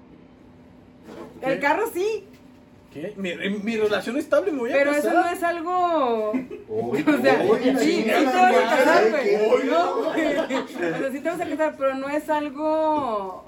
El 1.41 1.59
carro 1.59 1.85
sí, 1.91 2.25
¿Qué? 2.93 3.13
Mi, 3.17 3.35
mi 3.35 3.77
relación 3.77 4.17
estable, 4.17 4.51
me 4.51 4.59
voy 4.59 4.71
a 4.71 4.73
pero 4.73 4.91
eso 4.91 5.07
casar. 5.09 5.25
no 5.25 5.29
es 5.31 5.43
algo 5.43 6.31
O 6.69 6.95
sea, 7.21 7.43
sí, 7.77 7.85
sí 7.85 8.03
te 8.03 8.25
vas 8.25 8.35
a 8.35 8.51
casar. 8.51 9.03
¿qué? 9.23 9.65
No, 9.69 9.95
güey. 9.95 10.37
O 10.37 10.67
sea, 10.67 11.11
sí 11.11 11.19
te 11.19 11.29
vas 11.29 11.41
a 11.41 11.45
casar, 11.49 11.75
pero 11.77 11.95
no 11.95 12.09
es 12.09 12.29
algo 12.29 13.45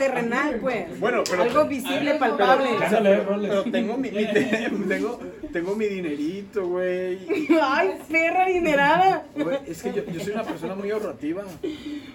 terrenal, 0.00 0.56
pues. 0.60 0.98
Bueno, 0.98 1.22
pero- 1.30 1.42
Algo 1.42 1.64
visible, 1.66 2.14
palpable. 2.14 2.70
Pero, 2.78 2.86
o 2.86 2.90
sea, 2.90 3.02
pero- 3.02 3.40
pero 3.40 3.62
tengo 3.64 3.96
mi, 3.96 4.10
mi- 4.10 4.26
tengo, 4.88 5.20
tengo 5.52 5.76
mi 5.76 5.84
dinerito, 5.86 6.66
güey. 6.66 7.18
Ay, 7.62 7.90
perra 8.10 8.46
dinerada. 8.46 9.24
Güey, 9.36 9.58
Es 9.66 9.82
que 9.82 9.92
yo, 9.92 10.04
yo 10.06 10.20
soy 10.20 10.32
una 10.32 10.42
persona 10.44 10.74
muy 10.74 10.90
ahorrativa. 10.90 11.42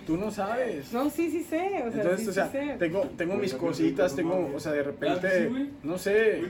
Tú 0.07 0.17
no 0.17 0.31
sabes. 0.31 0.91
No, 0.91 1.09
sí, 1.09 1.29
sí 1.31 1.43
sé. 1.43 1.83
O 1.87 1.91
sea, 1.91 2.01
Entonces, 2.01 2.21
sí, 2.21 2.27
o 2.29 2.33
sea, 2.33 2.45
sí 2.51 2.57
sé. 2.57 2.75
tengo, 2.79 3.01
tengo 3.17 3.35
mis 3.35 3.53
cositas, 3.53 4.15
tengo, 4.15 4.51
o 4.55 4.59
sea, 4.59 4.71
de 4.71 4.83
repente, 4.83 5.49
no 5.83 5.97
sé, 5.97 6.41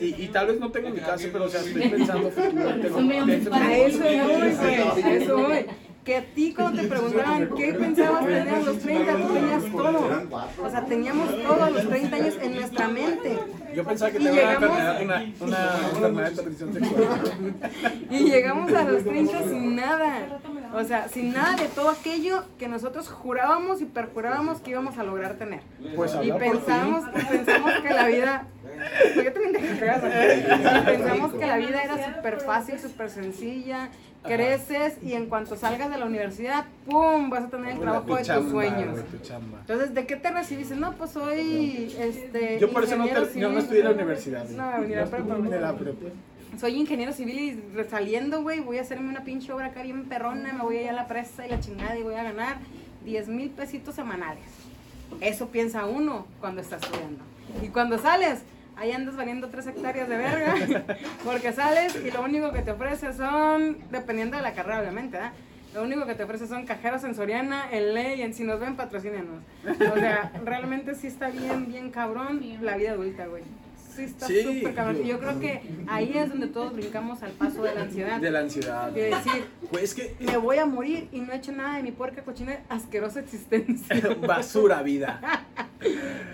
y, 0.00 0.24
y 0.24 0.28
tal 0.32 0.46
vez 0.48 0.58
no 0.60 0.70
tengo 0.72 0.90
mi 0.90 1.00
casa, 1.00 1.28
pero, 1.32 1.44
o 1.44 1.48
sea, 1.48 1.60
estoy 1.60 1.88
pensando 1.88 2.30
futuro, 2.32 2.74
tengo, 2.80 2.98
eso 2.98 3.00
voy, 3.00 4.52
güey. 4.52 5.04
A 5.04 5.14
eso 5.14 5.36
voy. 5.36 5.66
Que 6.04 6.16
a 6.16 6.24
ti 6.34 6.52
cuando 6.52 6.82
te 6.82 6.88
preguntaban 6.88 7.48
qué 7.56 7.74
pensabas 7.74 8.24
tener 8.26 8.48
a 8.48 8.58
los 8.60 8.78
30, 8.80 9.12
tú 9.18 9.34
tenías 9.34 9.62
todo. 9.70 10.08
O 10.64 10.70
sea, 10.70 10.84
teníamos 10.84 11.42
todo 11.44 11.62
a 11.62 11.70
los 11.70 11.88
30 11.88 12.16
años 12.16 12.34
en 12.42 12.54
nuestra 12.56 12.88
mente. 12.88 13.38
Yo 13.72 13.84
pensaba 13.84 14.10
que 14.10 14.18
Y 14.18 14.24
tenía 14.24 14.42
una 14.42 14.52
llegamos- 14.58 15.00
una, 15.00 15.20
una 15.38 15.88
enfermedad 15.92 16.28
de 16.30 16.34
transmisión 16.34 16.72
sexual. 16.72 17.20
Y 18.10 18.18
llegamos 18.24 18.72
a 18.72 18.82
los 18.82 19.04
30 19.04 19.42
sin 19.48 19.76
nada. 19.76 20.40
O 20.74 20.82
sea, 20.82 21.08
sin 21.08 21.32
nada 21.32 21.54
de 21.56 21.68
todo 21.68 21.90
aquello 21.90 22.44
que 22.58 22.66
nosotros 22.66 23.08
jurábamos 23.08 23.80
y 23.80 23.84
perjurábamos 23.84 24.60
que 24.60 24.70
íbamos 24.72 24.98
a 24.98 25.04
lograr 25.04 25.34
tener. 25.34 25.60
Pues 25.94 26.16
Y 26.20 26.32
pensamos, 26.32 27.04
y 27.14 27.24
pensamos 27.26 27.72
que 27.80 27.90
la 27.94 28.06
vida. 28.08 28.46
Yo 29.14 29.32
también 29.32 29.52
te 29.52 29.60
pensamos 30.84 31.32
que 31.34 31.46
la 31.46 31.56
vida 31.58 31.82
era 31.84 32.12
súper 32.16 32.40
fácil, 32.40 32.78
súper 32.80 33.08
sencilla. 33.08 33.88
Creces 34.22 34.94
y 35.02 35.14
en 35.14 35.26
cuanto 35.26 35.56
salgas 35.56 35.90
de 35.90 35.98
la 35.98 36.06
universidad, 36.06 36.64
¡pum! 36.88 37.28
vas 37.28 37.44
a 37.44 37.48
tener 37.48 37.72
el 37.72 37.80
trabajo 37.80 38.06
Tu 38.06 38.14
de 38.14 38.22
tus 38.24 38.50
sueños. 38.50 38.96
tu. 39.10 39.32
Entonces, 39.60 39.94
¿de 39.94 40.06
qué 40.06 40.16
te 40.16 40.30
recibiste? 40.30 40.76
No, 40.76 40.92
pues 40.92 41.10
soy 41.10 41.94
este. 41.98 42.58
Yo 42.60 42.70
por 42.70 42.84
eso 42.84 42.96
no, 42.96 43.04
te- 43.06 43.40
yo 43.40 43.50
no 43.50 43.58
estudié 43.58 43.80
en 43.80 43.86
la 43.86 43.92
universidad. 43.92 44.48
No, 44.50 44.78
ni 44.78 44.94
la 44.94 45.06
prepa, 45.06 45.36
la 45.38 45.72
prepa. 45.74 46.06
Soy 46.60 46.74
ingeniero 46.76 47.12
civil 47.12 47.38
y 47.38 47.84
saliendo, 47.90 48.42
güey, 48.42 48.60
voy 48.60 48.78
a 48.78 48.82
hacerme 48.82 49.08
una 49.08 49.24
pinche 49.24 49.52
obra 49.52 49.66
acá 49.66 49.82
bien 49.82 50.04
perrona, 50.04 50.52
me 50.52 50.62
voy 50.62 50.76
a 50.76 50.82
ir 50.82 50.88
a 50.90 50.92
la 50.92 51.06
presa 51.08 51.46
y 51.46 51.50
la 51.50 51.58
chingada 51.60 51.96
y 51.98 52.02
voy 52.02 52.14
a 52.14 52.22
ganar 52.22 52.58
10 53.04 53.28
mil 53.28 53.50
pesitos 53.50 53.94
semanales. 53.94 54.44
Eso 55.20 55.48
piensa 55.48 55.86
uno 55.86 56.26
cuando 56.40 56.60
está 56.60 56.76
estudiando. 56.76 57.24
Y 57.62 57.68
cuando 57.68 57.98
sales, 57.98 58.40
ahí 58.76 58.92
andas 58.92 59.16
valiendo 59.16 59.48
3 59.48 59.66
hectáreas 59.68 60.08
de 60.08 60.16
verga, 60.16 60.54
porque 61.24 61.52
sales 61.52 61.96
y 62.04 62.10
lo 62.10 62.22
único 62.22 62.52
que 62.52 62.62
te 62.62 62.70
ofrece 62.72 63.12
son, 63.12 63.78
dependiendo 63.90 64.36
de 64.36 64.42
la 64.42 64.52
carrera 64.54 64.80
obviamente, 64.80 65.18
¿ah? 65.18 65.32
Lo 65.74 65.84
único 65.84 66.04
que 66.04 66.14
te 66.14 66.24
ofrece 66.24 66.46
son 66.46 66.66
cajeros 66.66 67.02
en 67.04 67.14
Soriana, 67.14 67.64
en 67.72 67.94
Ley, 67.94 68.20
en 68.20 68.34
si 68.34 68.44
nos 68.44 68.60
ven, 68.60 68.76
patrocínenos. 68.76 69.42
O 69.90 69.94
sea, 69.98 70.30
realmente 70.44 70.94
sí 70.94 71.06
está 71.06 71.30
bien, 71.30 71.66
bien 71.66 71.90
cabrón 71.90 72.42
la 72.60 72.76
vida 72.76 72.90
adulta, 72.90 73.24
güey. 73.26 73.42
sí 73.96 74.02
está 74.02 74.26
Sí. 74.26 74.42
súper 74.42 74.74
cabrón. 74.74 74.98
Y 75.02 75.08
yo 75.08 75.18
creo 75.18 75.40
que 75.40 75.62
ahí 75.88 76.12
es 76.14 76.28
donde 76.28 76.48
todos 76.48 76.74
brincamos 76.74 77.22
al 77.22 77.30
paso 77.32 77.62
de 77.62 77.74
la 77.74 77.82
ansiedad. 77.82 78.20
De 78.20 78.30
la 78.30 78.40
ansiedad. 78.40 78.90
De 78.92 79.04
decir, 79.04 79.46
Güey, 79.70 79.84
es 79.84 79.94
que 79.94 80.14
me 80.20 80.36
voy 80.36 80.58
a 80.58 80.66
morir 80.66 81.08
y 81.10 81.20
no 81.20 81.32
he 81.32 81.36
hecho 81.36 81.52
nada 81.52 81.78
de 81.78 81.82
mi 81.84 81.90
puerca 81.92 82.20
cochina 82.22 82.58
asquerosa 82.68 83.20
existencia. 83.20 83.96
basura 84.26 84.82
vida. 84.82 85.20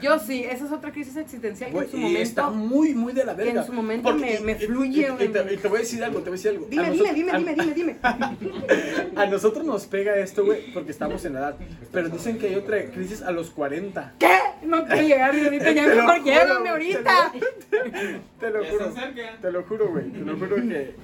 Yo 0.02 0.18
sí, 0.18 0.44
esa 0.44 0.66
es 0.66 0.72
otra 0.72 0.92
crisis 0.92 1.16
existencial 1.16 1.72
que 1.72 1.78
en 1.78 1.90
su 1.90 1.96
y 1.96 2.00
momento... 2.00 2.22
está 2.22 2.50
muy, 2.50 2.94
muy 2.94 3.12
de 3.12 3.24
la 3.24 3.34
verga. 3.34 3.61
en 3.62 3.66
su 3.66 3.72
momento 3.72 4.14
me- 4.14 4.38
me 4.40 4.54
fluye, 4.54 5.08
Y, 5.20 5.24
y 5.24 5.28
te, 5.28 5.38
te 5.56 5.68
voy 5.68 5.78
a 5.78 5.80
decir 5.80 6.04
algo, 6.04 6.20
te 6.20 6.30
voy 6.30 6.38
a 6.38 6.42
decir 6.42 6.50
algo. 6.52 6.66
A 6.66 6.68
Dime, 6.68 6.90
dime, 6.92 7.12
dime, 7.14 7.32
a- 7.32 7.38
dime, 7.38 7.54
dime, 7.54 7.74
dime. 7.74 7.96
A 9.16 9.26
nosotros 9.26 9.64
nos 9.64 9.87
pega 9.87 10.16
esto, 10.16 10.44
güey, 10.44 10.72
porque 10.72 10.92
estamos 10.92 11.24
en 11.24 11.34
la 11.34 11.40
edad. 11.40 11.56
Pero 11.92 12.08
dicen 12.08 12.38
que 12.38 12.46
hay 12.48 12.54
otra 12.54 12.84
crisis 12.90 13.22
a 13.22 13.32
los 13.32 13.50
40. 13.50 14.14
¿Qué? 14.18 14.28
No 14.62 14.84
quiero 14.87 15.02
llegar 15.02 15.34
ni 15.34 15.44
ahorita, 15.44 15.70
ya 15.72 15.84
Te 15.88 15.94
lo 15.94 16.02
mejor 16.02 16.18
juro, 16.20 16.24
llévame 16.34 16.68
ahorita. 16.68 17.32
Te 18.40 18.50
lo 18.50 18.62
Ya 18.64 18.70
juro. 18.70 18.92
se 18.92 18.98
acerca. 19.00 19.37
Te 19.40 19.50
lo 19.52 19.62
juro, 19.64 19.88
güey. 19.90 20.04
Te 20.11 20.18
lo 20.20 20.37
juro 20.37 20.56
que. 20.56 20.94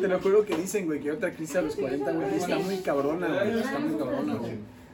Te 0.00 0.08
lo 0.08 0.18
juro 0.20 0.44
que 0.44 0.56
dicen, 0.56 0.86
güey, 0.86 1.00
que 1.00 1.10
hay 1.10 1.16
otra 1.16 1.32
crisis 1.32 1.56
a 1.56 1.62
los 1.62 1.76
40, 1.76 2.10
güey. 2.12 2.34
Está 2.36 2.58
muy 2.58 2.76
cabrona, 2.78 3.28
güey. 3.28 3.60
Está 3.60 3.78
muy 3.78 3.98
cabrona, 3.98 4.34
güey. 4.34 4.52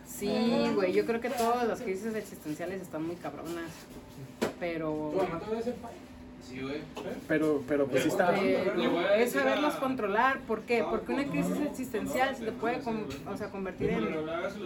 Sí, 0.09 0.71
güey, 0.75 0.92
yo 0.92 1.05
creo 1.05 1.21
que 1.21 1.31
todas 1.31 1.68
las 1.68 1.81
crisis 1.81 2.14
existenciales 2.14 2.83
están 2.83 3.07
muy 3.07 3.16
cabronas. 3.16 3.71
Pero 4.59 5.12
Sí, 6.48 6.61
güey. 6.62 6.76
Pero, 7.26 7.62
pero 7.68 7.87
pues 7.87 8.02
sí 8.04 8.08
está. 8.08 8.30
pero 8.30 9.00
es 9.16 9.32
saberlos 9.32 9.74
controlar. 9.74 10.40
¿Por 10.40 10.62
qué? 10.62 10.84
Porque 10.88 11.12
una 11.12 11.24
crisis 11.26 11.56
existencial 11.70 12.34
se 12.37 12.46
te 12.46 12.52
puede 12.52 12.78
con- 12.80 13.04
o 13.30 13.37
sea, 13.37 13.50
convertir 13.50 13.90
en... 13.90 14.08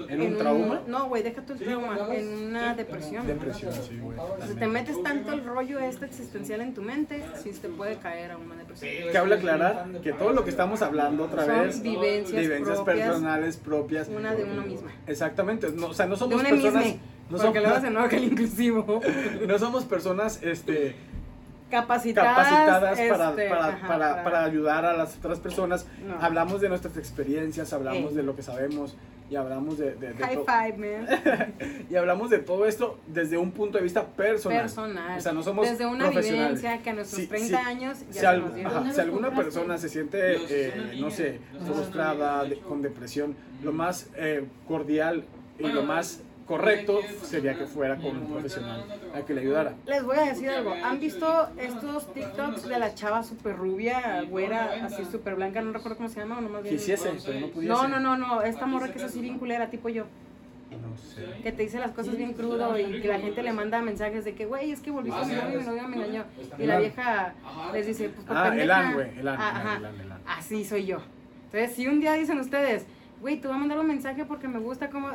¿En 0.09 0.21
un 0.23 0.39
trauma? 0.39 0.83
No, 0.87 1.09
güey, 1.09 1.23
deja 1.23 1.43
tu 1.43 1.55
trauma, 1.57 1.99
en 2.15 2.47
una 2.51 2.75
depresión. 2.75 3.27
Depresión, 3.27 3.73
sí, 3.73 3.99
güey. 4.01 4.17
Si 4.47 4.55
te 4.55 4.67
metes 4.67 5.03
tanto 5.03 5.33
el 5.33 5.45
rollo 5.45 5.79
este 5.81 6.07
existencial 6.07 6.61
en 6.61 6.75
tu 6.75 6.83
mente, 6.83 7.23
sí 7.43 7.51
te 7.51 7.69
puede 7.69 7.97
caer 7.97 8.33
a 8.33 8.37
una 8.39 8.55
depresión. 8.57 9.11
Que 9.11 9.19
habla 9.19 9.37
aclarar 9.37 9.87
que 10.03 10.13
todo 10.13 10.33
lo 10.33 10.45
que 10.45 10.51
estamos 10.51 10.83
hablando 10.83 11.25
otra 11.25 11.45
Son 11.47 11.61
vez. 11.63 11.83
vivencias 11.83 12.47
propias. 12.47 12.85
personales 12.85 13.57
propias. 13.57 14.09
Una 14.09 14.35
de 14.35 14.45
uno 14.45 14.63
misma. 14.63 14.91
Exactamente. 15.07 15.71
No, 15.73 15.89
o 15.89 15.95
sea, 15.95 16.07
no 16.07 16.13
De 16.13 16.19
somos 16.19 16.41
una 16.41 16.49
personas. 16.49 16.85
misma. 16.85 17.01
No 17.31 17.39
porque 17.39 17.61
luego 17.61 17.77
se 17.77 17.81
somos, 17.87 18.01
enoja 18.01 18.17
el 18.17 18.25
inclusivo. 18.25 19.01
no 19.49 19.59
somos 19.59 19.85
personas 19.85 20.43
este, 20.43 20.95
Capacitadas, 21.73 22.37
capacitadas 22.37 22.81
para, 22.81 23.31
este, 23.31 23.49
para, 23.49 23.67
ajá, 23.69 23.89
para, 23.89 24.25
para 24.25 24.45
ayudar 24.45 24.85
a 24.85 24.93
las 24.97 25.17
otras 25.17 25.41
personas. 25.41 25.87
No. 26.07 26.21
Hablamos 26.21 26.61
de 26.61 26.69
nuestras 26.69 26.97
experiencias, 26.97 27.73
hablamos 27.73 28.15
de 28.15 28.23
lo 28.23 28.37
que 28.37 28.43
sabemos 28.43 28.95
y 29.31 29.37
hablamos 29.37 29.79
de, 29.79 29.95
de- 29.95 30.13
de 30.13 30.23
High 30.25 30.37
to- 30.37 30.45
five, 30.45 30.77
man. 30.77 31.55
y 31.91 31.97
hablamos 31.97 32.29
de 32.29 32.39
todo 32.39 32.67
esto 32.67 32.99
desde 33.07 33.39
un 33.39 33.51
punto 33.53 33.79
de 33.79 33.85
vista 33.85 34.05
personal. 34.07 34.61
Personal. 34.61 35.19
O 35.19 35.21
sea, 35.23 35.33
no 35.33 35.43
somos 35.43 35.67
Desde 35.71 35.87
una 35.87 36.05
profesionales. 36.11 36.61
vivencia 36.61 36.83
que 36.83 36.91
a 36.91 36.93
nuestros 36.93 37.23
Sí, 37.23 37.27
30 37.29 37.49
sí. 37.49 37.55
años 37.67 37.99
ya 38.01 38.13
Si, 38.13 38.19
se 38.19 38.27
al- 38.27 38.41
nos 38.43 38.55
dio. 38.55 38.69
ajá, 38.69 38.93
si 38.93 39.01
alguna 39.01 39.35
persona 39.35 39.79
se 39.79 39.89
siente, 39.89 40.19
eh, 40.51 40.97
no 41.01 41.11
sé, 41.11 41.41
frustrada, 41.65 42.45
de- 42.45 42.59
con 42.59 42.83
depresión, 42.83 43.35
lo 43.63 43.73
más 43.73 44.09
eh, 44.17 44.45
cordial 44.69 45.25
y 45.59 45.69
lo 45.69 45.83
más 45.83 46.21
correcto 46.47 47.01
sería 47.23 47.55
que 47.57 47.67
fuera 47.67 47.97
con 47.97 48.17
un 48.17 48.27
profesional 48.33 48.85
a 49.15 49.21
que 49.23 49.35
le 49.35 49.41
ayudara. 49.43 49.75
Les 49.87 50.03
voy 50.05 50.17
a 50.19 50.23
decir 50.27 50.51
algo. 50.51 50.73
¿Han 50.73 51.01
visto 51.01 51.49
estos 51.59 52.13
TikToks 52.13 52.69
de 52.69 52.79
la 52.79 52.95
chava 52.95 53.23
súper 53.23 53.57
rubia, 53.57 54.23
güera, 54.29 54.85
así 54.85 55.05
súper 55.05 55.35
blanca? 55.37 55.61
No 55.63 55.73
recuerdo 55.73 55.97
cómo 55.97 56.09
se 56.09 56.21
llama, 56.21 56.39
o 56.39 56.41
nomás 56.41 56.63
bien. 56.63 56.77
Quisiese, 56.77 57.11
pero 57.25 57.41
no 57.41 57.47
pudiese. 57.49 57.73
No, 57.73 57.89
no, 57.89 58.01
no, 58.01 58.17
no. 58.17 58.43
Esta 58.43 58.67
morra 58.67 58.91
que 58.93 58.99
es 58.99 59.05
así 59.05 59.21
bien 59.21 59.39
culera, 59.39 59.71
tipo 59.71 59.89
yo. 59.89 60.05
No 60.71 60.97
sé. 60.97 61.27
Que 61.43 61.53
te 61.53 61.65
dice 61.65 61.79
las 61.79 61.91
cosas 61.91 62.17
bien 62.17 62.33
crudo 62.33 62.79
y 62.79 63.01
que 63.03 63.09
la 63.09 63.19
gente 63.19 63.43
le 63.43 63.53
manda 63.53 63.83
mensajes 63.83 64.25
de 64.25 64.35
que, 64.35 64.47
güey, 64.47 64.71
es 64.73 64.81
que 64.81 64.91
volviste 64.91 65.21
a 65.21 65.25
mi 65.25 65.35
novio 65.35 65.55
y 65.55 65.59
mi 65.63 65.67
novia 65.67 65.83
me 65.87 65.97
engañó. 65.97 66.25
Y 66.59 66.65
la 66.65 66.79
vieja 66.79 67.35
les 67.75 67.87
dice, 67.87 68.09
pues 68.09 68.27
por 68.27 68.37
Ah, 68.37 68.45
pendeja. 68.45 68.65
Elan, 68.65 68.95
güey, 68.95 69.19
Elan, 69.19 69.37
Ah. 69.39 69.75
Elan, 69.79 70.01
Elan. 70.01 70.19
Así 70.27 70.65
soy 70.65 70.87
yo. 70.87 70.99
Entonces, 71.53 71.77
si 71.77 71.87
un 71.87 72.01
día 72.01 72.15
dicen 72.15 72.39
ustedes, 72.41 72.87
güey, 73.21 73.39
te 73.39 73.49
voy 73.49 73.57
a 73.57 73.61
mandar 73.61 73.79
un 73.81 73.87
mensaje 73.87 74.25
porque 74.25 74.49
me 74.49 74.59
gusta 74.61 74.89
como... 74.89 75.11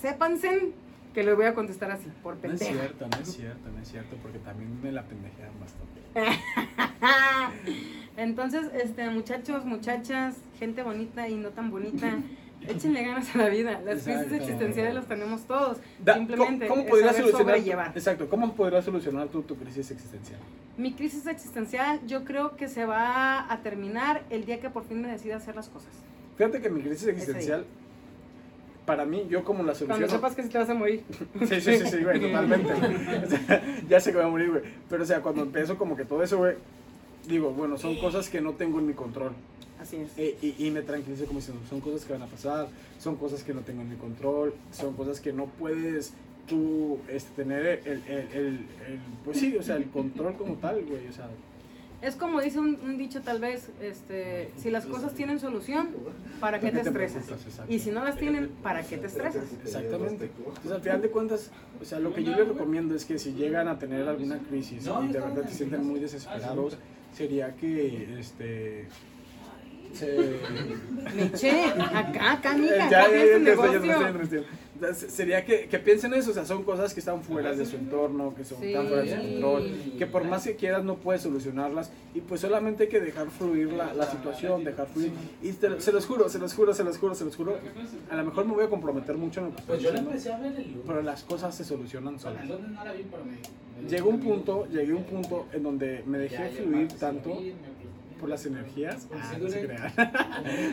Sépanse 0.00 0.72
que 1.14 1.22
les 1.22 1.34
voy 1.34 1.46
a 1.46 1.54
contestar 1.54 1.90
así, 1.90 2.08
por 2.22 2.34
No 2.34 2.52
es 2.52 2.58
pendeja. 2.60 2.72
cierto, 2.72 3.06
no 3.08 3.16
es 3.22 3.32
cierto, 3.32 3.68
no 3.74 3.80
es 3.82 3.88
cierto, 3.88 4.16
porque 4.22 4.38
también 4.40 4.78
me 4.82 4.92
la 4.92 5.02
pendejean 5.04 5.50
bastante. 5.58 5.96
Entonces, 8.16 8.66
este, 8.74 9.08
muchachos, 9.10 9.64
muchachas, 9.64 10.36
gente 10.58 10.82
bonita 10.82 11.28
y 11.28 11.34
no 11.36 11.50
tan 11.50 11.70
bonita, 11.70 12.18
échenle 12.68 13.04
ganas 13.04 13.34
a 13.34 13.38
la 13.38 13.48
vida. 13.48 13.80
Las 13.84 14.02
crisis 14.02 14.32
existenciales 14.32 14.94
las 14.94 15.06
tenemos 15.06 15.42
todos. 15.46 15.78
Da- 16.04 16.14
Simplemente 16.14 16.66
¿Cómo, 16.68 16.82
cómo 16.82 16.90
podrías 16.90 17.16
sobrellevar. 17.16 17.92
Exacto, 17.94 18.28
¿cómo 18.28 18.54
podrías 18.54 18.84
solucionar 18.84 19.28
tú 19.28 19.42
tu 19.42 19.56
crisis 19.56 19.90
existencial? 19.90 20.40
Mi 20.76 20.92
crisis 20.92 21.26
existencial 21.26 22.00
yo 22.06 22.24
creo 22.24 22.56
que 22.56 22.68
se 22.68 22.84
va 22.84 23.50
a 23.50 23.58
terminar 23.62 24.24
el 24.30 24.44
día 24.44 24.60
que 24.60 24.68
por 24.70 24.84
fin 24.86 25.00
me 25.00 25.08
decida 25.08 25.36
hacer 25.36 25.56
las 25.56 25.68
cosas. 25.68 25.90
Fíjate 26.36 26.60
que 26.60 26.68
mi 26.68 26.82
crisis 26.82 27.08
existencial, 27.08 27.64
para 28.86 29.04
mí, 29.04 29.26
yo 29.28 29.44
como 29.44 29.58
la 29.64 29.72
Cuando 29.72 29.86
soluciono... 29.96 30.08
sepas 30.12 30.34
que 30.34 30.42
si 30.44 30.48
te 30.48 30.58
vas 30.58 30.70
a 30.70 30.74
morir. 30.74 31.02
Sí, 31.40 31.60
sí, 31.60 31.78
sí, 31.78 31.86
sí, 31.90 32.04
güey, 32.04 32.20
totalmente. 32.26 32.72
O 33.26 33.28
sea, 33.28 33.62
ya 33.88 34.00
sé 34.00 34.10
que 34.12 34.16
voy 34.16 34.26
a 34.26 34.30
morir, 34.30 34.50
güey. 34.50 34.62
Pero, 34.88 35.02
o 35.02 35.06
sea, 35.06 35.20
cuando 35.20 35.42
empiezo 35.42 35.76
como 35.76 35.96
que 35.96 36.04
todo 36.04 36.22
eso, 36.22 36.38
güey, 36.38 36.54
digo, 37.28 37.50
bueno, 37.50 37.76
son 37.76 37.96
cosas 37.98 38.28
que 38.30 38.40
no 38.40 38.52
tengo 38.52 38.78
en 38.78 38.86
mi 38.86 38.94
control. 38.94 39.32
Así 39.80 39.96
es. 39.96 40.10
Eh, 40.16 40.36
y, 40.40 40.66
y 40.66 40.70
me 40.70 40.80
tranquilizo 40.82 41.26
como 41.26 41.40
diciendo, 41.40 41.62
son 41.68 41.80
cosas 41.80 42.04
que 42.04 42.12
van 42.14 42.22
a 42.22 42.26
pasar, 42.26 42.68
son 42.98 43.16
cosas 43.16 43.42
que 43.44 43.52
no 43.52 43.60
tengo 43.60 43.82
en 43.82 43.90
mi 43.90 43.96
control, 43.96 44.54
son 44.72 44.94
cosas 44.94 45.20
que 45.20 45.32
no 45.32 45.46
puedes 45.46 46.14
tú 46.48 46.98
este, 47.08 47.42
tener 47.42 47.66
el, 47.84 47.88
el, 47.88 48.02
el, 48.08 48.46
el- 48.86 49.00
pues 49.24 49.38
sí, 49.38 49.56
o 49.56 49.62
sea, 49.62 49.76
el 49.76 49.86
control 49.90 50.34
como 50.36 50.54
tal, 50.54 50.84
güey, 50.84 51.06
o 51.08 51.12
sea, 51.12 51.28
Es 52.02 52.14
como 52.14 52.40
dice 52.40 52.58
un, 52.58 52.78
un 52.84 52.98
dicho 52.98 53.22
tal 53.22 53.40
vez, 53.40 53.70
este, 53.80 54.50
si 54.58 54.70
las 54.70 54.84
cosas 54.84 55.14
tienen 55.14 55.40
solución, 55.40 55.88
¿para 56.40 56.60
qué 56.60 56.70
te 56.70 56.80
estresas? 56.80 57.24
Y 57.68 57.78
si 57.78 57.90
no 57.90 58.04
las 58.04 58.18
tienen, 58.18 58.50
¿para 58.62 58.82
qué 58.82 58.98
te 58.98 59.06
estresas? 59.06 59.44
Exactamente. 59.64 60.30
Entonces, 60.36 60.72
al 60.72 60.82
final 60.82 61.02
de 61.02 61.10
cuentas, 61.10 61.50
o 61.80 61.84
sea, 61.84 61.98
lo 61.98 62.12
que 62.12 62.22
yo 62.22 62.36
les 62.36 62.46
recomiendo 62.46 62.94
es 62.94 63.04
que 63.06 63.18
si 63.18 63.32
llegan 63.32 63.66
a 63.68 63.78
tener 63.78 64.06
alguna 64.06 64.38
crisis 64.38 64.86
y 64.86 65.08
de 65.12 65.20
verdad 65.20 65.48
se 65.48 65.54
sienten 65.54 65.86
muy 65.86 65.98
desesperados, 65.98 66.76
sería 67.14 67.56
que, 67.56 68.18
este, 68.20 68.88
se... 69.94 70.38
Me 71.14 71.22
eché, 71.24 71.64
acá, 71.64 72.32
acá, 72.32 72.56
mija, 72.56 72.76
ya, 72.76 72.84
acá 72.84 73.02
ya, 73.02 73.08
tienes 73.08 73.30
ya, 73.30 73.32
ya, 73.32 73.38
ya, 73.38 73.38
negocio. 73.38 73.72
estoy, 73.72 73.88
ya, 73.88 73.94
estoy. 73.94 74.10
Entonces, 74.10 74.44
Sería 74.94 75.44
que, 75.44 75.66
que 75.68 75.78
piensen 75.78 76.12
eso, 76.14 76.30
o 76.30 76.34
sea, 76.34 76.44
son 76.44 76.62
cosas 76.64 76.92
que 76.92 77.00
están 77.00 77.22
fuera 77.22 77.54
de 77.54 77.64
su 77.64 77.76
entorno, 77.76 78.34
que 78.34 78.44
son 78.44 78.58
Sí. 78.60 78.72
tan 78.72 78.86
fuera 78.86 79.02
de 79.02 79.10
su 79.10 79.16
control, 79.40 79.72
que 79.98 80.06
por 80.06 80.24
más 80.24 80.44
que 80.44 80.56
quieras 80.56 80.84
no 80.84 80.96
puedes 80.96 81.22
solucionarlas 81.22 81.90
y 82.14 82.20
pues 82.20 82.40
solamente 82.40 82.84
hay 82.84 82.88
que 82.88 83.00
dejar 83.00 83.28
fluir 83.30 83.72
la, 83.72 83.94
la 83.94 84.10
situación, 84.10 84.64
dejar 84.64 84.86
fluir. 84.88 85.12
Y 85.42 85.52
te- 85.52 85.80
se 85.80 85.92
los 85.92 86.04
juro, 86.06 86.28
se 86.28 86.38
los 86.38 86.52
juro, 86.54 86.74
se 86.74 86.84
los 86.84 86.98
juro, 86.98 87.14
se 87.14 87.24
los 87.24 87.36
juro, 87.36 87.58
a 88.10 88.16
lo 88.16 88.24
mejor 88.24 88.44
me 88.44 88.54
voy 88.54 88.64
a 88.64 88.68
comprometer 88.68 89.16
mucho 89.16 89.40
en 89.40 89.46
lo 89.46 89.52
que 89.52 89.60
estoy 89.62 89.78
Pues 89.78 90.24
diciendo, 90.24 90.82
pero 90.86 91.02
las 91.02 91.22
cosas 91.24 91.54
se 91.54 91.64
solucionan 91.64 92.18
solas. 92.18 92.44
Llegó 93.88 94.10
un 94.10 94.20
punto, 94.20 94.66
llegué 94.66 94.92
a 94.92 94.96
un 94.96 95.04
punto 95.04 95.46
en 95.52 95.62
donde 95.62 96.02
me 96.06 96.18
dejé 96.18 96.48
fluir 96.50 96.88
tanto 96.94 97.38
por 98.18 98.28
las 98.30 98.46
energías. 98.46 99.06
Pues 99.10 99.20
Ah, 99.22 99.36
no 99.38 99.48
se 99.50 99.62
duré- 99.62 99.66
crean. 99.66 99.92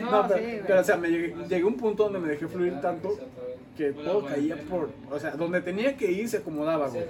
No, 0.10 0.26
pero, 0.66 0.80
o 0.80 0.84
sea, 0.84 0.96
me 0.96 1.08
llegué, 1.10 1.34
llegué 1.48 1.62
a 1.62 1.66
un 1.66 1.76
punto 1.76 2.04
donde 2.04 2.18
me 2.18 2.28
dejé 2.28 2.48
fluir 2.48 2.80
tanto 2.80 3.10
que 3.76 3.92
todo 3.92 4.24
caía 4.24 4.56
por, 4.68 4.90
o 5.10 5.18
sea, 5.18 5.32
donde 5.32 5.60
tenía 5.60 5.96
que 5.96 6.10
ir 6.10 6.28
se 6.28 6.38
acomodaba, 6.38 6.88
güey. 6.88 7.04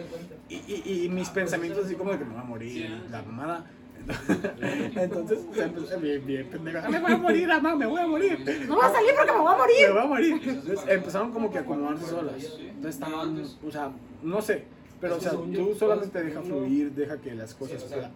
Y, 0.48 0.54
y, 0.84 1.04
y 1.04 1.08
mis 1.08 1.28
pensamientos 1.30 1.86
así 1.86 1.94
como 1.94 2.12
de 2.12 2.18
que 2.18 2.24
me 2.24 2.32
voy 2.32 2.40
a 2.40 2.44
morir, 2.44 3.02
la 3.10 3.22
mamada. 3.22 3.70
Entonces, 4.96 5.38
o 5.50 5.54
sea, 5.54 5.64
empecé 5.66 5.96
bien, 5.96 6.26
bien 6.26 6.46
pendeja. 6.48 6.88
Me 6.88 7.00
voy 7.00 7.12
a 7.12 7.16
morir, 7.16 7.48
mamá, 7.48 7.74
me 7.76 7.86
voy 7.86 8.00
a 8.00 8.06
morir. 8.06 8.38
No 8.68 8.76
va 8.76 8.86
a 8.86 8.92
salir 8.92 9.10
porque 9.16 9.32
me 9.32 9.38
voy 9.38 9.48
a 9.48 9.52
Me 9.52 9.58
morir. 9.58 9.90
voy 9.92 10.02
a 10.02 10.06
morir. 10.06 10.40
Entonces 10.44 10.80
empezaron 10.88 11.32
como 11.32 11.50
que 11.50 11.58
a 11.58 11.60
acomodarse 11.62 12.06
solas. 12.06 12.34
Entonces 12.60 12.94
estaban, 12.94 13.42
o 13.66 13.70
sea, 13.70 13.92
no 14.22 14.42
sé. 14.42 14.64
Pero, 15.00 15.16
o 15.16 15.20
sea, 15.20 15.32
tú 15.32 15.74
solamente 15.78 16.22
deja 16.22 16.40
fluir, 16.42 16.92
deja 16.92 17.18
que 17.18 17.34
las 17.34 17.54
cosas 17.54 17.82
pa- 17.84 18.10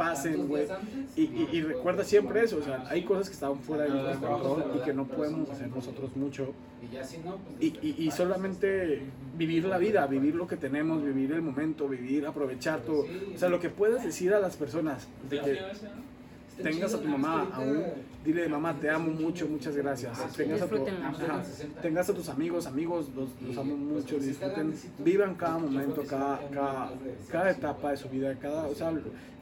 pasen, 0.00 0.48
güey. 0.48 0.66
Y, 1.14 1.22
y, 1.22 1.48
y 1.52 1.60
recuerda 1.60 2.04
siempre 2.04 2.42
eso, 2.42 2.56
o 2.56 2.62
sea, 2.62 2.86
hay 2.88 3.04
cosas 3.04 3.28
que 3.28 3.34
están 3.34 3.58
fuera 3.60 3.84
de 3.84 3.90
nuestro 3.90 4.30
control 4.30 4.72
y 4.76 4.78
que 4.80 4.94
no 4.94 5.06
podemos 5.06 5.50
hacer 5.50 5.68
nosotros 5.68 6.16
mucho. 6.16 6.54
Y 7.60 7.70
pues, 7.70 7.98
Y, 7.98 8.10
solamente 8.10 9.02
vivir 9.36 9.66
la 9.66 9.76
vida, 9.76 10.06
vivir 10.06 10.34
lo 10.34 10.46
que 10.46 10.56
tenemos, 10.56 11.04
vivir 11.04 11.32
el 11.32 11.42
momento, 11.42 11.86
vivir, 11.86 12.26
aprovechar 12.26 12.80
todo. 12.80 13.04
O 13.34 13.38
sea, 13.38 13.50
lo 13.50 13.60
que 13.60 13.68
puedes 13.68 14.02
decir 14.02 14.32
a 14.32 14.40
las 14.40 14.56
personas 14.56 15.06
de 15.28 15.40
que 15.40 15.58
tengas 16.62 16.94
a 16.94 17.00
tu 17.00 17.08
mamá 17.08 17.48
aún, 17.52 17.84
dile, 18.24 18.48
mamá, 18.48 18.74
te 18.80 18.88
amo 18.88 19.12
mucho, 19.12 19.46
muchas 19.48 19.76
gracias. 19.76 20.18
Tengas 20.34 20.62
a, 20.62 20.66
tu, 20.66 20.86
ajá, 20.86 21.42
tengas 21.82 22.08
a 22.08 22.14
tus 22.14 22.28
amigos, 22.28 22.66
amigos, 22.66 23.10
los, 23.14 23.28
los 23.42 23.56
amo 23.58 23.76
mucho, 23.76 24.18
disfruten, 24.18 24.74
vivan 24.98 25.34
cada 25.34 25.58
momento, 25.58 26.02
cada, 26.08 26.40
cada, 26.48 26.92
cada 27.30 27.50
etapa 27.50 27.90
de 27.90 27.96
su 27.98 28.08
vida, 28.08 28.34
cada, 28.40 28.66
o 28.66 28.74
sea, 28.74 28.92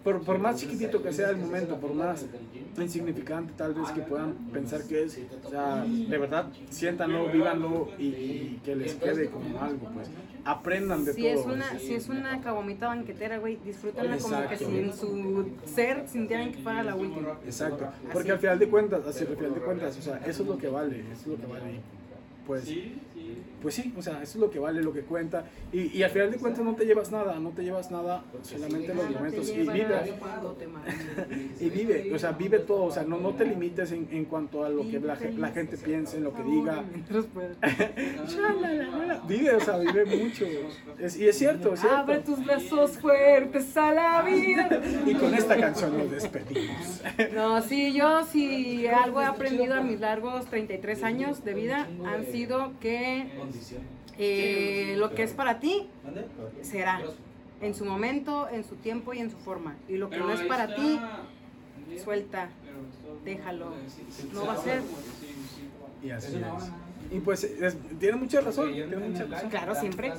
por, 0.04 0.22
por 0.22 0.38
más 0.38 0.56
chiquitito 0.56 1.02
que 1.02 1.12
sea 1.12 1.30
el 1.30 1.36
momento, 1.36 1.76
por 1.78 1.92
más 1.94 2.24
insignificante 2.78 3.52
tal 3.56 3.74
vez 3.74 3.90
que 3.90 4.00
puedan 4.02 4.34
pensar 4.52 4.82
que 4.84 5.02
es, 5.02 5.18
o 5.44 5.50
sea, 5.50 5.84
de 5.84 6.18
verdad, 6.18 6.46
siéntanlo, 6.70 7.30
vívanlo 7.30 7.88
y, 7.98 8.04
y 8.06 8.60
que 8.64 8.76
les 8.76 8.94
quede 8.94 9.28
como 9.30 9.60
algo, 9.60 9.90
pues, 9.92 10.08
aprendan 10.44 11.04
de 11.04 11.12
Si 11.12 11.22
todo. 11.22 11.32
es 11.32 11.46
una, 11.46 11.78
si 11.78 11.94
es 11.94 12.08
una 12.08 12.40
caguamita 12.40 12.86
banquetera, 12.88 13.38
güey, 13.38 13.56
disfrútenla 13.64 14.16
como 14.18 14.48
que 14.48 14.56
si 14.56 14.64
en 14.64 14.92
su 14.94 15.50
ser 15.66 16.08
sintieran 16.08 16.52
que 16.52 16.58
fuera 16.58 16.82
la 16.84 16.94
última. 16.94 17.36
Exacto, 17.44 17.88
porque 18.12 18.30
al 18.32 18.38
final 18.38 18.58
de 18.58 18.68
cuentas, 18.68 19.04
así 19.06 19.24
al 19.24 19.36
final 19.36 19.54
de 19.54 19.60
cuentas, 19.60 19.98
o 19.98 20.02
sea, 20.02 20.18
eso 20.18 20.42
es 20.42 20.48
lo 20.48 20.56
que 20.56 20.68
vale, 20.68 21.00
eso 21.12 21.20
es 21.22 21.26
lo 21.26 21.36
que 21.36 21.46
vale. 21.52 21.80
Pues, 22.46 22.64
pues 23.60 23.74
sí, 23.74 23.92
o 23.96 24.02
sea, 24.02 24.14
eso 24.22 24.22
es 24.22 24.36
lo 24.36 24.50
que 24.50 24.58
vale, 24.58 24.82
lo 24.82 24.92
que 24.92 25.02
cuenta. 25.02 25.44
Y, 25.72 25.96
y 25.98 26.02
al 26.02 26.10
final 26.10 26.30
de 26.30 26.38
cuentas 26.38 26.64
no 26.64 26.74
te 26.74 26.84
llevas 26.86 27.10
nada, 27.12 27.38
no 27.38 27.50
te 27.50 27.62
llevas 27.64 27.90
nada, 27.90 28.24
solamente 28.42 28.94
los 28.94 29.10
momentos. 29.10 29.48
Y 29.50 29.58
vive, 29.58 29.98
y 31.60 31.68
vive, 31.70 32.14
o 32.14 32.18
sea, 32.18 32.32
vive 32.32 32.58
todo, 32.60 32.84
o 32.84 32.90
sea, 32.90 33.02
no, 33.04 33.18
no 33.18 33.34
te 33.34 33.44
limites 33.44 33.92
en, 33.92 34.08
en 34.10 34.24
cuanto 34.26 34.64
a 34.64 34.68
lo 34.68 34.82
que 34.88 35.00
la, 35.00 35.16
la 35.36 35.48
gente 35.50 35.76
piense, 35.76 36.18
en 36.18 36.24
lo 36.24 36.34
que 36.34 36.42
diga. 36.42 36.84
Vive, 39.28 39.54
o 39.54 39.60
sea, 39.60 39.78
vive 39.78 40.04
mucho. 40.04 40.44
Es- 40.98 41.16
y 41.18 41.28
es 41.28 41.36
cierto, 41.38 41.74
es 41.74 41.80
cierto. 41.80 41.98
Abre 41.98 42.18
tus 42.20 42.44
brazos 42.44 42.98
fuertes 42.98 43.76
a 43.76 43.92
la 43.92 44.22
vida. 44.22 44.80
Y 45.06 45.14
con 45.14 45.34
esta 45.34 45.56
canción 45.56 45.96
nos 45.98 46.10
despedimos. 46.10 47.02
No, 47.34 47.60
sí, 47.62 47.92
yo 47.92 48.24
si 48.24 48.86
algo 48.86 49.20
he 49.20 49.24
aprendido 49.24 49.74
a 49.74 49.82
mis 49.82 50.00
largos 50.00 50.46
33 50.46 51.02
años 51.02 51.44
de 51.44 51.54
vida 51.54 51.88
han 52.06 52.26
sido 52.26 52.72
que 52.80 53.26
eh, 54.18 54.94
lo 54.98 55.14
que 55.14 55.22
es 55.22 55.32
para 55.32 55.60
ti 55.60 55.86
será 56.62 57.00
en 57.60 57.74
su 57.74 57.84
momento, 57.84 58.48
en 58.48 58.64
su 58.64 58.76
tiempo 58.76 59.12
y 59.14 59.18
en 59.18 59.30
su 59.30 59.36
forma. 59.38 59.76
Y 59.88 59.96
lo 59.96 60.10
que 60.10 60.18
no 60.18 60.30
es 60.32 60.40
para 60.42 60.74
ti, 60.76 60.98
suelta, 62.02 62.48
déjalo. 63.24 63.72
No 64.32 64.46
va 64.46 64.52
a 64.54 64.56
ser. 64.62 64.82
Y 66.04 66.10
así 66.10 66.36
es. 66.36 66.72
Y 67.10 67.20
pues 67.20 67.42
es- 67.44 67.76
tiene 67.98 68.16
mucha 68.16 68.40
razón, 68.42 68.70
tiene 68.72 68.96
mucha 68.96 69.24
razón. 69.24 69.48
Claro, 69.50 69.74
siempre. 69.74 70.12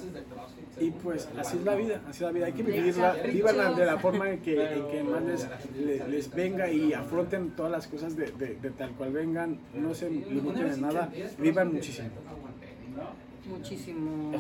Y 0.80 0.92
pues 0.92 1.30
así 1.38 1.58
es 1.58 1.64
la 1.64 1.76
vida, 1.76 2.02
así 2.10 2.18
es 2.18 2.22
la 2.22 2.32
vida. 2.32 2.46
Hay 2.48 2.54
que 2.54 2.64
vivirla, 2.64 3.14
vivan 3.32 3.76
de 3.76 3.86
la 3.86 3.98
forma 4.00 4.30
en 4.32 4.40
que, 4.40 4.74
en 4.74 4.88
que 4.88 5.04
más 5.04 5.22
les, 5.24 5.48
les, 5.78 6.08
les 6.08 6.34
venga 6.34 6.72
y 6.72 6.94
afronten 6.94 7.52
todas 7.52 7.72
las 7.72 7.88
cosas 7.88 8.16
de, 8.16 8.32
de, 8.32 8.56
de 8.56 8.70
tal 8.72 8.92
cual 8.92 9.12
vengan. 9.12 9.60
No 9.76 9.94
se 9.94 10.10
limiten 10.10 10.68
en 10.68 10.82
nada, 10.82 11.12
vivan 11.38 11.74
muchísimo. 11.74 12.10
Muchísimo. 13.50 14.32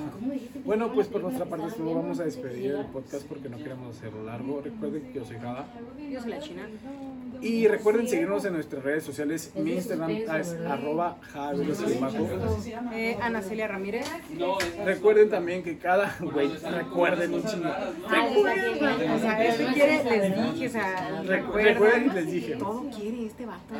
Bueno, 0.65 0.91
pues 0.93 1.07
por 1.07 1.21
nuestra 1.21 1.45
parte 1.45 1.69
solo 1.71 1.95
vamos 1.95 2.19
a 2.19 2.25
despedir 2.25 2.71
el 2.71 2.85
podcast 2.85 3.25
porque 3.27 3.49
no 3.49 3.57
queremos 3.57 3.95
hacerlo 3.95 4.23
largo. 4.23 4.61
Recuerden 4.61 5.03
que 5.11 5.13
yo 5.19 5.25
soy 5.25 5.37
Jada. 5.37 5.67
Yo 6.11 6.21
soy 6.21 6.29
la 6.29 6.39
china. 6.39 6.69
Y 7.41 7.67
recuerden 7.67 8.07
seguirnos 8.07 8.43
en 8.45 8.53
nuestras 8.53 8.83
redes 8.83 9.03
sociales. 9.03 9.51
Mi 9.55 9.73
Instagram 9.73 10.09
es 10.11 10.53
arroba. 10.67 11.17
Eh, 12.93 13.17
Ana 13.21 13.41
Celia 13.41 13.67
Ramírez. 13.67 14.05
Recuerden 14.83 15.29
también 15.29 15.63
que 15.63 15.77
cada, 15.77 16.15
güey, 16.19 16.49
recuerden 16.57 17.33
un 17.33 17.43
chingo. 17.43 17.69
O 17.69 19.19
sea, 19.19 19.45
eso 19.45 19.73
quiere, 19.73 20.03
les 20.03 20.53
dije, 20.53 20.67
o 20.67 20.71
sea, 20.71 21.21
recuerden 21.23 22.15
les 22.15 22.31
dije. 22.31 22.55
Todo 22.55 22.89
quiere 22.89 23.25
este 23.25 23.45
vato. 23.45 23.73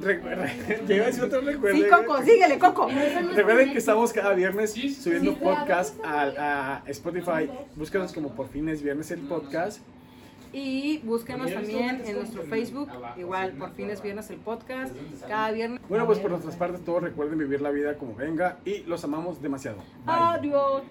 Recuerden, 0.00 0.86
ya 0.86 0.94
iba 0.94 1.04
a 1.04 1.08
decir 1.08 1.24
otro 1.24 1.40
recuerden. 1.40 1.82
Sí, 1.82 1.88
Coco, 1.90 2.22
síguele, 2.22 2.58
Coco. 2.58 2.88
Recuerden 3.34 3.72
que 3.72 3.78
estamos 3.78 4.12
cada 4.12 4.34
viernes 4.34 4.72
subiendo 4.72 5.34
podcast 5.38 5.96
a, 6.04 6.82
a 6.82 6.90
Spotify. 6.90 7.50
Búscanos 7.74 8.12
como 8.12 8.34
por 8.34 8.48
fines 8.48 8.82
viernes 8.82 9.10
el 9.10 9.20
podcast. 9.20 9.80
Y 10.52 10.98
búsquenos 10.98 11.52
también 11.52 12.02
en 12.04 12.16
nuestro 12.16 12.42
Facebook, 12.44 12.90
igual 13.16 13.52
por 13.52 13.72
fines 13.72 14.02
viernes 14.02 14.30
el 14.30 14.38
podcast, 14.38 14.94
cada 15.26 15.50
viernes. 15.50 15.80
Bueno, 15.88 16.06
pues 16.06 16.18
por 16.18 16.30
nuestras 16.30 16.56
partes, 16.56 16.84
todos 16.84 17.02
recuerden 17.02 17.38
vivir 17.38 17.60
la 17.60 17.70
vida 17.70 17.96
como 17.96 18.14
venga 18.14 18.58
y 18.64 18.82
los 18.84 19.04
amamos 19.04 19.42
demasiado. 19.42 19.78
Bye. 20.04 20.14
Adiós. 20.16 20.82